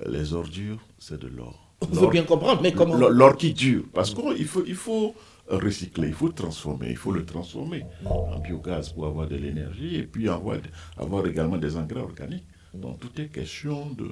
les 0.06 0.34
ordures, 0.34 0.78
c'est 1.00 1.20
de 1.20 1.28
l'or. 1.28 1.60
On 1.82 1.88
veut 1.88 2.08
bien 2.10 2.24
comprendre, 2.24 2.62
mais 2.62 2.72
comment 2.72 2.96
L'or 2.96 3.36
qui 3.36 3.54
dure. 3.54 3.86
Parce 3.94 4.14
qu'il 4.14 4.46
faut, 4.46 4.64
il 4.68 4.76
faut 4.76 5.16
recycler, 5.50 6.10
il 6.10 6.14
faut 6.14 6.30
transformer, 6.30 6.88
il 6.92 6.98
faut 6.98 7.12
le 7.12 7.26
transformer 7.26 7.84
en 8.06 8.38
biogaz 8.38 8.90
pour 8.90 9.08
avoir 9.08 9.28
de 9.28 9.36
l'énergie 9.38 9.96
et 9.96 10.04
puis 10.04 10.30
avoir, 10.30 10.58
avoir 10.98 11.26
également 11.26 11.58
des 11.58 11.76
engrais 11.76 12.02
organiques. 12.02 12.44
Donc 12.74 13.00
tout 13.00 13.10
est 13.22 13.28
question 13.28 13.90
de, 13.92 14.10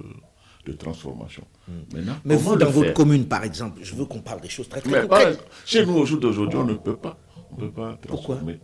de 0.65 0.73
transformation. 0.73 1.45
Maintenant, 1.93 2.15
Mais 2.25 2.35
vous, 2.35 2.55
dans 2.55 2.69
votre 2.69 2.93
commune, 2.93 3.25
par 3.27 3.43
exemple, 3.43 3.79
je 3.83 3.95
veux 3.95 4.05
qu'on 4.05 4.21
parle 4.21 4.41
des 4.41 4.49
choses 4.49 4.69
très, 4.69 4.81
très 4.81 5.01
concrètes. 5.01 5.43
chez 5.65 5.85
nous, 5.85 5.95
au 5.95 6.05
jour 6.05 6.19
d'aujourd'hui, 6.19 6.59
on 6.59 6.65
ne 6.65 6.73
peut 6.73 6.95
pas. 6.95 7.17
On 7.51 7.55
peut 7.55 7.71
pas 7.71 7.97
transformer. 8.05 8.59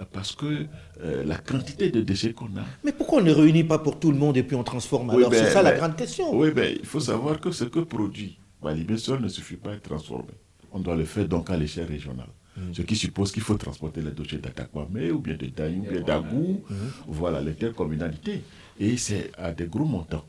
Euh, 0.00 0.04
parce 0.10 0.34
que 0.34 0.66
euh, 1.02 1.22
la 1.24 1.36
quantité 1.36 1.90
de 1.90 2.00
déchets 2.00 2.32
qu'on 2.32 2.46
a. 2.56 2.64
Mais 2.82 2.92
pourquoi 2.92 3.18
on 3.18 3.24
ne 3.24 3.30
réunit 3.32 3.64
pas 3.64 3.78
pour 3.78 4.00
tout 4.00 4.10
le 4.10 4.16
monde 4.16 4.38
et 4.38 4.42
puis 4.42 4.56
on 4.56 4.64
transforme 4.64 5.10
Alors, 5.10 5.32
c'est 5.34 5.50
ça 5.50 5.62
la 5.62 5.72
grande 5.72 5.96
question. 5.96 6.34
Oui, 6.34 6.50
mais 6.56 6.76
il 6.80 6.86
faut 6.86 7.00
savoir 7.00 7.38
que 7.40 7.50
ce 7.50 7.64
que 7.64 7.80
produit 7.80 8.38
Malibé 8.62 8.96
seul 8.96 9.20
ne 9.20 9.28
suffit 9.28 9.56
pas 9.56 9.72
à 9.72 9.74
être 9.74 9.82
transformé 9.82 10.32
on 10.72 10.80
doit 10.80 10.96
le 10.96 11.04
faire 11.04 11.28
donc 11.28 11.50
à 11.50 11.56
l'échelle 11.56 11.86
régionale. 11.86 12.28
Ce 12.72 12.82
qui 12.82 12.96
suppose 12.96 13.32
qu'il 13.32 13.42
faut 13.42 13.56
transporter 13.56 14.00
les 14.02 14.10
dossiers 14.10 14.38
d'Atakwame 14.38 15.10
ou 15.12 15.18
bien 15.18 15.36
de 15.36 15.46
Daï 15.46 15.78
ou 15.78 15.90
bien 15.90 16.00
d'Agou, 16.02 16.62
voilà, 17.06 17.40
l'intercommunalité. 17.40 18.42
Et 18.78 18.96
c'est 18.96 19.30
à 19.38 19.52
des 19.52 19.66
gros 19.66 19.84
montants. 19.84 20.24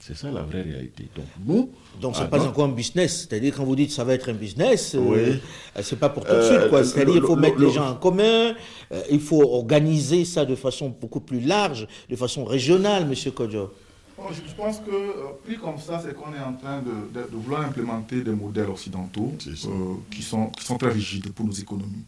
C'est 0.00 0.16
ça 0.16 0.32
la 0.32 0.42
vraie 0.42 0.62
réalité. 0.62 1.06
Donc, 1.14 1.26
nous. 1.46 1.70
Donc, 2.00 2.16
ce 2.16 2.22
n'est 2.22 2.28
pas 2.28 2.44
encore 2.44 2.64
un 2.64 2.72
business. 2.72 3.20
C'est-à-dire, 3.20 3.54
quand 3.54 3.64
vous 3.64 3.76
dites 3.76 3.88
que 3.90 3.94
ça 3.94 4.02
va 4.02 4.14
être 4.14 4.28
un 4.28 4.34
business, 4.34 4.96
euh, 4.96 5.36
ce 5.80 5.94
n'est 5.94 5.98
pas 5.98 6.08
pour 6.08 6.24
tout 6.24 6.34
de 6.34 6.42
suite. 6.42 6.58
Euh, 6.58 6.82
C'est-à-dire, 6.82 7.16
il 7.16 7.22
faut 7.22 7.36
mettre 7.36 7.60
les 7.60 7.70
gens 7.70 7.90
en 7.90 7.94
commun, 7.94 8.54
euh, 8.90 9.02
il 9.10 9.20
faut 9.20 9.42
organiser 9.54 10.24
ça 10.24 10.44
de 10.44 10.56
façon 10.56 10.88
beaucoup 11.00 11.20
plus 11.20 11.40
large, 11.40 11.86
de 12.10 12.16
façon 12.16 12.44
régionale, 12.44 13.04
M. 13.04 13.32
Kodjo. 13.32 13.70
Je 14.30 14.54
pense 14.54 14.80
que 14.80 14.90
euh, 14.90 15.12
plus 15.44 15.58
comme 15.58 15.78
ça, 15.78 16.00
c'est 16.04 16.14
qu'on 16.14 16.32
est 16.34 16.40
en 16.40 16.54
train 16.54 16.80
de, 16.82 17.20
vouloir 17.32 17.62
implémenter 17.62 18.22
des 18.22 18.32
modèles 18.32 18.70
occidentaux 18.70 19.32
euh, 19.46 19.94
qui, 20.10 20.22
sont, 20.22 20.46
qui 20.48 20.64
sont 20.64 20.78
très 20.78 20.90
rigides 20.90 21.32
pour 21.32 21.46
nos 21.46 21.52
économies. 21.52 22.06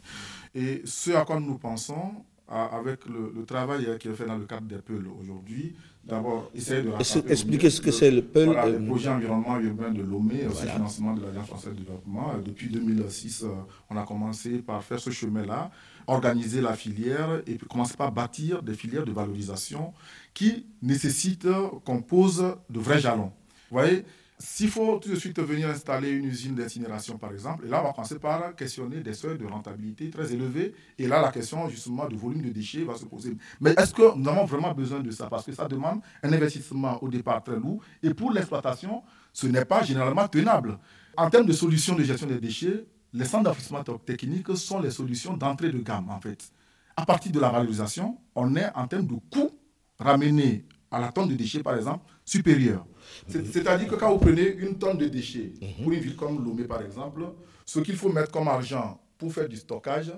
Et 0.55 0.83
ce 0.85 1.11
à 1.12 1.24
quoi 1.24 1.40
nous 1.40 1.59
pensons, 1.59 2.12
avec 2.48 3.00
le, 3.07 3.44
travail 3.44 3.87
qui 3.98 4.09
est 4.09 4.12
fait 4.14 4.27
dans 4.27 4.37
le 4.37 4.44
cadre 4.44 4.66
des 4.66 4.77
PEL 4.77 5.05
aujourd'hui, 5.20 5.74
d'abord 6.05 6.50
essayer 6.55 6.83
de 6.83 7.31
expliquer 7.31 7.70
ce 7.70 7.81
que 7.81 7.90
c'est 7.90 8.11
le 8.11 8.22
PEL. 8.22 8.46
Voilà, 8.46 8.66
le 8.68 8.85
projet 8.87 9.09
environnement 9.09 9.59
urbain 9.59 9.90
de 9.90 10.03
Lomé, 10.03 10.46
aussi 10.46 10.66
financement 10.66 11.14
de 11.14 11.22
l'Alliance 11.22 11.46
française 11.46 11.72
de 11.72 11.79
développement. 11.81 12.33
Depuis 12.44 12.68
2006, 12.68 13.44
euh, 13.44 13.48
on 13.90 13.96
a 13.96 14.05
commencé 14.05 14.59
par 14.59 14.85
faire 14.85 15.00
ce 15.00 15.11
chemin-là, 15.11 15.70
organiser 16.07 16.61
la 16.61 16.75
filière 16.75 17.43
et 17.47 17.59
commencer 17.59 17.97
par 17.97 18.12
bâtir 18.12 18.62
des 18.62 18.75
filières 18.75 19.05
de 19.05 19.12
valorisation 19.12 19.93
qui 20.33 20.67
nécessite 20.83 21.47
qu'on 21.85 22.03
pose 22.03 22.57
de 22.71 22.81
vrais 22.81 22.99
jalons. 22.99 23.33
Vous 23.71 23.79
voyez, 23.79 24.05
s'il 24.38 24.69
faut 24.69 24.99
tout 24.99 25.09
de 25.09 25.14
suite 25.14 25.40
venir 25.40 25.69
installer 25.69 26.11
une 26.11 26.25
usine 26.25 26.55
d'incinération, 26.55 27.17
par 27.19 27.33
exemple, 27.33 27.67
et 27.67 27.69
là, 27.69 27.81
on 27.81 27.85
va 27.85 27.93
commencer 27.93 28.19
par 28.19 28.55
questionner 28.57 29.01
des 29.01 29.14
seuils 29.14 29.38
de 29.38 29.47
rentabilité 29.47 30.11
très 30.11 30.33
élevés. 30.33 30.75
Et 30.99 31.07
là, 31.07 31.23
la 31.23 31.31
question, 31.31 31.69
justement, 31.69 32.07
du 32.07 32.17
volume 32.17 32.43
de 32.43 32.51
déchets 32.51 32.83
va 32.83 32.97
se 32.97 33.05
poser. 33.05 33.37
Mais 33.61 33.71
est-ce 33.79 33.95
que 33.95 34.17
nous 34.17 34.29
avons 34.29 34.45
vraiment 34.45 34.75
besoin 34.75 35.01
de 35.01 35.11
ça? 35.11 35.29
Parce 35.29 35.47
que 35.47 35.53
ça 35.53 35.67
demande 35.67 36.01
un 36.23 36.33
investissement 36.33 37.03
au 37.03 37.09
départ 37.09 37.43
très 37.45 37.57
lourd. 37.57 37.81
Et 38.03 38.12
pour 38.12 38.33
l'exploitation, 38.33 39.03
ce 39.33 39.47
n'est 39.47 39.64
pas 39.64 39.83
généralement 39.83 40.27
tenable. 40.27 40.79
En 41.17 41.31
termes 41.31 41.47
de 41.47 41.53
solutions 41.53 41.95
de 41.95 42.03
gestion 42.03 42.27
des 42.27 42.40
déchets, 42.40 42.85
les 43.14 43.24
centres 43.24 43.44
d'enfouissement 43.44 43.83
technique 44.05 44.55
sont 44.57 44.81
les 44.81 44.90
solutions 44.90 45.37
d'entrée 45.37 45.70
de 45.70 45.79
gamme, 45.79 46.11
en 46.11 46.20
fait. 46.20 46.50
À 46.96 47.07
partir 47.07 47.31
de 47.31 47.38
la 47.38 47.48
valorisation, 47.48 48.18
on 48.35 48.57
est 48.57 48.68
en 48.74 48.88
termes 48.88 49.07
de 49.07 49.14
coûts 49.31 49.53
ramener 49.98 50.64
à 50.90 51.00
la 51.00 51.12
tonne 51.12 51.29
de 51.29 51.35
déchets, 51.35 51.62
par 51.62 51.77
exemple, 51.77 52.05
supérieure. 52.24 52.85
C'est-à-dire 53.29 53.88
que 53.88 53.94
quand 53.94 54.12
vous 54.12 54.18
prenez 54.18 54.55
une 54.57 54.79
tonne 54.79 54.98
de 54.98 55.07
déchets, 55.07 55.53
pour 55.81 55.92
une 55.92 56.00
ville 56.00 56.16
comme 56.16 56.44
Lomé, 56.44 56.64
par 56.64 56.83
exemple, 56.83 57.22
ce 57.64 57.79
qu'il 57.81 57.96
faut 57.96 58.12
mettre 58.12 58.33
comme 58.33 58.48
argent 58.48 59.00
pour 59.16 59.33
faire 59.33 59.48
du 59.48 59.57
stockage, 59.57 60.12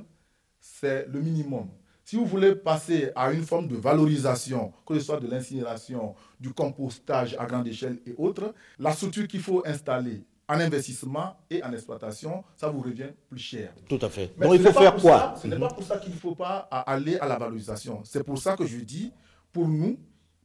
c'est 0.58 1.06
le 1.08 1.20
minimum. 1.20 1.68
Si 2.02 2.16
vous 2.16 2.24
voulez 2.24 2.54
passer 2.54 3.10
à 3.14 3.32
une 3.32 3.42
forme 3.42 3.68
de 3.68 3.76
valorisation, 3.76 4.72
que 4.86 4.94
ce 4.94 5.00
soit 5.00 5.20
de 5.20 5.28
l'incinération, 5.28 6.14
du 6.40 6.52
compostage 6.52 7.36
à 7.38 7.44
grande 7.46 7.66
échelle 7.66 7.98
et 8.06 8.14
autres, 8.16 8.54
la 8.78 8.92
structure 8.92 9.26
qu'il 9.28 9.40
faut 9.40 9.62
installer 9.66 10.24
en 10.48 10.60
investissement 10.60 11.36
et 11.50 11.62
en 11.62 11.72
exploitation, 11.72 12.44
ça 12.56 12.68
vous 12.68 12.80
revient 12.80 13.10
plus 13.28 13.38
cher. 13.38 13.72
Tout 13.88 13.98
à 14.00 14.08
fait. 14.08 14.32
Mais 14.38 14.46
il 14.54 14.60
faut 14.62 14.72
faire 14.72 14.94
quoi 14.96 15.34
Ce 15.40 15.46
n'est 15.46 15.58
pas 15.58 15.68
pour 15.68 15.82
ça 15.82 15.98
qu'il 15.98 16.12
ne 16.12 16.18
faut 16.18 16.34
pas 16.34 16.68
aller 16.70 17.16
à 17.18 17.26
la 17.26 17.36
valorisation. 17.36 18.00
C'est 18.04 18.22
pour 18.22 18.38
ça 18.38 18.56
que 18.56 18.64
je 18.66 18.78
dis, 18.78 19.12
pour 19.52 19.66
nous, 19.68 19.98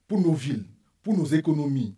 pour 0.07 0.19
nos 0.19 0.33
villes, 0.33 0.65
pour 1.03 1.15
nos 1.15 1.25
économies, 1.25 1.95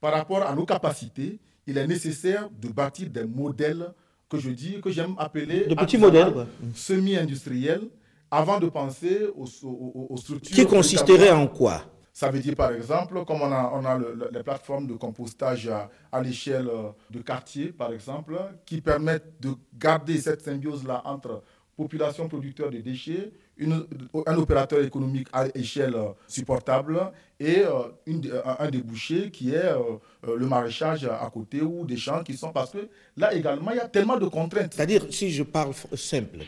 par 0.00 0.12
rapport 0.12 0.42
à 0.42 0.54
nos 0.54 0.64
capacités, 0.64 1.38
il 1.66 1.78
est 1.78 1.86
nécessaire 1.86 2.48
de 2.50 2.68
bâtir 2.68 3.08
des 3.10 3.24
modèles 3.24 3.92
que 4.28 4.38
je 4.38 4.50
dis, 4.50 4.80
que 4.80 4.90
j'aime 4.90 5.14
appeler 5.18 5.66
de 5.66 5.74
petits 5.74 5.98
modèles 5.98 6.46
semi-industriels, 6.74 7.88
avant 8.30 8.58
de 8.58 8.66
penser 8.68 9.26
aux, 9.36 10.16
structures. 10.16 10.56
Qui 10.56 10.66
consisterait 10.66 11.30
en 11.30 11.46
quoi? 11.46 11.84
Ça 12.12 12.30
veut 12.30 12.40
dire, 12.40 12.54
par 12.54 12.72
exemple, 12.72 13.24
comme 13.24 13.40
on 13.40 13.50
a, 13.52 13.70
on 13.74 13.84
a 13.84 13.98
les 14.32 14.42
plateformes 14.42 14.86
de 14.86 14.94
compostage 14.94 15.68
à, 15.68 16.20
l'échelle 16.22 16.68
de 17.10 17.20
quartier, 17.20 17.72
par 17.72 17.92
exemple, 17.92 18.38
qui 18.66 18.80
permettent 18.80 19.40
de 19.40 19.54
garder 19.78 20.18
cette 20.20 20.42
symbiose-là 20.42 21.02
entre 21.06 21.42
population 21.76 22.28
producteur 22.28 22.70
de 22.70 22.78
déchets, 22.78 23.32
un 24.26 24.36
opérateur 24.36 24.82
économique 24.82 25.28
à 25.32 25.46
échelle 25.54 25.94
euh, 25.94 26.10
supportable 26.26 27.12
et 27.38 27.60
euh, 27.60 28.54
un 28.58 28.70
débouché 28.70 29.30
qui 29.30 29.54
est 29.54 29.72
euh, 29.72 30.36
le 30.36 30.46
maraîchage 30.46 31.04
à 31.04 31.28
côté 31.32 31.60
ou 31.60 31.84
des 31.84 31.96
champs 31.96 32.22
qui 32.22 32.36
sont... 32.36 32.50
Parce 32.52 32.70
que 32.72 32.88
là 33.16 33.34
également, 33.34 33.70
il 33.70 33.76
y 33.76 33.80
a 33.80 33.88
tellement 33.88 34.16
de 34.18 34.26
contraintes. 34.26 34.74
C'est-à-dire, 34.74 35.06
si 35.10 35.30
je 35.30 35.42
parle 35.42 35.72
simple, 35.94 36.40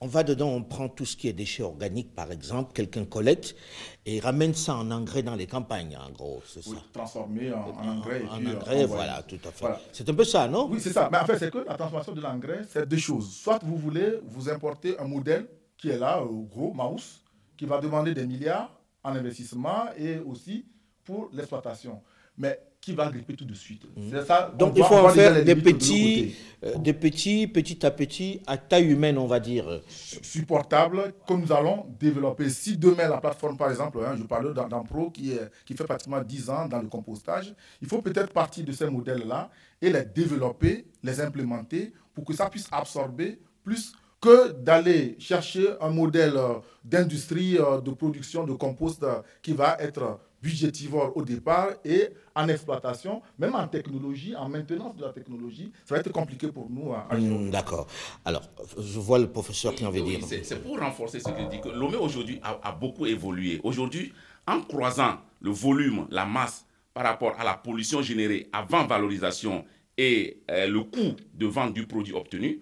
on 0.00 0.06
va 0.06 0.22
dedans, 0.22 0.48
on 0.48 0.62
prend 0.62 0.88
tout 0.88 1.06
ce 1.06 1.16
qui 1.16 1.28
est 1.28 1.32
déchets 1.32 1.62
organiques, 1.62 2.14
par 2.14 2.30
exemple, 2.30 2.72
quelqu'un 2.72 3.04
collecte 3.04 3.56
et 4.04 4.20
ramène 4.20 4.54
ça 4.54 4.74
en 4.74 4.90
engrais 4.90 5.22
dans 5.22 5.34
les 5.34 5.46
campagnes, 5.46 5.96
en 5.96 6.10
gros, 6.10 6.42
c'est 6.46 6.62
ça. 6.62 6.76
Transformé 6.92 7.52
en, 7.52 7.70
engrais. 7.70 8.22
En, 8.30 8.44
engrais, 8.44 8.84
voilà, 8.84 9.22
tout 9.22 9.38
à 9.44 9.50
fait. 9.50 9.66
C'est 9.92 10.08
un 10.08 10.14
peu 10.14 10.24
ça, 10.24 10.48
non? 10.48 10.68
Oui, 10.70 10.80
c'est 10.80 10.92
ça. 10.92 11.08
Mais 11.10 11.18
en 11.18 11.24
fait, 11.24 11.38
c'est 11.38 11.50
que 11.50 11.58
la 11.58 11.74
transformation 11.74 12.12
de 12.12 12.20
l'engrais, 12.20 12.62
c'est 12.68 12.86
deux 12.86 12.98
choses. 12.98 13.30
Soit 13.34 13.58
vous 13.62 13.76
voulez 13.76 14.18
vous 14.24 14.50
importer 14.50 14.98
un 14.98 15.06
modèle 15.06 15.48
qui 15.78 15.88
est 15.88 15.98
là, 15.98 16.22
au 16.22 16.42
gros, 16.42 16.72
Maus, 16.74 17.22
qui 17.56 17.64
va 17.64 17.78
demander 17.80 18.12
des 18.12 18.26
milliards 18.26 18.70
en 19.02 19.14
investissement 19.14 19.86
et 19.96 20.18
aussi 20.18 20.66
pour 21.04 21.30
l'exploitation. 21.32 22.02
Mais 22.36 22.60
qui 22.80 22.94
va 22.94 23.10
gripper 23.10 23.34
tout 23.34 23.44
de 23.44 23.54
suite. 23.54 23.82
Mmh. 23.96 24.24
Ça, 24.26 24.52
Donc 24.56 24.74
il 24.76 24.84
faut 24.84 24.94
en 24.94 25.08
faire 25.08 25.44
des 25.44 25.56
petits, 25.56 26.36
euh, 26.64 26.76
des 26.76 26.92
petits, 26.92 27.46
petit 27.48 27.84
à 27.84 27.90
petit, 27.90 28.40
à 28.46 28.56
taille 28.56 28.92
humaine, 28.92 29.18
on 29.18 29.26
va 29.26 29.40
dire. 29.40 29.80
Supportable, 29.88 31.12
comme 31.26 31.40
nous 31.40 31.52
allons 31.52 31.86
développer. 31.98 32.48
Si 32.48 32.76
demain 32.76 33.08
la 33.08 33.18
plateforme, 33.18 33.56
par 33.56 33.70
exemple, 33.70 33.98
hein, 34.06 34.14
je 34.16 34.22
parle 34.22 34.54
d'un 34.54 34.82
pro 34.84 35.10
qui, 35.10 35.32
est, 35.32 35.50
qui 35.64 35.74
fait 35.74 35.84
pratiquement 35.84 36.20
10 36.20 36.50
ans 36.50 36.66
dans 36.68 36.80
le 36.80 36.88
compostage, 36.88 37.54
il 37.82 37.88
faut 37.88 38.00
peut-être 38.00 38.32
partir 38.32 38.64
de 38.64 38.72
ces 38.72 38.88
modèles-là 38.88 39.50
et 39.82 39.90
les 39.90 40.04
développer, 40.04 40.86
les 41.02 41.20
implémenter 41.20 41.92
pour 42.14 42.24
que 42.24 42.34
ça 42.34 42.48
puisse 42.48 42.68
absorber 42.70 43.40
plus 43.64 43.92
que 44.20 44.52
d'aller 44.52 45.16
chercher 45.18 45.74
un 45.80 45.90
modèle 45.90 46.36
euh, 46.36 46.54
d'industrie 46.84 47.58
euh, 47.58 47.80
de 47.80 47.90
production 47.90 48.44
de 48.44 48.52
compost 48.54 49.04
qui 49.42 49.52
va 49.52 49.76
être 49.80 50.18
budgétivore 50.46 51.16
au 51.16 51.22
départ 51.22 51.70
et 51.84 52.08
en 52.34 52.48
exploitation, 52.48 53.20
même 53.38 53.54
en 53.54 53.66
technologie, 53.66 54.34
en 54.36 54.48
maintenance 54.48 54.94
de 54.96 55.04
la 55.04 55.12
technologie, 55.12 55.72
ça 55.84 55.94
va 55.94 56.00
être 56.00 56.12
compliqué 56.12 56.48
pour 56.48 56.70
nous 56.70 56.92
à, 56.92 57.08
hmm, 57.16 57.50
D'accord. 57.50 57.86
Alors, 58.24 58.42
je 58.78 58.98
vois 59.00 59.18
le 59.18 59.26
professeur 59.28 59.74
qui 59.74 59.84
en 59.84 59.90
veut 59.90 60.02
dire. 60.02 60.20
C'est 60.24 60.62
pour 60.62 60.78
renforcer 60.78 61.18
ce 61.20 61.28
que 61.30 61.40
je 61.42 61.48
dis 61.48 61.60
que 61.60 61.68
l'OME 61.68 61.96
aujourd'hui 61.96 62.40
a, 62.42 62.72
beaucoup 62.72 63.06
évolué. 63.06 63.60
Aujourd'hui, 63.64 64.12
en 64.46 64.60
croisant 64.60 65.16
le 65.40 65.50
volume, 65.50 66.06
la 66.10 66.24
masse 66.24 66.64
par 66.94 67.04
rapport 67.04 67.34
à 67.38 67.44
la 67.44 67.54
pollution 67.54 68.00
générée 68.02 68.48
avant 68.52 68.86
valorisation 68.86 69.64
et 69.98 70.38
le 70.48 70.80
coût 70.82 71.16
de 71.34 71.46
vente 71.46 71.72
du 71.74 71.86
produit 71.86 72.14
obtenu, 72.14 72.60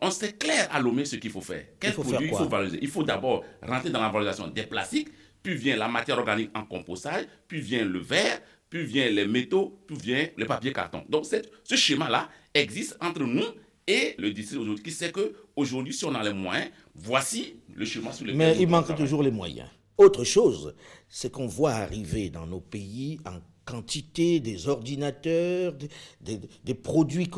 on, 0.00 0.10
sait 0.10 0.32
clair 0.32 0.68
à 0.70 0.78
Lomé 0.80 1.04
ce 1.04 1.16
qu'il 1.16 1.30
faut 1.30 1.40
faire. 1.40 1.64
Quel 1.80 1.92
produit 1.92 2.28
il 2.28 2.36
faut 2.36 2.48
valoriser? 2.48 2.78
Il 2.82 2.88
faut 2.88 3.02
d'abord 3.02 3.44
rentrer 3.62 3.90
dans 3.90 4.00
la 4.00 4.08
valorisation 4.08 4.46
des 4.46 4.62
plastiques, 4.62 5.08
puis 5.42 5.54
vient 5.54 5.76
la 5.76 5.88
matière 5.88 6.18
organique 6.18 6.50
en 6.54 6.64
compostage, 6.64 7.26
puis 7.48 7.60
vient 7.60 7.84
le 7.84 7.98
verre, 7.98 8.40
puis 8.70 8.84
vient 8.84 9.08
les 9.08 9.26
métaux, 9.26 9.78
puis 9.86 9.96
vient 9.96 10.28
le 10.36 10.46
papier 10.46 10.72
carton. 10.72 11.04
Donc 11.08 11.26
ce 11.26 11.76
schéma-là 11.76 12.28
existe 12.54 12.96
entre 13.00 13.22
nous 13.24 13.44
et 13.86 14.14
le 14.18 14.30
district 14.32 14.60
aujourd'hui 14.60 14.84
qui 14.84 14.92
sait 14.92 15.10
que 15.10 15.34
aujourd'hui 15.56 15.92
si 15.92 16.04
on 16.04 16.14
a 16.14 16.22
les 16.22 16.32
moyens, 16.32 16.70
voici 16.94 17.56
le 17.74 17.84
schéma 17.84 18.12
sur 18.12 18.24
lequel 18.24 18.38
Mais 18.38 18.56
il 18.58 18.68
manque 18.68 18.94
toujours 18.96 19.22
les 19.22 19.30
moyens. 19.30 19.68
Autre 19.98 20.24
chose, 20.24 20.74
c'est 21.08 21.30
qu'on 21.30 21.46
voit 21.46 21.72
arriver 21.72 22.30
dans 22.30 22.46
nos 22.46 22.60
pays 22.60 23.18
en 23.26 23.40
quantité 23.64 24.40
des 24.40 24.68
ordinateurs, 24.68 25.74
des, 26.20 26.74
produits, 26.74 27.28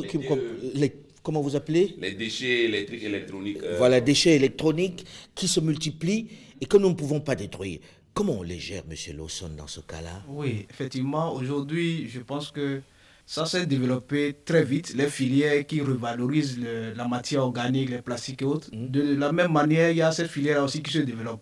les, 0.74 0.92
comment 1.22 1.40
vous 1.40 1.56
appelez? 1.56 1.96
Les 1.98 2.12
déchets 2.12 2.64
électriques, 2.64 3.02
électroniques. 3.02 3.62
Euh, 3.62 3.76
voilà, 3.76 4.00
déchets 4.00 4.36
électroniques 4.36 5.04
qui 5.34 5.48
se 5.48 5.60
multiplient 5.60 6.28
et 6.60 6.66
que 6.66 6.76
nous 6.76 6.88
ne 6.88 6.94
pouvons 6.94 7.20
pas 7.20 7.34
détruire. 7.34 7.80
Comment 8.12 8.34
on 8.34 8.42
les 8.42 8.58
gère, 8.58 8.84
M. 8.88 9.16
Lawson, 9.16 9.50
dans 9.56 9.66
ce 9.66 9.80
cas-là? 9.80 10.22
Oui, 10.28 10.66
effectivement, 10.70 11.34
aujourd'hui, 11.34 12.08
je 12.08 12.20
pense 12.20 12.50
que 12.50 12.80
ça 13.26 13.46
s'est 13.46 13.66
développé 13.66 14.36
très 14.44 14.62
vite, 14.64 14.94
les 14.94 15.08
filières 15.08 15.66
qui 15.66 15.80
revalorisent 15.80 16.60
la 16.60 17.08
matière 17.08 17.42
organique, 17.42 17.90
les 17.90 18.02
plastiques 18.02 18.42
et 18.42 18.44
autres. 18.44 18.68
Mmh. 18.72 18.88
De 18.88 19.14
la 19.16 19.32
même 19.32 19.50
manière, 19.50 19.90
il 19.90 19.96
y 19.96 20.02
a 20.02 20.12
cette 20.12 20.30
filière 20.30 20.62
aussi 20.62 20.82
qui 20.82 20.92
se 20.92 20.98
développe. 20.98 21.40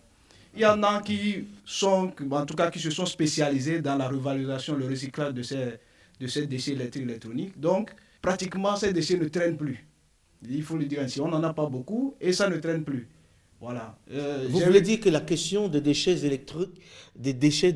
Il 0.55 0.61
y 0.61 0.65
en 0.65 0.81
a 0.83 1.01
qui 1.01 1.45
sont, 1.65 2.11
en 2.31 2.45
tout 2.45 2.55
cas, 2.55 2.69
qui 2.69 2.79
se 2.79 2.89
sont 2.89 3.05
spécialisés 3.05 3.81
dans 3.81 3.95
la 3.95 4.07
revalorisation, 4.07 4.75
le 4.75 4.87
recyclage 4.87 5.33
de 5.33 5.43
ces, 5.43 5.79
de 6.19 6.27
ces 6.27 6.47
déchets 6.47 6.71
électriques 6.71 7.03
électroniques. 7.03 7.59
Donc, 7.59 7.91
pratiquement, 8.21 8.75
ces 8.75 8.93
déchets 8.93 9.17
ne 9.17 9.27
traînent 9.27 9.57
plus. 9.57 9.85
Il 10.47 10.63
faut 10.63 10.77
le 10.77 10.85
dire 10.85 11.01
ainsi. 11.01 11.19
On 11.21 11.27
n'en 11.27 11.43
a 11.43 11.53
pas 11.53 11.65
beaucoup 11.65 12.15
et 12.21 12.33
ça 12.33 12.49
ne 12.49 12.57
traîne 12.57 12.83
plus. 12.83 13.07
Voilà. 13.63 13.95
Euh, 14.11 14.45
Vous 14.49 14.59
voulez 14.59 14.81
dire 14.81 14.99
que 14.99 15.07
la 15.07 15.21
question 15.21 15.69
des 15.69 15.79
déchets 15.79 16.25
électriques, 16.25 16.81
des 17.15 17.31
déchets 17.31 17.73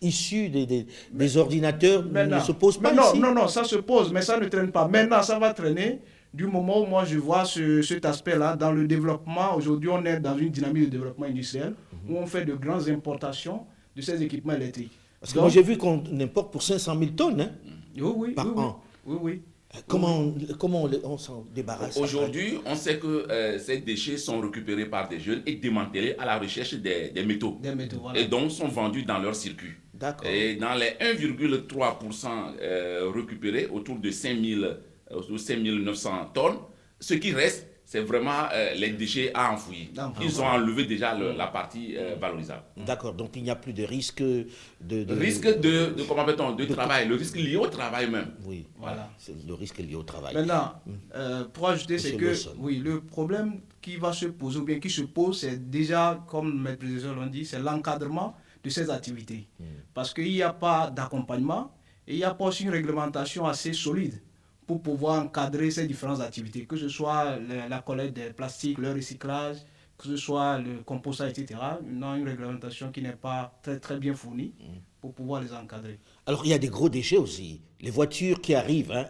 issus 0.00 0.48
des, 0.48 0.66
des, 1.12 1.36
ordinateurs 1.36 2.02
ne 2.04 2.40
se 2.40 2.50
pose 2.50 2.78
pas 2.78 2.92
non, 2.92 3.14
Non, 3.14 3.32
non, 3.32 3.46
ça 3.46 3.62
se 3.62 3.76
pose, 3.76 4.12
mais 4.12 4.22
ça 4.22 4.40
ne 4.40 4.48
traîne 4.48 4.72
pas. 4.72 4.88
Maintenant, 4.88 5.22
ça 5.22 5.38
va 5.38 5.54
traîner 5.54 6.00
du 6.34 6.48
moment 6.48 6.82
où 6.82 6.86
moi 6.86 7.04
je 7.04 7.16
vois 7.16 7.44
ce, 7.44 7.80
cet 7.80 8.06
aspect-là 8.06 8.56
dans 8.56 8.72
le 8.72 8.88
développement. 8.88 9.54
Aujourd'hui, 9.54 9.88
on 9.88 10.04
est 10.04 10.18
dans 10.18 10.36
une 10.36 10.48
dynamique 10.50 10.86
de 10.86 10.90
développement 10.98 11.26
industriel 11.26 11.74
où 12.08 12.16
on 12.16 12.26
fait 12.26 12.44
de 12.44 12.54
grandes 12.54 12.88
importations 12.88 13.60
de 13.94 14.02
ces 14.02 14.20
équipements 14.24 14.54
électriques. 14.54 14.98
Parce 15.20 15.32
que 15.32 15.38
moi 15.38 15.48
j'ai 15.48 15.62
vu 15.62 15.76
qu'on 15.78 16.02
importe 16.20 16.50
pour 16.50 16.62
500 16.64 16.98
000 16.98 17.10
tonnes 17.12 17.40
hein, 17.42 17.50
oui, 17.96 18.12
oui, 18.16 18.30
par 18.32 18.46
oui, 18.46 18.52
an. 18.56 18.80
Oui, 19.06 19.16
oui. 19.20 19.42
Comment, 19.86 20.34
comment 20.58 20.88
on, 21.04 21.16
s'en 21.16 21.46
débarrasse 21.54 21.96
Aujourd'hui, 21.96 22.58
on 22.66 22.74
sait 22.74 22.98
que 22.98 23.06
euh, 23.30 23.58
ces 23.58 23.78
déchets 23.78 24.16
sont 24.16 24.40
récupérés 24.40 24.86
par 24.86 25.08
des 25.08 25.20
jeunes 25.20 25.42
et 25.46 25.54
démantelés 25.56 26.16
à 26.18 26.24
la 26.26 26.38
recherche 26.38 26.74
des, 26.74 27.10
des 27.10 27.24
métaux. 27.24 27.58
Des 27.62 27.74
métaux 27.74 28.02
Et 28.16 28.24
donc 28.24 28.50
sont 28.50 28.66
vendus 28.66 29.04
dans 29.04 29.18
leur 29.18 29.34
circuit. 29.36 29.74
D'accord. 29.94 30.26
Et 30.26 30.56
dans 30.56 30.74
les 30.74 30.90
1,3% 31.00 32.26
euh, 32.60 33.10
récupérés, 33.14 33.68
autour 33.70 33.98
de 33.98 34.10
5 34.10 34.36
900 35.10 36.30
tonnes, 36.34 36.56
ce 36.98 37.14
qui 37.14 37.32
reste 37.32 37.68
c'est 37.90 38.02
vraiment 38.02 38.44
euh, 38.52 38.72
les 38.74 38.90
déchets 38.90 39.32
à 39.34 39.52
enfouir. 39.52 39.88
Ils 40.22 40.40
ont 40.40 40.46
enlevé 40.46 40.84
déjà 40.84 41.12
la 41.18 41.48
partie 41.48 41.96
euh, 41.96 42.14
valorisable. 42.20 42.62
D'accord, 42.76 43.14
donc 43.14 43.30
il 43.34 43.42
n'y 43.42 43.50
a 43.50 43.56
plus 43.56 43.72
de 43.72 43.82
risque 43.82 44.22
de... 44.22 44.46
de 44.80 45.12
risque 45.12 45.58
de, 45.58 45.94
de 45.96 46.02
comment 46.04 46.24
on 46.38 46.52
de, 46.52 46.66
travail, 46.66 47.08
le 47.08 47.16
risque 47.16 47.34
lié 47.34 47.56
au 47.56 47.66
travail 47.66 48.08
même. 48.08 48.28
Oui, 48.44 48.64
voilà. 48.78 49.10
C'est 49.18 49.34
le 49.44 49.54
risque 49.54 49.78
lié 49.78 49.96
au 49.96 50.04
travail. 50.04 50.34
Maintenant, 50.34 50.74
hmm. 50.86 50.92
euh, 51.16 51.44
pour 51.46 51.68
ajouter, 51.68 51.98
c'est 51.98 52.14
que 52.14 52.32
oui, 52.58 52.76
le 52.76 53.00
problème 53.00 53.60
qui 53.82 53.96
va 53.96 54.12
se 54.12 54.26
poser, 54.26 54.60
ou 54.60 54.64
bien 54.64 54.78
qui 54.78 54.88
se 54.88 55.02
pose, 55.02 55.40
c'est 55.40 55.68
déjà, 55.68 56.24
comme 56.28 56.62
mes 56.62 56.76
prédécesseurs 56.76 57.16
l'ont 57.16 57.26
dit, 57.26 57.44
c'est 57.44 57.58
l'encadrement 57.58 58.36
de 58.62 58.70
ces 58.70 58.88
activités. 58.88 59.48
Parce 59.94 60.14
qu'il 60.14 60.30
n'y 60.30 60.42
a 60.42 60.52
pas 60.52 60.90
d'accompagnement 60.90 61.74
et 62.06 62.12
il 62.12 62.18
n'y 62.18 62.24
a 62.24 62.34
pas 62.34 62.44
aussi 62.44 62.62
une 62.62 62.70
réglementation 62.70 63.48
assez 63.48 63.72
solide 63.72 64.22
pour 64.70 64.82
pouvoir 64.82 65.20
encadrer 65.24 65.72
ces 65.72 65.84
différentes 65.84 66.20
activités, 66.20 66.64
que 66.64 66.76
ce 66.76 66.88
soit 66.88 67.38
la 67.68 67.80
collecte 67.80 68.14
des 68.14 68.30
plastiques, 68.30 68.78
le 68.78 68.92
recyclage, 68.92 69.56
que 69.98 70.06
ce 70.06 70.16
soit 70.16 70.58
le 70.58 70.82
compostage, 70.84 71.32
etc. 71.32 71.58
Nous 71.84 72.06
avons 72.06 72.14
une 72.14 72.28
réglementation 72.28 72.92
qui 72.92 73.02
n'est 73.02 73.12
pas 73.12 73.52
très, 73.62 73.80
très 73.80 73.98
bien 73.98 74.14
fournie 74.14 74.54
pour 75.00 75.12
pouvoir 75.14 75.42
les 75.42 75.52
encadrer. 75.52 75.98
Alors 76.26 76.42
il 76.44 76.50
y 76.50 76.54
a 76.54 76.58
des 76.58 76.68
gros 76.68 76.88
déchets 76.88 77.16
aussi. 77.16 77.60
Les 77.80 77.90
voitures 77.90 78.42
qui 78.42 78.54
arrivent, 78.54 78.92
hein, 78.92 79.06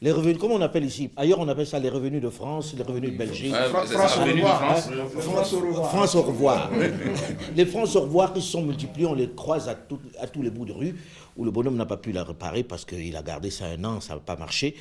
les, 0.00 0.10
revenus, 0.10 0.38
comment 0.38 0.56
on 0.56 0.60
appelle 0.60 0.84
ici? 0.84 1.10
Ailleurs 1.16 1.38
on 1.38 1.46
appelle 1.46 1.68
ça 1.68 1.78
les 1.78 1.88
revenus 1.88 2.20
de 2.20 2.30
France, 2.30 2.74
les 2.76 2.82
revenus 2.82 3.12
de 3.12 3.16
Belgique. 3.16 3.54
France, 3.54 4.18
au 4.18 4.24
revoir. 4.24 4.78
France, 4.78 5.52
au 5.52 5.60
revoir. 5.60 5.88
France 5.90 6.14
au 6.16 6.22
revoir. 6.22 6.70
les 7.54 7.66
France 7.66 7.94
au 7.94 8.00
revoir 8.00 8.32
qui 8.32 8.42
sont 8.42 8.62
multipliés, 8.62 9.06
on 9.06 9.14
les 9.14 9.30
croise 9.30 9.68
à, 9.68 9.76
à 10.20 10.26
tous 10.26 10.42
les 10.42 10.50
bouts 10.50 10.64
de 10.64 10.72
rue 10.72 10.96
où 11.36 11.44
le 11.44 11.50
bonhomme 11.50 11.76
n'a 11.76 11.86
pas 11.86 11.96
pu 11.96 12.12
la 12.12 12.24
réparer 12.24 12.64
parce 12.64 12.84
qu'il 12.84 13.14
a 13.16 13.22
gardé 13.22 13.50
ça 13.50 13.66
un 13.66 13.84
an, 13.84 14.00
ça 14.00 14.14
n'a 14.14 14.20
pas 14.20 14.36
marché. 14.36 14.74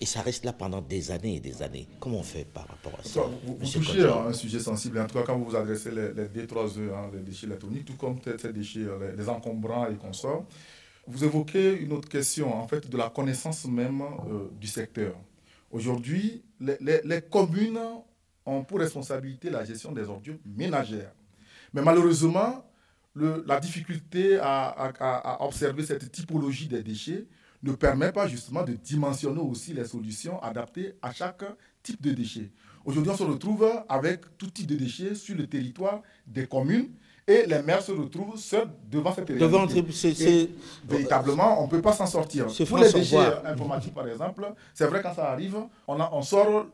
Et 0.00 0.04
ça 0.06 0.20
reste 0.20 0.44
là 0.44 0.52
pendant 0.52 0.82
des 0.82 1.10
années 1.10 1.36
et 1.36 1.40
des 1.40 1.62
années. 1.62 1.88
Comment 2.00 2.18
on 2.18 2.22
fait 2.22 2.44
par 2.44 2.66
rapport 2.68 2.92
à 3.00 3.02
ça 3.02 3.22
Vous, 3.44 3.54
touchez 3.66 4.04
à 4.04 4.24
un 4.24 4.32
sujet 4.32 4.60
sensible. 4.60 5.00
En 5.00 5.06
tout 5.06 5.14
cas, 5.14 5.22
quand 5.24 5.38
vous 5.38 5.46
vous 5.46 5.56
adressez 5.56 5.90
les, 5.90 6.12
les 6.12 6.26
D3E, 6.26 6.92
hein, 6.94 7.10
les 7.14 7.20
déchets 7.20 7.46
électroniques, 7.46 7.86
tout 7.86 7.96
comme 7.96 8.18
ces 8.22 8.52
déchets, 8.52 8.80
euh, 8.80 9.14
les, 9.16 9.28
encombrants 9.28 9.88
et 9.88 9.96
consorts, 9.96 10.44
vous 11.06 11.24
évoquez 11.24 11.78
une 11.78 11.92
autre 11.92 12.08
question, 12.08 12.54
en 12.54 12.68
fait, 12.68 12.90
de 12.90 12.96
la 12.96 13.08
connaissance 13.08 13.64
même 13.66 14.02
euh, 14.02 14.48
du 14.60 14.66
secteur. 14.66 15.14
Aujourd'hui, 15.70 16.42
les, 16.60 16.76
les, 17.02 17.22
communes 17.22 17.78
ont 18.44 18.64
pour 18.64 18.78
responsabilité 18.80 19.48
la 19.48 19.64
gestion 19.64 19.92
des 19.92 20.08
ordures 20.08 20.36
ménagères. 20.44 21.12
Mais 21.72 21.82
malheureusement, 21.82 22.64
la 23.14 23.60
difficulté 23.60 24.38
à, 24.40 25.36
observer 25.40 25.84
cette 25.84 26.10
typologie 26.12 26.68
des 26.68 26.82
déchets 26.82 27.26
ne 27.62 27.72
permet 27.72 28.12
pas 28.12 28.26
justement 28.26 28.62
de 28.62 28.72
dimensionner 28.74 29.40
aussi 29.40 29.72
les 29.72 29.84
solutions 29.84 30.42
adaptées 30.42 30.94
à 31.02 31.12
chaque 31.12 31.44
type 31.82 32.00
de 32.02 32.12
déchets. 32.12 32.50
Aujourd'hui, 32.84 33.12
on 33.12 33.16
se 33.16 33.22
retrouve 33.24 33.68
avec 33.88 34.36
tout 34.38 34.50
type 34.50 34.66
de 34.66 34.76
déchets 34.76 35.14
sur 35.14 35.36
le 35.36 35.46
territoire 35.46 36.02
des 36.26 36.46
communes 36.46 36.88
et 37.26 37.44
les 37.46 37.60
maires 37.62 37.82
se 37.82 37.90
retrouvent 37.90 38.36
seuls 38.38 38.68
devant 38.88 39.12
cette 39.12 39.32
devant, 39.32 39.66
Véritablement, 40.88 41.60
on 41.60 41.66
ne 41.66 41.70
peut 41.70 41.82
pas 41.82 41.92
s'en 41.92 42.06
sortir. 42.06 42.46
Pour 42.68 42.78
les 42.78 42.92
déchets 42.92 43.44
informatiques, 43.44 43.94
par 43.94 44.06
exemple, 44.06 44.52
c'est 44.72 44.86
vrai 44.86 45.02
quand 45.02 45.14
ça 45.14 45.30
arrive, 45.30 45.56
on, 45.88 45.98
on 46.00 46.22
sort 46.22 46.66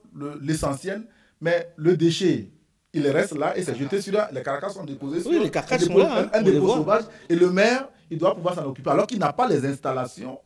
l'essentiel, 0.43 1.07
mais 1.41 1.73
le 1.77 1.97
déchet 1.97 2.51
il 2.95 3.09
reste 3.09 3.35
là 3.37 3.57
et 3.57 3.63
c'est 3.63 3.75
jeté 3.75 4.01
sur 4.03 4.13
là. 4.13 4.29
Les 4.33 4.43
carcasses 4.43 4.75
sont 4.75 4.85
déposées 4.85 5.21
sur 5.23 5.31
oui, 5.31 5.41
les 5.43 5.51
carcasses 5.51 5.85
sont 5.87 5.97
là, 5.97 6.29
un, 6.33 6.43
dépôt 6.43 6.69
sauvage. 6.75 7.05
Et 7.29 7.35
le 7.35 7.51
maire, 7.51 7.89
il 8.11 8.19
doit 8.19 8.35
pouvoir 8.35 8.55
s'en 8.55 8.65
occuper 8.67 8.91
alors 8.91 9.07
qu'il 9.07 9.19
n'a 9.19 9.33
pas 9.33 9.49
les 9.49 9.65
installations 9.65 10.39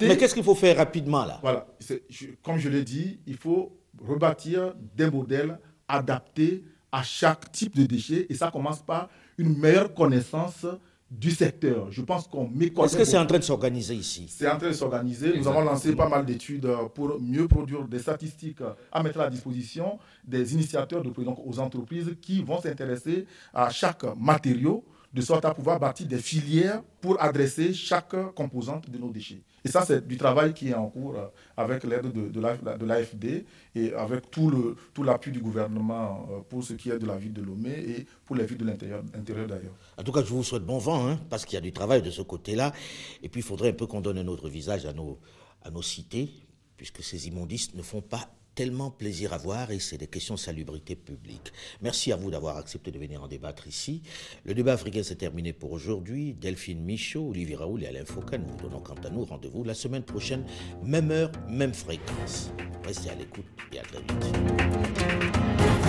Mais 0.00 0.16
qu'est-ce 0.16 0.34
qu'il 0.34 0.44
faut 0.44 0.54
faire 0.54 0.76
rapidement 0.76 1.24
là? 1.24 1.38
Voilà. 1.42 1.66
comme 2.42 2.58
je 2.58 2.68
l'ai 2.68 2.84
dit, 2.84 3.20
il 3.26 3.36
faut 3.36 3.76
rebâtir 4.06 4.74
des 4.96 5.10
modèles 5.10 5.58
adaptés 5.88 6.64
à 6.90 7.02
chaque 7.02 7.50
type 7.52 7.74
de 7.76 7.84
déchet 7.86 8.26
et 8.28 8.34
ça 8.34 8.50
commence 8.50 8.82
par 8.82 9.08
une 9.38 9.58
meilleure 9.58 9.92
connaissance 9.94 10.66
du 11.10 11.30
secteur. 11.30 11.90
Je 11.90 12.02
pense 12.02 12.26
qu'on 12.26 12.48
méconnaît. 12.48 12.86
Est-ce 12.86 12.96
que 12.96 13.04
c'est 13.04 13.18
en 13.18 13.26
train 13.26 13.38
de 13.38 13.44
s'organiser 13.44 13.94
ici? 13.94 14.26
C'est 14.28 14.48
en 14.48 14.58
train 14.58 14.68
de 14.68 14.72
s'organiser. 14.72 15.36
Nous 15.38 15.46
avons 15.46 15.62
lancé 15.62 15.94
pas 15.94 16.08
mal 16.08 16.24
d'études 16.24 16.68
pour 16.94 17.20
mieux 17.20 17.46
produire 17.46 17.86
des 17.86 18.00
statistiques 18.00 18.60
à 18.90 19.02
mettre 19.02 19.20
à 19.20 19.30
disposition 19.30 19.98
des 20.24 20.54
initiateurs, 20.54 21.02
de, 21.02 21.10
donc 21.10 21.38
aux 21.44 21.58
entreprises 21.58 22.16
qui 22.20 22.42
vont 22.42 22.60
s'intéresser 22.60 23.26
à 23.52 23.70
chaque 23.70 24.04
matériau 24.16 24.84
de 25.14 25.20
sorte 25.22 25.44
à 25.44 25.54
pouvoir 25.54 25.78
bâtir 25.78 26.08
des 26.08 26.18
filières 26.18 26.82
pour 27.00 27.22
adresser 27.22 27.72
chaque 27.72 28.16
composante 28.34 28.90
de 28.90 28.98
nos 28.98 29.10
déchets. 29.10 29.42
Et 29.64 29.68
ça, 29.68 29.84
c'est 29.86 30.06
du 30.06 30.16
travail 30.16 30.52
qui 30.52 30.70
est 30.70 30.74
en 30.74 30.88
cours 30.88 31.16
euh, 31.16 31.26
avec 31.56 31.84
l'aide 31.84 32.12
de, 32.12 32.84
l'AFD 32.84 33.46
et 33.76 33.94
avec 33.94 34.28
tout, 34.30 34.50
le, 34.50 34.76
tout 34.92 35.04
l'appui 35.04 35.30
du 35.30 35.40
gouvernement 35.40 36.26
euh, 36.30 36.40
pour 36.40 36.64
ce 36.64 36.74
qui 36.74 36.90
est 36.90 36.98
de 36.98 37.06
la 37.06 37.16
ville 37.16 37.32
de 37.32 37.42
Lomé 37.42 37.70
et 37.70 38.06
pour 38.24 38.34
les 38.34 38.44
villes 38.44 38.58
de 38.58 38.66
l'intérieur, 38.66 39.04
d'ailleurs. 39.14 39.74
En 39.96 40.02
tout 40.02 40.12
cas, 40.12 40.20
je 40.22 40.26
vous 40.30 40.42
souhaite 40.42 40.64
bon 40.64 40.78
vent, 40.78 41.08
hein, 41.08 41.20
parce 41.30 41.44
qu'il 41.44 41.54
y 41.54 41.58
a 41.58 41.62
du 41.62 41.72
travail 41.72 42.02
de 42.02 42.10
ce 42.10 42.20
côté-là. 42.22 42.72
Et 43.22 43.28
puis, 43.28 43.40
il 43.40 43.44
faudrait 43.44 43.70
un 43.70 43.74
peu 43.74 43.86
qu'on 43.86 44.00
donne 44.00 44.18
un 44.18 44.26
autre 44.26 44.48
visage 44.48 44.84
à 44.84 44.92
nos, 44.92 45.20
à 45.62 45.70
nos 45.70 45.82
cités, 45.82 46.30
puisque 46.76 47.04
ces 47.04 47.28
immondistes 47.28 47.74
ne 47.74 47.82
font 47.82 48.02
pas 48.02 48.28
tellement 48.54 48.90
plaisir 48.90 49.32
à 49.32 49.38
voir 49.38 49.70
et 49.70 49.78
c'est 49.78 49.98
des 49.98 50.06
questions 50.06 50.34
de 50.34 50.40
salubrité 50.40 50.96
publique. 50.96 51.52
Merci 51.82 52.12
à 52.12 52.16
vous 52.16 52.30
d'avoir 52.30 52.56
accepté 52.56 52.90
de 52.90 52.98
venir 52.98 53.22
en 53.22 53.28
débattre 53.28 53.66
ici. 53.66 54.02
Le 54.44 54.54
débat 54.54 54.74
africain 54.74 55.02
s'est 55.02 55.16
terminé 55.16 55.52
pour 55.52 55.72
aujourd'hui. 55.72 56.34
Delphine 56.34 56.84
Michaud, 56.84 57.30
Olivier 57.30 57.56
Raoul 57.56 57.82
et 57.82 57.86
Alain 57.86 58.04
Foucault, 58.04 58.38
nous 58.38 58.50
vous 58.50 58.62
donnons 58.62 58.80
quant 58.80 58.94
à 59.04 59.10
nous 59.10 59.24
rendez-vous 59.24 59.64
la 59.64 59.74
semaine 59.74 60.02
prochaine, 60.02 60.44
même 60.82 61.10
heure, 61.10 61.30
même 61.48 61.74
fréquence. 61.74 62.50
Restez 62.84 63.10
à 63.10 63.14
l'écoute 63.14 63.46
et 63.72 63.78
à 63.78 63.82
très 63.82 64.00
vite. 64.00 65.83